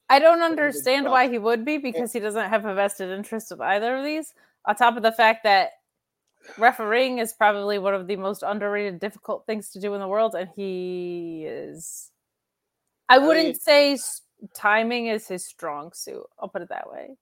[0.09, 3.61] I don't understand why he would be because he doesn't have a vested interest of
[3.61, 4.33] either of these.
[4.65, 5.71] On top of the fact that
[6.57, 10.35] refereeing is probably one of the most underrated, difficult things to do in the world,
[10.35, 12.11] and he is.
[13.09, 13.97] I wouldn't mean- say
[14.53, 16.23] timing is his strong suit.
[16.39, 17.17] I'll put it that way.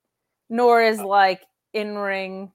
[0.50, 1.42] Nor is like
[1.74, 2.52] in ring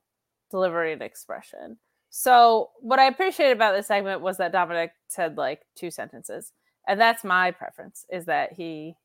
[0.50, 1.76] delivery and expression.
[2.10, 6.52] So what I appreciated about this segment was that Dominic said like two sentences,
[6.88, 8.06] and that's my preference.
[8.10, 8.96] Is that he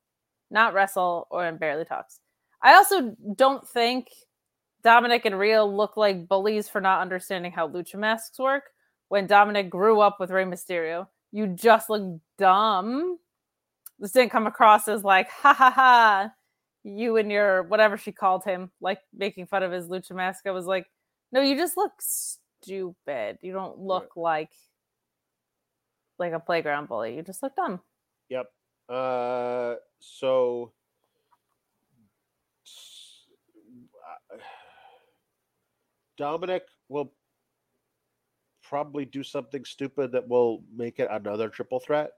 [0.52, 2.20] not wrestle or barely talks.
[2.62, 4.10] I also don't think
[4.84, 8.66] Dominic and Rhea look like bullies for not understanding how lucha masks work.
[9.08, 13.18] When Dominic grew up with Rey Mysterio, you just look dumb.
[14.00, 16.32] This didn't come across as like, ha ha ha,
[16.84, 20.46] you and your whatever she called him, like making fun of his lucha mask.
[20.48, 20.88] I was like,
[21.32, 23.38] no, you just look stupid.
[23.42, 24.52] You don't look like
[26.18, 27.16] like a playground bully.
[27.16, 27.80] You just look dumb.
[28.30, 28.46] Yep.
[28.90, 30.72] Uh, so
[34.34, 34.38] uh,
[36.18, 37.14] Dominic will
[38.72, 42.12] probably do something stupid that will make it another triple threat,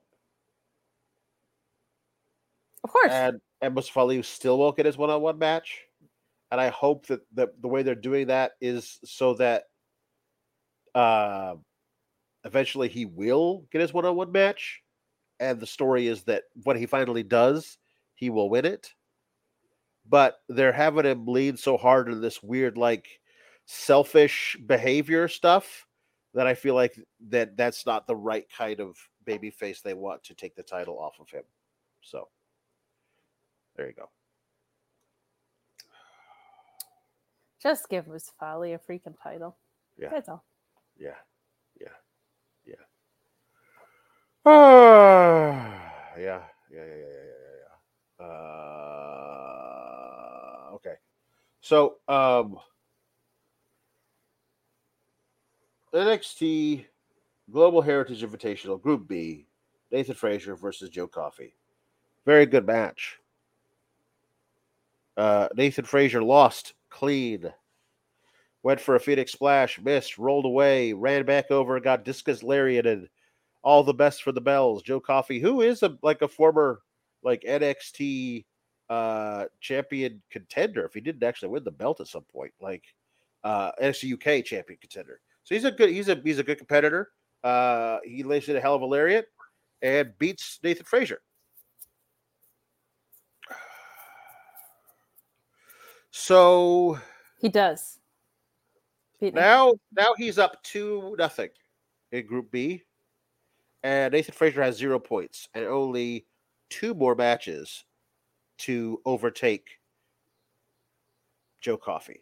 [2.84, 3.11] Of course.
[3.11, 5.81] and and Mustafa Ali still won't get his one-on-one match.
[6.51, 9.64] And I hope that the, the way they're doing that is so that
[10.93, 11.55] uh,
[12.43, 14.81] eventually he will get his one-on-one match,
[15.39, 17.77] and the story is that when he finally does,
[18.14, 18.91] he will win it.
[20.07, 23.07] But they're having him lean so hard in this weird, like
[23.65, 25.88] selfish behavior stuff
[26.34, 26.99] that I feel like
[27.30, 30.99] that that's not the right kind of baby face they want to take the title
[30.99, 31.43] off of him.
[32.01, 32.27] So
[33.76, 34.10] there you go.
[37.62, 39.58] Just give Miss Folly a freaking title.
[39.98, 40.10] Yeah.
[40.12, 40.44] That's all.
[40.98, 41.16] Yeah.
[41.80, 41.88] Yeah.
[42.66, 42.76] Yeah.
[44.45, 46.41] Ah, yeah.
[46.72, 46.80] Yeah.
[46.80, 46.84] Yeah.
[46.86, 46.86] Yeah.
[46.86, 46.86] Yeah.
[46.90, 47.58] Yeah.
[48.20, 48.26] yeah.
[48.26, 48.74] Uh,
[50.74, 50.95] okay.
[51.62, 52.58] So, um,
[55.94, 56.86] NXT
[57.52, 59.48] Global Heritage Invitational Group B,
[59.91, 61.56] Nathan Frazer versus Joe Coffey.
[62.26, 63.20] Very good match.
[65.15, 67.52] Uh, Nathan Frazer lost clean.
[68.64, 73.10] Went for a Phoenix splash, missed, rolled away, ran back over, got discus lariated.
[73.61, 74.81] All the best for the bells.
[74.81, 76.81] Joe Coffey, who is a like a former
[77.23, 78.45] like NXT
[78.90, 82.84] uh champion contender, if he didn't actually win the belt at some point, like
[83.44, 85.19] uh NXT UK champion contender.
[85.44, 87.11] So he's a good he's a he's a good competitor.
[87.44, 89.27] Uh he lays in a hell of a lariat
[89.81, 91.22] and beats Nathan Frazer.
[96.15, 96.99] So
[97.40, 97.99] He does.
[99.19, 99.35] Beat him.
[99.35, 101.49] now now he's up two nothing
[102.11, 102.84] in Group B,
[103.81, 106.27] and Nathan Frazer has zero points and only
[106.69, 107.84] two more matches
[108.60, 109.68] to overtake
[111.61, 112.19] Joe Coffey,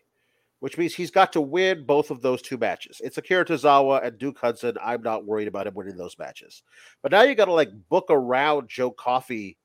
[0.61, 3.01] which means he's got to win both of those two matches.
[3.03, 4.77] It's Akira Tozawa and Duke Hudson.
[4.81, 6.63] I'm not worried about him winning those matches,
[7.03, 9.57] but now you got to like book around Joe Coffey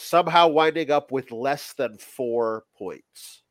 [0.00, 3.42] somehow winding up with less than four points.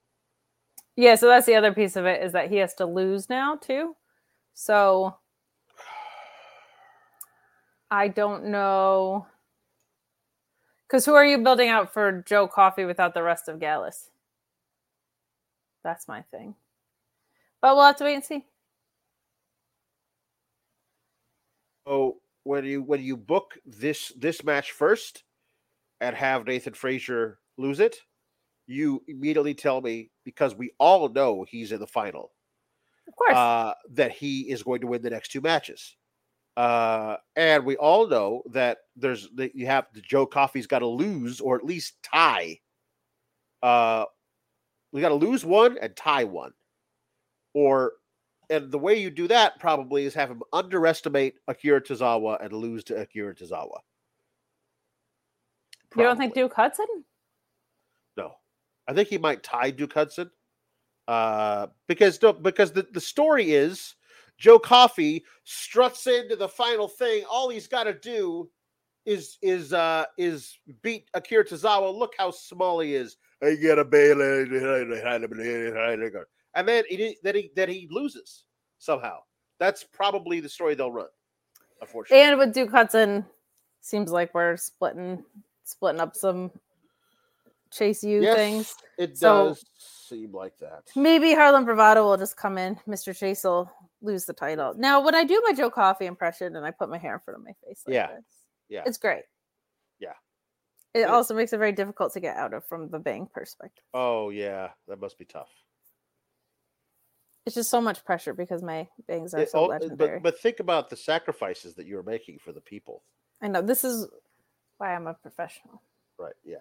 [0.95, 3.55] Yeah, so that's the other piece of it is that he has to lose now
[3.55, 3.95] too.
[4.53, 5.15] So
[7.89, 9.25] I don't know.
[10.87, 14.09] Because who are you building out for Joe Coffey without the rest of Gallus?
[15.83, 16.55] That's my thing.
[17.61, 18.45] But we'll have to wait and see.
[21.85, 25.23] Oh, when you when you book this this match first
[26.01, 27.97] and have Nathan Frazer lose it,
[28.67, 32.31] you immediately tell me because we all know he's in the final
[33.07, 33.35] Of course.
[33.35, 35.95] uh, that he is going to win the next two matches.
[36.57, 40.87] Uh, and we all know that there's that you have the Joe Coffey's got to
[40.87, 42.59] lose or at least tie.
[43.63, 44.05] Uh,
[44.91, 46.51] we got to lose one and tie one,
[47.53, 47.93] or
[48.49, 52.83] and the way you do that probably is have him underestimate Akira Tozawa and lose
[52.85, 53.77] to Akira Tozawa.
[55.95, 56.85] You don't think Duke Hudson?
[58.17, 58.33] No,
[58.87, 60.29] I think he might tie Duke Hudson.
[61.07, 63.95] Uh, because no, because the, the story is
[64.37, 67.23] Joe Coffey struts into the final thing.
[67.29, 68.49] All he's got to do
[69.05, 71.97] is is uh is beat Akira Tozawa.
[71.97, 73.17] Look how small he is.
[73.41, 74.51] I get a bail, and
[76.67, 78.43] then he then he then he loses
[78.77, 79.19] somehow.
[79.59, 81.07] That's probably the story they'll run.
[81.81, 83.25] Unfortunately, And with Duke Hudson,
[83.81, 85.23] seems like we're splitting
[85.69, 86.51] splitting up some
[87.71, 88.75] Chase U Yes, things.
[88.97, 90.89] it So- does seem like that.
[90.95, 92.75] Maybe Harlem Bravado will just come in.
[92.87, 93.15] Mr.
[93.15, 93.71] Chase will
[94.01, 94.73] lose the title.
[94.75, 97.39] Now, when I do my Joe Coffey impression and I put my hair in front
[97.39, 98.15] of my face, like Yeah.
[98.15, 98.25] this,
[98.69, 98.83] Yeah.
[98.87, 99.25] it's great.
[99.99, 100.13] Yeah.
[100.95, 103.83] It also makes it very difficult to get out of from the bang perspective.
[103.93, 105.51] Oh yeah, that must be tough.
[107.45, 110.19] It's just so much pressure because my bangs are It- so oh, legendary.
[110.19, 113.03] but but think about the sacrifices that you're making for the people.
[113.41, 114.07] I know this is
[114.79, 115.81] why I'm a professional.
[116.17, 116.33] Right.
[116.43, 116.57] Yeah.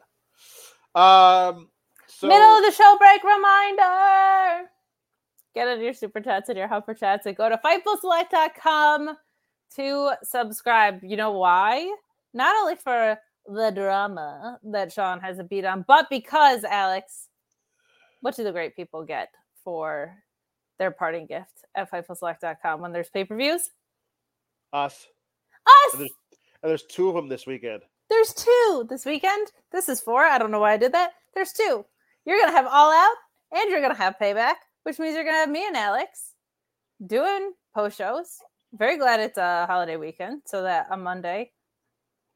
[0.94, 1.68] Um.
[2.06, 4.68] So Middle of the show break reminder.
[5.54, 9.16] Get on your super chats and your humper chats and go to fightfulselect.com
[9.76, 11.00] to subscribe.
[11.02, 11.94] You know why?
[12.32, 17.28] Not only for the drama that Sean has a beat on, but because Alex,
[18.20, 19.28] what do the great people get
[19.64, 20.14] for
[20.78, 23.70] their parting gift at fightfulselect.com when there's pay-per-views?
[24.72, 25.06] us.
[25.66, 25.92] Us!
[25.94, 26.10] And there's,
[26.62, 27.82] and there's two of them this weekend.
[28.08, 29.52] There's two this weekend.
[29.70, 30.24] This is four.
[30.24, 31.12] I don't know why I did that.
[31.34, 31.84] There's two.
[32.24, 33.16] You're gonna have all out,
[33.52, 36.32] and you're gonna have payback, which means you're gonna have me and Alex
[37.06, 38.38] doing post shows.
[38.72, 41.52] Very glad it's a holiday weekend, so that on Monday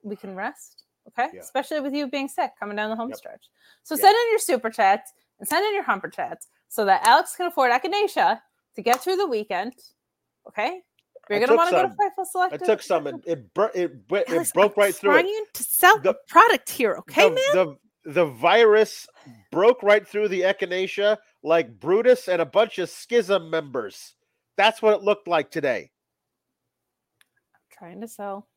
[0.02, 0.84] we can rest.
[1.08, 1.40] Okay, Yeah.
[1.40, 3.18] especially with you being sick coming down the home Yep.
[3.18, 3.50] stretch.
[3.82, 4.02] So Yeah.
[4.02, 7.46] send in your super chats and send in your humper chats so that Alex can
[7.46, 8.40] afford Echinacea
[8.76, 9.74] to get through the weekend.
[10.46, 10.84] Okay,
[11.32, 12.22] you're I gonna took want to go to.
[12.22, 12.54] Fightful Select.
[12.54, 15.22] I took some and it bur- it, it Alex, broke I'm right through it.
[15.22, 17.42] trying to sell The- the product here, okay, the, man?
[17.54, 19.06] the the virus
[19.52, 24.14] broke right through the echinacea like Brutus and a bunch of schism members.
[24.56, 25.90] That's what it looked like today.
[27.54, 28.48] I'm trying to sell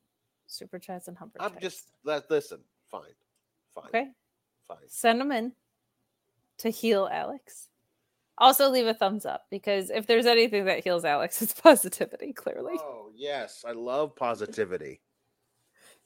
[0.48, 1.38] super chats and humper.
[1.42, 1.62] I'm chats.
[1.62, 2.60] just let listen.
[2.90, 3.02] Fine,
[3.74, 4.08] fine, okay.
[4.68, 4.78] fine.
[4.88, 5.52] Send them in
[6.60, 7.70] to heal Alex.
[8.38, 12.34] Also, leave a thumbs up because if there's anything that heals Alex, it's positivity.
[12.34, 15.02] Clearly, Oh yes, I love positivity.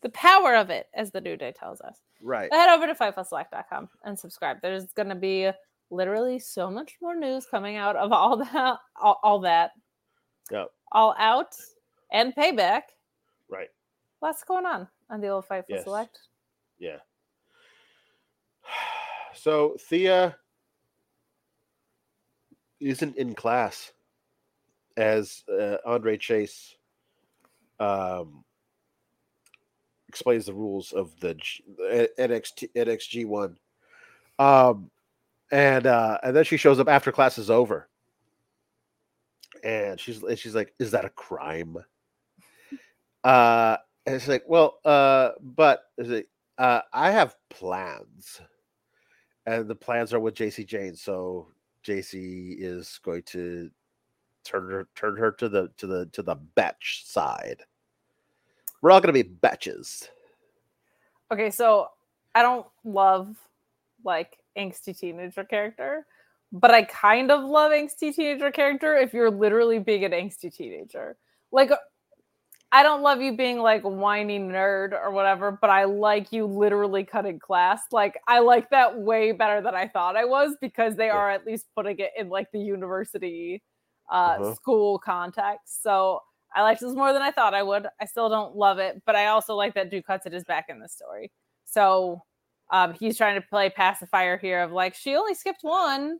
[0.02, 1.98] the power of it, as the new day tells us.
[2.22, 2.54] Right.
[2.54, 4.58] head over to fightfulselect.com and subscribe.
[4.62, 5.50] There's going to be
[5.90, 9.72] literally so much more news coming out of all that, all, all that,
[10.52, 10.68] Yep.
[10.92, 11.56] all out
[12.12, 12.82] and payback.
[13.50, 13.70] Right.
[14.22, 15.84] Lots going on on the old Fightful Yes.
[15.86, 16.20] Select.
[16.78, 16.98] Yeah.
[19.36, 20.36] So Thea
[22.80, 23.92] isn't in class
[24.98, 26.76] as uh, Andre Chase
[27.80, 28.44] um,
[30.08, 31.64] explains the rules of the G-
[32.20, 33.58] NXT NXG one.
[34.38, 34.90] Um,
[35.52, 37.90] and uh, and then she shows up after class is over,
[39.64, 41.78] and she's and she's like, "Is that a crime?"
[43.24, 46.30] Uh, and it's like, "Well, uh, but is it
[46.60, 48.42] uh, I have plans,
[49.46, 50.96] and the plans are with Jacy Jayne.
[50.96, 51.48] So
[51.84, 53.70] Jacy is going to
[54.44, 57.64] turn her turn her to the to the to the betch side.
[58.82, 60.08] We're all going to be betches.
[61.32, 61.90] Okay, so
[62.34, 63.36] I don't love
[64.04, 66.06] like angsty teenager character,
[66.52, 71.18] but I kind of love angsty teenager character if you're literally being an angsty teenager.
[71.52, 71.72] Like
[72.72, 77.04] I don't love you being like whiny nerd or whatever, but I like you literally
[77.04, 77.82] cutting class.
[77.92, 81.22] Like I like that way better than I thought I was because they Yeah.
[81.22, 83.64] are at least putting it in like the university
[84.12, 84.56] uh Uh-huh.
[84.56, 85.82] school context.
[85.84, 86.22] So
[86.56, 87.88] I liked this more than I thought I would.
[88.00, 90.80] I still don't love it, but I also like that Duke Hudson is back in
[90.80, 91.32] the story.
[91.66, 92.24] So
[92.72, 96.20] um, he's trying to play pacifier here of like she only skipped one.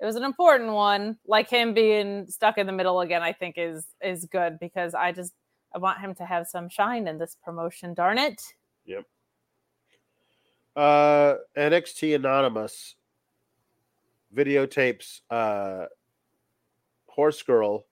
[0.00, 1.18] It was an important one.
[1.26, 5.12] Like him being stuck in the middle again, I think is is good because I
[5.12, 5.32] just
[5.74, 7.94] I want him to have some shine in this promotion.
[7.94, 8.40] Darn it!
[8.86, 9.04] Yep.
[10.76, 12.96] Uh, NXT Anonymous
[14.34, 15.86] videotapes uh,
[17.06, 17.86] Horse Girl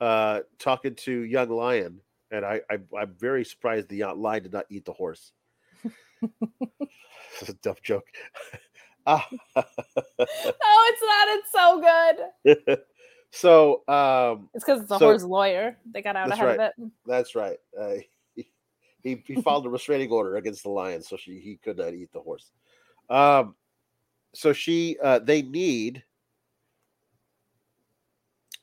[0.00, 4.52] uh, talking to Young Lion, and I, I I'm very surprised the young lion did
[4.52, 5.32] not eat the horse.
[7.42, 8.06] Is a dumb joke.
[9.10, 11.28] Ah, No, it's not.
[11.28, 12.78] It's so good.
[13.30, 15.76] So um, It's because it's a So- horse lawyer.
[15.90, 16.90] They got out ahead of it.
[17.06, 17.58] that's right.
[17.78, 17.94] Uh,
[18.34, 18.48] he,
[19.02, 22.12] he he filed a restraining order against the lion, so she he could not eat
[22.12, 22.50] the horse.
[23.10, 23.54] Um,
[24.34, 26.04] so she uh, they need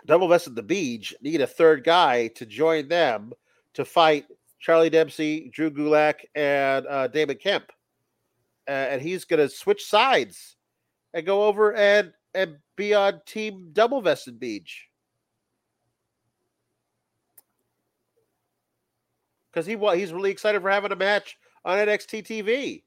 [0.06, 3.34] double vested the beach need a third guy to join them
[3.74, 4.26] to fight
[4.60, 7.72] Charlie Dempsey, Drew Gulak, and uh, Damon Kemp,
[8.68, 10.56] uh, and he's going to switch sides
[11.14, 14.90] and go over and and be on team double vested beach.
[19.56, 22.84] because he he's really excited for having a match on NXT TV.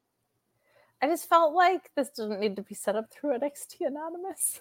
[1.00, 4.60] I just felt like this didn't need to be set up through NXT Anonymous.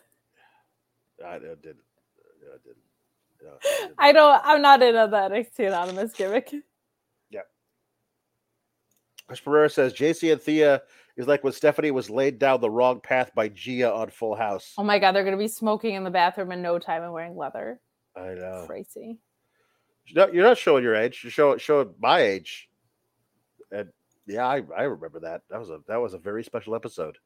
[1.26, 1.64] I didn't.
[1.64, 2.78] No, I didn't.
[3.44, 3.96] No, I didn't.
[3.98, 4.42] I don't.
[4.46, 6.54] I'm not in on the NXT Anonymous gimmick.
[9.28, 10.82] Chris Pereira says Jacy and Thea
[11.18, 14.74] is like when Stephanie was laid down the wrong path by Gia on Full House.
[14.78, 17.36] Oh my god, they're gonna be smoking in the bathroom in no time and wearing
[17.36, 17.80] leather.
[18.16, 18.66] I know.
[18.68, 19.18] Crazy.
[20.16, 21.22] No, you're not showing your age.
[21.24, 22.70] You're showing showing my age.
[23.72, 23.90] And
[24.26, 25.42] yeah, I, I remember that.
[25.50, 27.18] That was a that was a very special episode.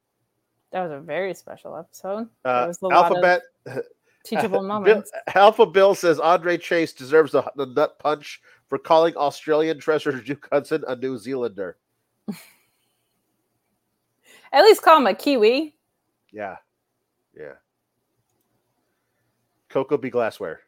[0.71, 2.29] That was a very special episode.
[2.45, 3.41] Uh, was a lot of Alphabet
[4.25, 5.11] teachable Bill, moments.
[5.35, 10.47] Alpha Bill says Andre Chase deserves the, the nut punch for calling Australian treasure Duke
[10.51, 11.77] Hudson a New Zealander.
[14.51, 15.75] At least call him a Kiwi.
[16.31, 16.57] Yeah.
[17.37, 17.53] Yeah.
[19.69, 20.61] Coco B glassware.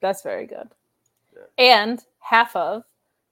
[0.00, 0.68] That's very good.
[1.34, 1.42] Yeah.
[1.58, 2.84] And half of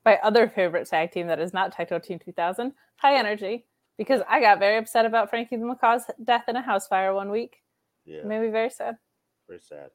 [0.04, 3.64] my other favorite tag team that is not Taito Team 2000, High Energy,
[3.96, 7.30] because I got very upset about Frankie the Macaw's death in a house fire one
[7.30, 7.62] week.
[8.04, 8.18] Yeah.
[8.18, 8.96] It made me very sad.
[9.48, 9.90] Very sad.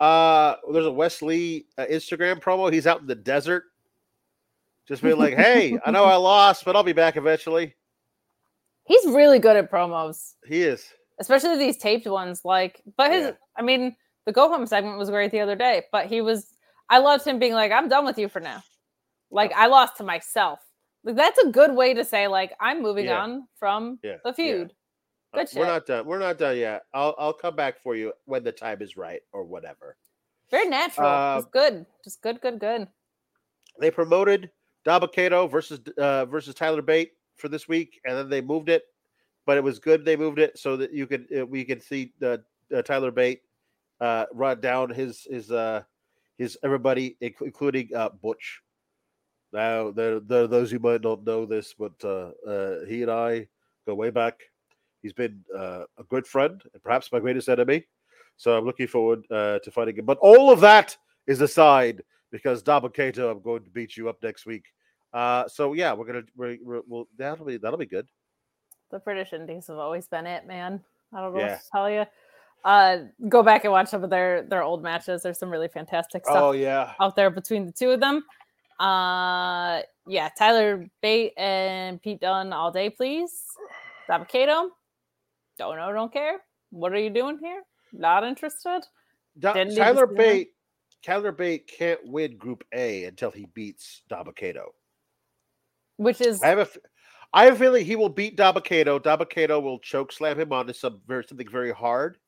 [0.00, 2.72] Uh, there's a Wes Lee uh, Instagram promo.
[2.72, 3.64] He's out in the desert,
[4.86, 7.74] just being like, "Hey, I know I lost, but I'll be back eventually."
[8.84, 10.86] He's really good at promos, He is.
[11.18, 12.44] especially these taped ones.
[12.44, 13.32] Like, but his, Yeah.
[13.56, 13.96] I mean,
[14.26, 16.54] the go home segment was great the other day, but he was,
[16.90, 18.62] I loved him being like, I'm done with you for now.
[19.30, 20.60] Like, I lost to myself.
[21.02, 23.22] Like, that's a good way to say, like, I'm moving Yeah.
[23.22, 24.72] on from Yeah, the feud.
[25.32, 26.06] Uh, Good we're not done.
[26.06, 26.84] We're not done yet.
[26.94, 29.96] I'll I'll come back for you when the time is right or whatever.
[30.50, 31.38] Very natural.
[31.38, 31.86] it's Um, good.
[32.04, 32.86] Just good, good, good.
[33.80, 34.50] They promoted
[34.86, 38.84] Dabba-Kato versus uh, versus Tyler Bate for this week, and then they moved it,
[39.46, 42.12] but it was good they moved it so that you could uh, we could see
[42.22, 42.36] uh,
[42.84, 43.42] Tyler Bate
[44.00, 45.82] uh, run down his his uh,
[46.38, 48.60] his everybody, including uh, Butch.
[49.52, 53.46] Now, there, there, those who might not know this, but uh, uh, he and I
[53.86, 54.40] go way back.
[55.00, 57.84] He's been uh, a good friend and perhaps my greatest enemy.
[58.36, 60.06] So I'm looking forward uh, to fighting him.
[60.06, 60.96] But all of that
[61.28, 62.02] is aside
[62.34, 64.64] because Dabba-Kato, I'm going to beat you up next week.
[65.12, 68.08] Uh, so yeah, we're gonna we're, we're, we'll, that'll be that'll be good.
[68.90, 70.80] The British Indies have always been it, man.
[71.12, 71.52] I don't know Yeah.
[71.52, 72.04] what to tell you.
[72.64, 72.98] Uh,
[73.28, 75.22] go back and watch some of their their old matches.
[75.22, 78.24] There's some really fantastic stuff Oh yeah, out there between the two of them.
[78.80, 83.44] Uh, yeah, Tyler Bate and Pete Dunne all day, please.
[84.10, 84.70] Dabba-Kato,
[85.58, 86.40] don't know, don't care.
[86.70, 87.62] What are you doing here?
[87.92, 88.80] Not interested.
[89.38, 90.06] Da- Didn't need to Tyler.
[90.08, 90.50] Bate.
[91.04, 94.74] Tyler Bate can't win Group A until he beats Dabba-Kato.
[95.96, 96.68] Which is I have a,
[97.32, 98.98] I have a feeling he will beat Dabba-Kato.
[98.98, 102.18] Dabba-Kato will choke slam him onto some very something very hard,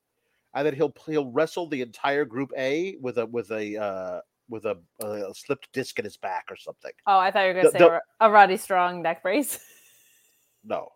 [0.53, 4.65] and then he'll he'll wrestle the entire Group A with a with a uh, with
[4.65, 6.91] a, a slipped disc in his back or something.
[7.07, 9.59] oh, I thought you were gonna say the- a, a Roddy Strong neck brace.
[10.63, 10.89] No,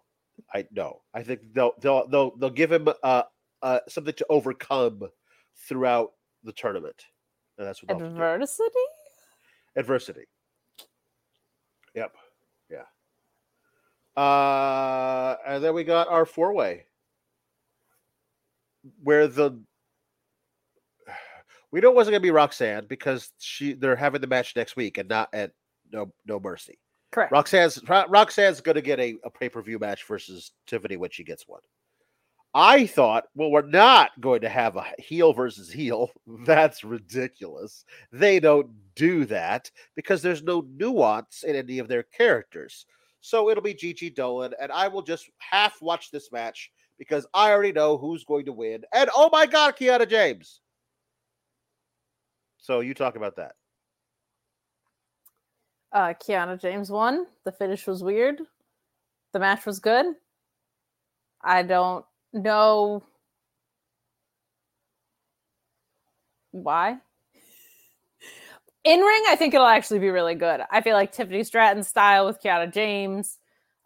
[0.53, 1.01] I no.
[1.13, 3.23] I think they'll they'll they'll they'll give him uh,
[3.61, 5.03] uh something to overcome
[5.55, 6.11] throughout
[6.43, 7.05] the tournament,
[7.61, 8.01] and that's what.
[8.01, 8.65] Adversity.
[9.75, 10.25] adversity.
[11.95, 12.13] Yep.
[12.69, 14.21] Yeah.
[14.21, 16.85] Uh and then we got our four way
[19.03, 19.61] where the
[21.71, 24.97] we know it wasn't gonna be Roxanne because she they're having the match next week
[24.97, 25.51] and not at
[25.91, 26.79] no no mercy.
[27.11, 27.31] Correct.
[27.31, 31.61] Roxanne's Roxanne's gonna get a, a pay-per-view match versus Tiffany when she gets one.
[32.53, 36.11] I thought, well, we're not going to have a heel versus heel.
[36.45, 37.85] That's ridiculous.
[38.11, 42.85] They don't do that because there's no nuance in any of their characters.
[43.21, 47.51] So it'll be Gigi Dolin, and I will just half watch this match because I
[47.51, 48.83] already know who's going to win.
[48.93, 50.59] And oh my God, Kiana James.
[52.57, 53.53] So you talk about that.
[55.93, 57.27] Uh, Kiana James won.
[57.43, 58.41] The finish was weird.
[59.33, 60.05] The match was good.
[61.43, 63.03] I don't know
[66.51, 66.97] why.
[68.83, 70.61] In ring, I think it'll actually be really good.
[70.71, 73.37] I feel like Tiffany Stratton style with Kiana James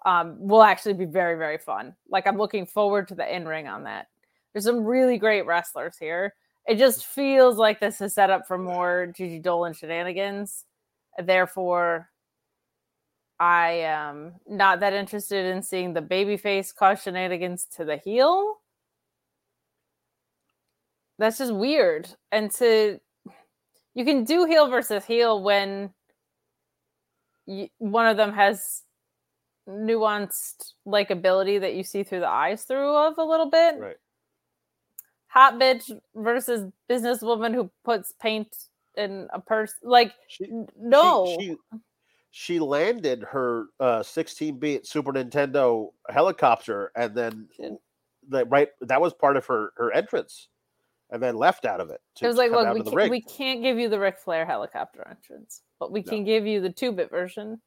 [0.06, 1.96] um, will actually be very, very fun.
[2.10, 4.08] Like I'm looking forward to the in ring on that.
[4.54, 6.34] There's some really great wrestlers here.
[6.66, 10.64] It just feels like this is set up for more Gigi Dolin shenanigans.
[11.22, 12.10] Therefore,
[13.40, 18.56] I am not that interested in seeing the babyface cause shenanigans to the heel.
[21.18, 22.10] That's just weird.
[22.32, 23.00] And to
[23.94, 25.92] you can do heel versus heel when
[27.48, 28.84] y one of them has
[29.68, 33.76] nuanced like ability that you see through the eyes through of a little bit.
[33.80, 33.96] Right.
[35.28, 38.56] Hot bitch versus businesswoman who puts paint
[38.96, 39.74] in a purse.
[39.84, 40.48] Like She,
[40.80, 41.36] no.
[41.40, 41.58] She, she,
[42.38, 47.48] she landed her uh 16 bit Super Nintendo helicopter and then
[48.28, 50.50] the, right that was part of her her entrance
[51.12, 52.02] and then left out of it.
[52.22, 55.62] It was like, look, we can't, we can't give you the Ric Flair helicopter entrance,
[55.80, 56.10] but we No.
[56.10, 57.62] can give you the two bit version.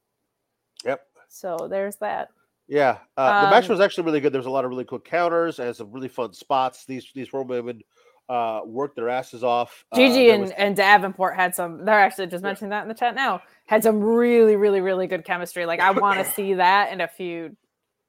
[0.85, 1.01] Yep.
[1.29, 2.29] So there's that.
[2.67, 4.31] Yeah, uh, the match Um, was actually really good.
[4.33, 6.85] There was a lot of really cool counters and some really fun spots.
[6.85, 7.81] These these four women
[8.29, 9.83] uh, worked their asses off.
[9.91, 12.87] Uh, Gigi there and, was- and Davenport had some, they're actually just mentioning that in
[12.87, 15.65] the chat now, had some really, really, really good chemistry.
[15.65, 17.57] Like, I want to see that in a feud.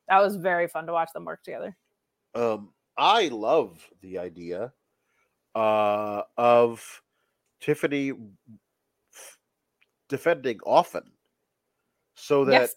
[0.08, 1.76] That was very fun to watch them work together.
[2.34, 4.72] um, I love the idea
[5.54, 7.02] uh, of
[7.60, 9.38] Tiffany f-
[10.08, 11.04] defending often,
[12.14, 12.74] so that yes.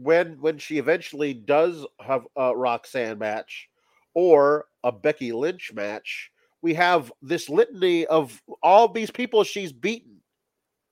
[0.00, 3.68] when when she eventually does have a Roxanne match
[4.14, 6.30] or a Becky Lynch match,
[6.62, 10.20] we have this litany of all these people she's beaten,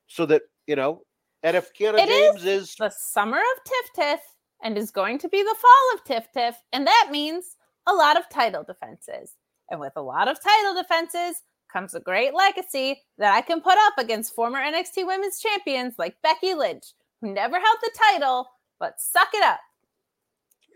[0.07, 1.03] so that you know.
[1.43, 4.21] And if Kiana It is James is, The summer of Tiff Tiff
[4.63, 6.57] and is going to be the fall of Tiff Tiff.
[6.73, 9.35] And that means a lot of title defenses.
[9.71, 13.77] And with a lot of title defenses comes a great legacy that I can put
[13.79, 16.87] up against former NXT women's champions like Becky Lynch,
[17.21, 18.47] who never held the title,
[18.81, 19.61] but suck it up.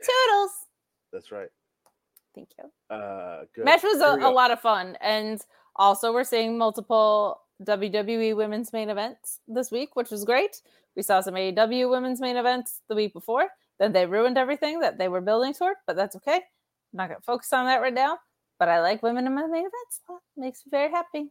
[0.02, 0.52] Toodles.
[1.12, 1.48] that's right.
[2.39, 2.97] Thank you.
[2.97, 3.65] Uh, good.
[3.65, 4.97] Match was a, a lot of fun.
[5.01, 5.40] And
[5.74, 10.62] also, we're seeing multiple WWE women's main events this week, which was great.
[10.94, 13.48] We saw some AEW women's main events the week before.
[13.81, 16.36] Then they ruined everything that they were building toward, but that's okay.
[16.36, 16.40] I'm
[16.93, 18.19] not going to focus on that right now.
[18.59, 20.01] But I like women in my main events.
[20.09, 20.20] lot.
[20.36, 21.31] Makes me very happy.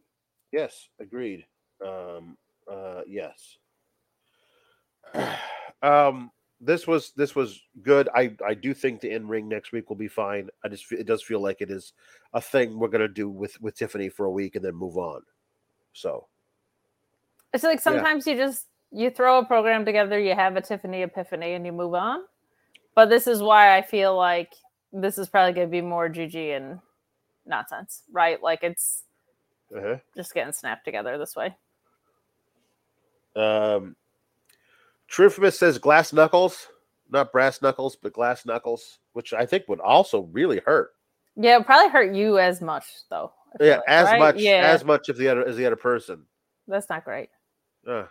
[0.52, 1.46] Yes, agreed.
[1.86, 2.36] Um,
[2.70, 3.56] uh, yes.
[5.82, 6.30] um,
[6.60, 8.08] this was this was good.
[8.14, 10.48] I I do think the in ring next week will be fine.
[10.64, 11.92] I just it does feel like it is
[12.32, 15.22] a thing we're gonna do with with Tiffany for a week and then move on.
[15.92, 16.26] So
[17.54, 21.52] It's like sometimes you just you throw a program together, you have a Tiffany epiphany,
[21.54, 22.24] and you move on.
[22.94, 24.52] But this is why I feel like
[24.92, 26.80] this is probably going to be more GG and
[27.46, 28.42] nonsense, right?
[28.42, 29.04] Like it's
[29.74, 29.98] Uh-huh.
[30.16, 31.54] just getting snapped together this way.
[33.36, 33.94] Um,
[35.10, 36.68] Truthmas says glass knuckles,
[37.10, 40.90] not brass knuckles, but glass knuckles, which I think would also really hurt.
[41.36, 43.32] Yeah, it probably hurt you as much though.
[43.60, 44.18] Yeah, like, as right?
[44.18, 46.24] much Yeah, as much as the other as the other person.
[46.66, 47.30] that's not great.
[47.86, 48.04] Uh,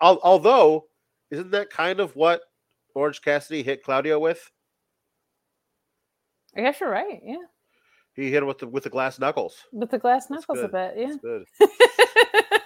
[0.00, 0.86] al- although,
[1.30, 2.40] isn't that kind of what
[2.94, 4.50] Orange Cassidy hit Claudio with?
[6.56, 7.20] I guess you're right.
[7.22, 7.36] Yeah,
[8.14, 9.56] He hit him with the with the glass knuckles.
[9.72, 10.94] with the glass knuckles a bit.
[10.96, 11.14] Yeah.
[11.22, 12.60] That's good.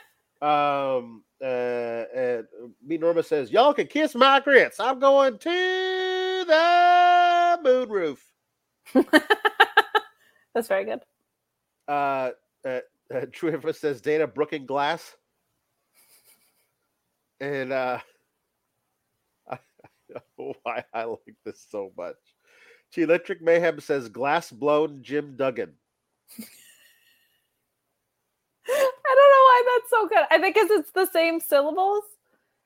[0.47, 2.47] Um, uh, and
[2.85, 4.81] me Norma says, "Y'all can kiss my grits.
[4.81, 8.27] I'm going to the moon roof."
[10.53, 11.01] that's very good.
[11.87, 12.31] Uh,
[12.67, 12.81] uh,
[13.15, 15.15] uh True says Dana Brooking Glass,
[17.39, 18.01] and uh,
[19.49, 19.59] I,
[20.13, 22.17] don't know why I like this so much.
[22.91, 25.73] She Electric Mayhem says glass blown Jim Duggan.
[28.67, 30.27] I don't know why that's so good.
[30.33, 32.03] I think 'cause it's the same syllables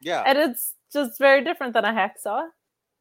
[0.01, 2.49] Yeah, and it's just very different than a hacksaw.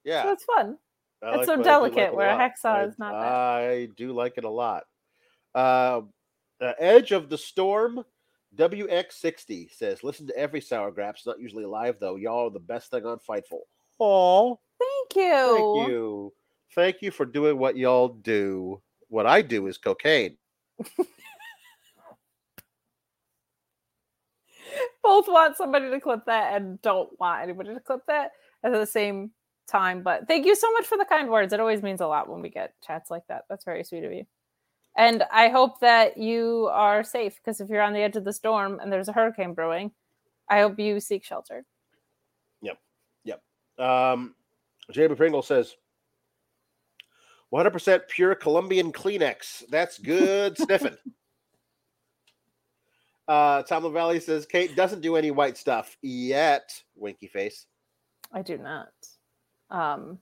[0.04, 0.24] yeah.
[0.24, 0.78] So it's fun.
[1.24, 2.52] I It's like- so delicate, it where a lot.
[2.52, 3.32] hacksaw I- is not bad.
[3.34, 4.84] I do like it a lot.
[5.56, 6.14] Um,
[6.62, 8.04] uh, Edge of the Storm
[8.56, 11.26] WX60 says, "Listen to every Sour Grapes.
[11.26, 12.16] Not usually live though.
[12.16, 13.62] Y'all are the best thing on Fightful.
[14.00, 15.56] Oh, Thank you.
[15.78, 16.34] thank you,
[16.76, 18.82] thank you for doing what y'all do.
[19.10, 20.38] What I do is cocaine.
[25.08, 28.32] Both want somebody to clip that and don't want anybody to clip that
[28.62, 29.32] at the same
[29.66, 30.04] time.
[30.04, 31.54] But thank you so much for the kind words.
[31.54, 33.46] It always means a lot when we get chats like that.
[33.50, 34.26] That's very sweet of you.
[34.98, 38.34] And I hope that you are safe because if you're on the edge of the
[38.34, 39.92] storm and there's a hurricane brewing,
[40.50, 41.64] I hope you seek shelter.
[42.62, 42.78] Yep.
[43.24, 43.42] Yep.
[43.80, 44.36] Um,
[44.92, 45.74] Jamie Pringle says."
[47.54, 49.64] 100% pure Colombian Kleenex.
[49.70, 50.98] That's good sniffing.
[53.28, 56.72] Uh, Tom LaValle says Kate doesn't do any white stuff yet.
[56.96, 57.66] Winky face.
[58.32, 58.90] I do not.
[59.70, 60.20] Um,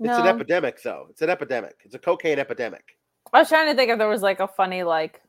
[0.00, 1.06] It's an epidemic, though.
[1.10, 1.76] It's an epidemic.
[1.84, 2.96] It's a cocaine epidemic.
[3.32, 5.20] I was trying to think if there was like a funny like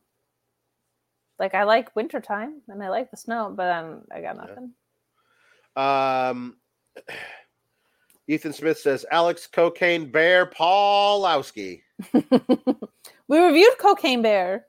[1.40, 4.45] like I like wintertime and I like the snow, but then I got Yeah.
[4.45, 4.74] nothing.
[5.76, 6.58] Um,
[8.28, 11.82] Ethan Smith says Alex Cocaine Bear Paulowski.
[13.28, 14.68] we reviewed Cocaine Bear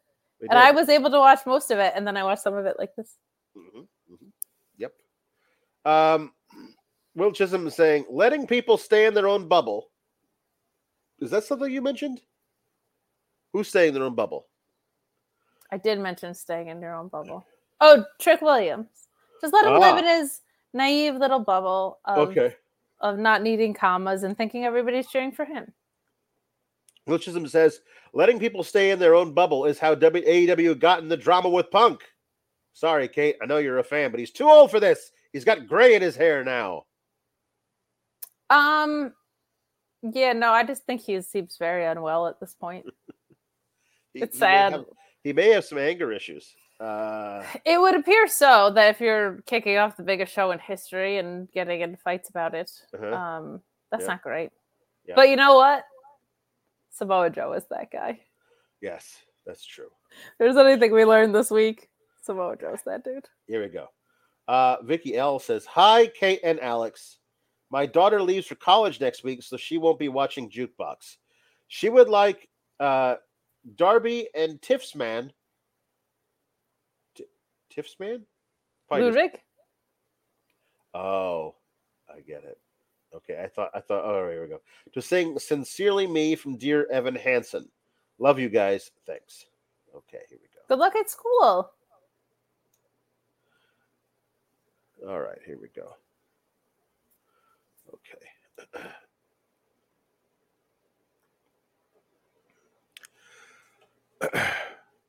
[0.51, 2.67] And I was able to watch most of it and then I watched some of
[2.67, 3.17] it like this.
[3.57, 4.33] Mhm, mhm.
[4.79, 4.95] Yep.
[5.85, 6.33] Um,
[7.15, 9.91] Will Chisholm is saying letting people stay in their own bubble.
[11.21, 12.21] Is that something you mentioned?
[13.53, 14.49] Who's staying in their own bubble?
[15.71, 17.45] I did mention staying in your own bubble.
[17.81, 18.89] Oh, Trick Williams.
[19.41, 19.99] Just let him live Ah.
[19.99, 20.41] in his
[20.73, 22.37] naive little bubble of,
[23.01, 25.73] of not needing commas and thinking everybody's cheering for him.
[27.07, 27.81] Chisholm says
[28.13, 31.49] letting people stay in their own bubble is how w- AEW got in the drama
[31.51, 32.01] with Punk.
[32.73, 33.37] Sorry, Kate.
[33.43, 35.11] I know you're a fan, but he's too old for this.
[35.33, 36.85] He's got gray in his hair now.
[38.51, 39.13] Um
[40.03, 42.87] yeah, no, I just think he seems very unwell at this point.
[44.13, 44.73] He- It's he may sad.
[44.73, 44.85] have-
[45.25, 46.55] he may have some anger issues.
[46.79, 51.17] Uh, It would appear so that if you're kicking off the biggest show in history
[51.19, 53.07] and getting into fights about it, Uh-huh.
[53.15, 54.09] um, that's Yeah.
[54.09, 54.51] not great.
[55.07, 55.15] Yeah.
[55.17, 55.85] But you know what?
[56.95, 58.21] Samoa Joe is that guy.
[58.81, 59.17] yes,
[59.47, 59.89] that's true.
[60.11, 61.89] If there's anything we learned this week,
[62.23, 63.27] Samoa Joe's that dude.
[63.47, 63.89] Here we go.
[64.47, 67.19] Uh, Vicky L says, Hi, Kate and Alex.
[67.71, 71.17] My daughter leaves for college next week, so she won't be watching Jukebox.
[71.69, 72.49] She would like
[72.79, 73.17] uh,
[73.75, 75.33] Darby and Tiff's man.
[77.17, 77.25] T-
[77.71, 78.25] Tiff's man?
[78.89, 79.41] Probably just- Ludwig?
[80.95, 81.57] Oh,
[82.09, 82.59] I get it.
[83.15, 84.05] Okay, I thought I thought.
[84.05, 84.61] Oh, here we go.
[84.93, 87.69] To sing "Sincerely Me" from Dear Evan Hansen.
[88.19, 88.91] Love you guys.
[89.07, 89.47] Thanks.
[89.95, 90.61] Okay, here we go.
[90.69, 91.71] Good luck at school.
[95.09, 95.97] All right, here we go.
[97.93, 98.25] Okay.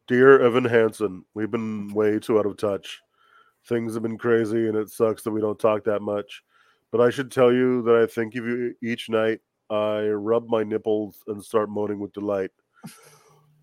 [0.08, 3.02] Dear Evan Hansen, we've been way too out of touch.
[3.68, 6.44] Things have been crazy, and it sucks that we don't talk that much.
[6.92, 9.40] But I should tell you that I think of you each night.
[9.70, 12.52] I rub my nipples and start moaning with delight.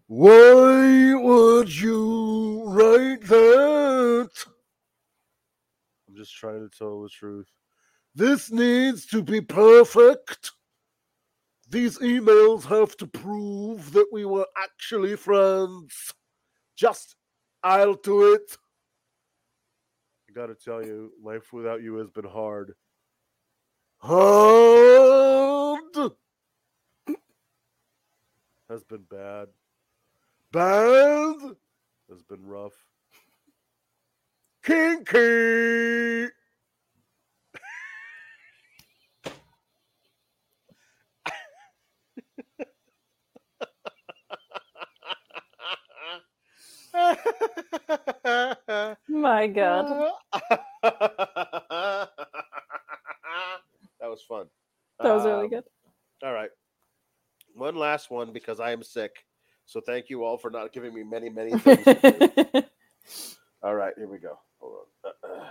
[0.07, 4.31] Why would you write that?
[6.09, 7.47] I'm just trying to tell the truth.
[8.15, 10.51] This needs to be perfect.
[11.71, 16.13] These emails have to prove that we were actually friends.
[16.77, 17.17] Just,
[17.63, 18.59] I'll do it.
[20.29, 22.75] I gotta tell you, life without you has been hard.
[24.03, 25.83] Hard
[28.71, 29.49] has been bad.
[30.53, 31.37] Bad
[32.11, 32.75] has been rough.
[34.65, 36.29] Kinky.
[49.09, 50.13] My God.
[54.13, 54.47] that was fun.
[55.01, 55.65] That was really Um, good.
[56.23, 56.51] All right.
[57.55, 59.25] One last one because I am sick.
[59.65, 61.85] So thank you all for not giving me many, many things.
[61.85, 62.63] to do.
[63.63, 64.39] all right, here we go.
[64.61, 65.47] Hold on.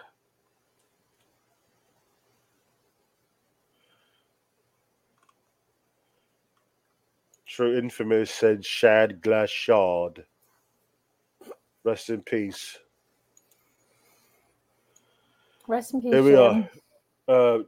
[7.47, 10.23] True Infamous said Shad Glass Shard.
[11.83, 12.77] Rest in peace.
[15.67, 16.13] Rest in peace.
[16.13, 16.69] Here we are.
[17.27, 17.63] Uh,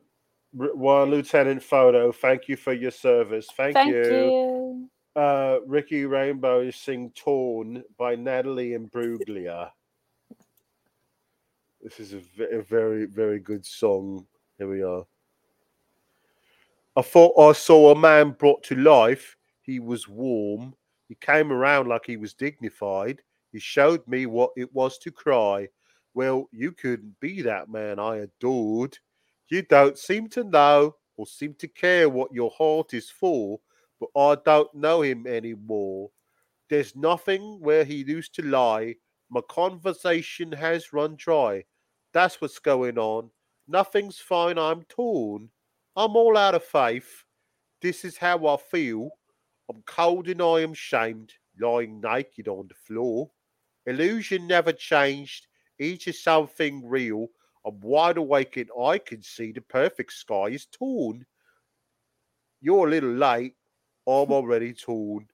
[0.54, 3.48] One Lieutenant Photo, thank you for your service.
[3.58, 4.04] Thank, Thank you.
[4.04, 4.90] you.
[5.16, 9.72] Uh, Ricky Rainbow is sing Torn by Natalie Imbruglia.
[11.82, 14.26] This is a, ve- a very, very good song.
[14.58, 15.04] Here we are.
[16.96, 19.36] I thought I saw a man brought to life.
[19.62, 20.76] He was warm.
[21.10, 23.22] He came around like he was dignified.
[23.52, 25.68] He showed me what it was to cry.
[26.14, 28.98] Well, you couldn't be that man I adored.
[29.50, 33.60] You don't seem to know or seem to care what your heart is for,
[34.00, 36.10] but I don't know him anymore.
[36.70, 38.96] There's nothing where he used to lie.
[39.30, 41.66] My conversation has run dry.
[42.14, 43.30] That's what's going on.
[43.68, 44.58] Nothing's fine.
[44.58, 45.50] I'm torn.
[45.96, 47.24] I'm all out of faith.
[47.82, 49.10] This is how I feel.
[49.70, 53.30] I'm cold and I am shamed, lying naked on the floor.
[53.86, 55.48] Illusion never changed.
[55.80, 57.28] Each is something real.
[57.66, 61.26] I'm wide awake and I can see the perfect sky is torn.
[62.62, 63.56] You're a little late.
[64.08, 65.28] I'm already torn.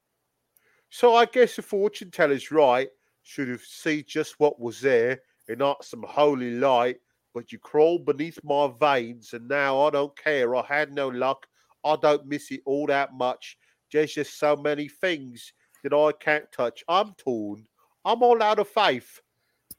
[0.90, 2.90] So I guess the fortune teller's right.
[3.24, 6.98] Should have seen just what was there and not some holy light.
[7.34, 10.56] But you crawled beneath my veins, and now I don't care.
[10.56, 11.46] I had no luck.
[11.86, 13.56] I don't miss it all that much.
[13.92, 15.54] There's just so many things
[15.84, 16.84] that I can't touch.
[16.88, 17.68] I'm torn.
[18.04, 19.22] I'm all out of faith.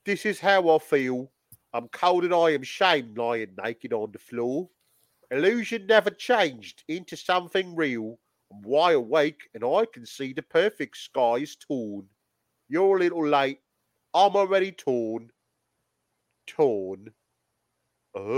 [0.05, 1.31] This is how I feel.
[1.73, 4.69] I'm cold and I am shamed lying naked on the floor.
[5.31, 8.19] Illusion never changed into something real.
[8.53, 12.07] I'm wide awake and I can see the perfect sky is torn.
[12.69, 13.61] You're a little late.
[14.13, 15.31] I'm already torn.
[16.49, 17.13] Torn.
[18.15, 18.31] Oh.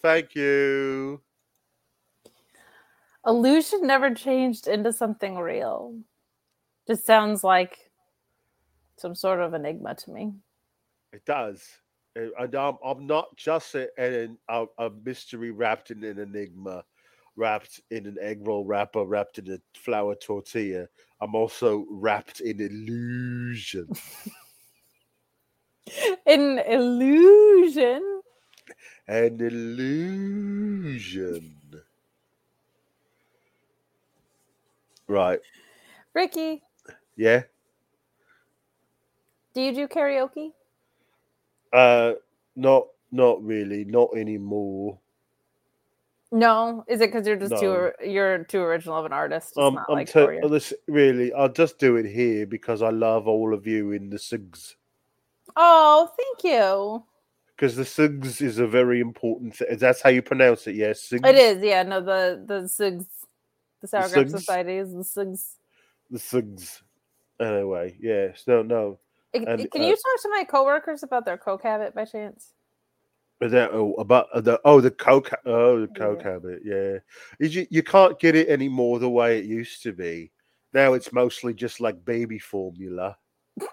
[0.00, 1.20] Thank you.
[3.26, 5.98] Illusion never changed into something real.
[6.86, 7.87] Just sounds like
[9.00, 10.32] some sort of enigma to me.
[11.12, 11.62] It does.
[12.16, 16.84] And I'm, I'm not just a, an, a, a mystery wrapped in an enigma,
[17.36, 20.88] wrapped in an egg roll wrapper, wrapped in a flour tortilla.
[21.20, 23.88] I'm also wrapped in illusion.
[26.26, 28.20] An illusion.
[29.06, 31.54] An illusion.
[35.08, 35.40] Right.
[36.14, 36.62] Ricky,
[37.16, 37.44] Yeah.
[39.58, 40.52] Do you do karaoke?
[41.72, 42.12] Uh
[42.54, 45.00] not not really, not anymore.
[46.30, 46.84] No.
[46.86, 47.72] Is it because you're just too No.
[47.74, 49.48] or- you're too original of an artist?
[49.48, 53.26] It's Um, not I'm like this really I'll just do it here because I love
[53.26, 54.76] all of you in the SIGs.
[55.56, 57.04] Oh, thank you.
[57.56, 59.76] because the SIGs is a very important thing.
[59.78, 61.12] That's how you pronounce it, yes?
[61.12, 61.82] It is, yeah.
[61.82, 63.06] No, the the SIGs,
[63.80, 65.56] the Sour Grapes Society is the SIGs.
[66.12, 66.82] The SIGs.
[67.40, 68.98] Anyway, yes, no, no.
[69.34, 72.54] And, Can uh, you talk to my coworkers about their coke habit by chance?
[73.40, 76.32] But that, oh, about uh, the oh the coke oh the coke Yeah.
[76.32, 76.98] habit, yeah.
[77.38, 80.32] Is You, you can't get it anymore the way it used to be.
[80.72, 83.16] Now it's mostly just like baby formula.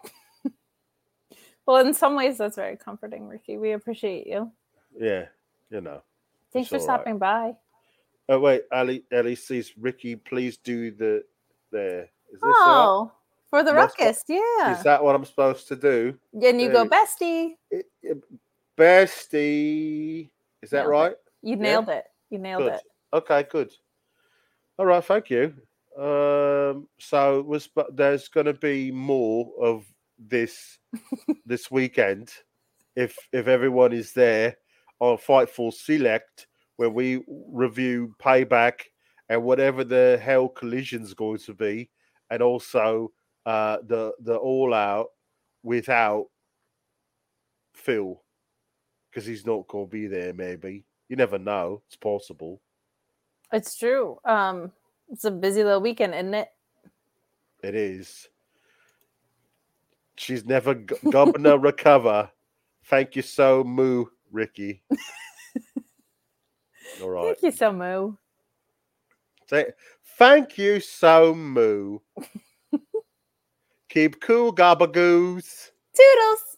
[1.65, 3.57] Well, in some ways, that's very comforting, Ricky.
[3.57, 4.51] We appreciate you.
[4.97, 5.25] Yeah,
[5.69, 6.03] you know.
[6.53, 6.83] Thanks for all right.
[6.83, 7.55] stopping by.
[8.29, 11.23] Oh wait, Ali Ali says Ricky, please do the
[11.71, 12.09] there.
[12.31, 13.07] Is this right?
[13.49, 14.77] For the That's what- ruckus, yeah.
[14.77, 16.17] Is that what I'm supposed to do?
[16.33, 17.55] and you go, bestie.
[17.71, 18.23] It- it-
[18.77, 20.29] Bestie.
[20.61, 20.91] Is that Nailed it.
[20.91, 21.15] right?
[21.41, 21.61] You Yeah?
[21.61, 22.05] nailed it.
[22.29, 22.73] You nailed Good.
[22.73, 22.81] it.
[23.13, 23.71] Okay, good.
[24.77, 25.53] All right, thank you.
[25.97, 29.85] Um, so was but there's going to be more of
[30.19, 30.77] this
[31.45, 32.33] this weekend
[32.97, 34.57] if if everyone is there
[34.99, 38.81] on Fightful Select where we review Payback
[39.29, 41.89] and whatever the hell collision's going to be,
[42.29, 43.11] and also
[43.45, 45.07] uh, the the All Out
[45.63, 46.27] without
[47.73, 48.21] Phil
[49.09, 50.33] because he's not going to be there.
[50.33, 51.81] Maybe you never know.
[51.87, 52.61] It's possible.
[53.51, 54.17] It's true.
[54.25, 54.71] Um,
[55.11, 56.49] it's a busy little weekend, isn't it?
[57.63, 58.27] It is.
[60.17, 62.29] She's never g- gonna recover.
[62.85, 64.81] Thank you so moo, Ricky.
[67.01, 67.37] All right.
[67.39, 68.15] Thank you so moo.
[69.47, 69.65] Say,
[70.17, 71.99] thank you so moo.
[73.95, 75.71] Keep cool, gabagoos.
[75.95, 76.54] Toodles.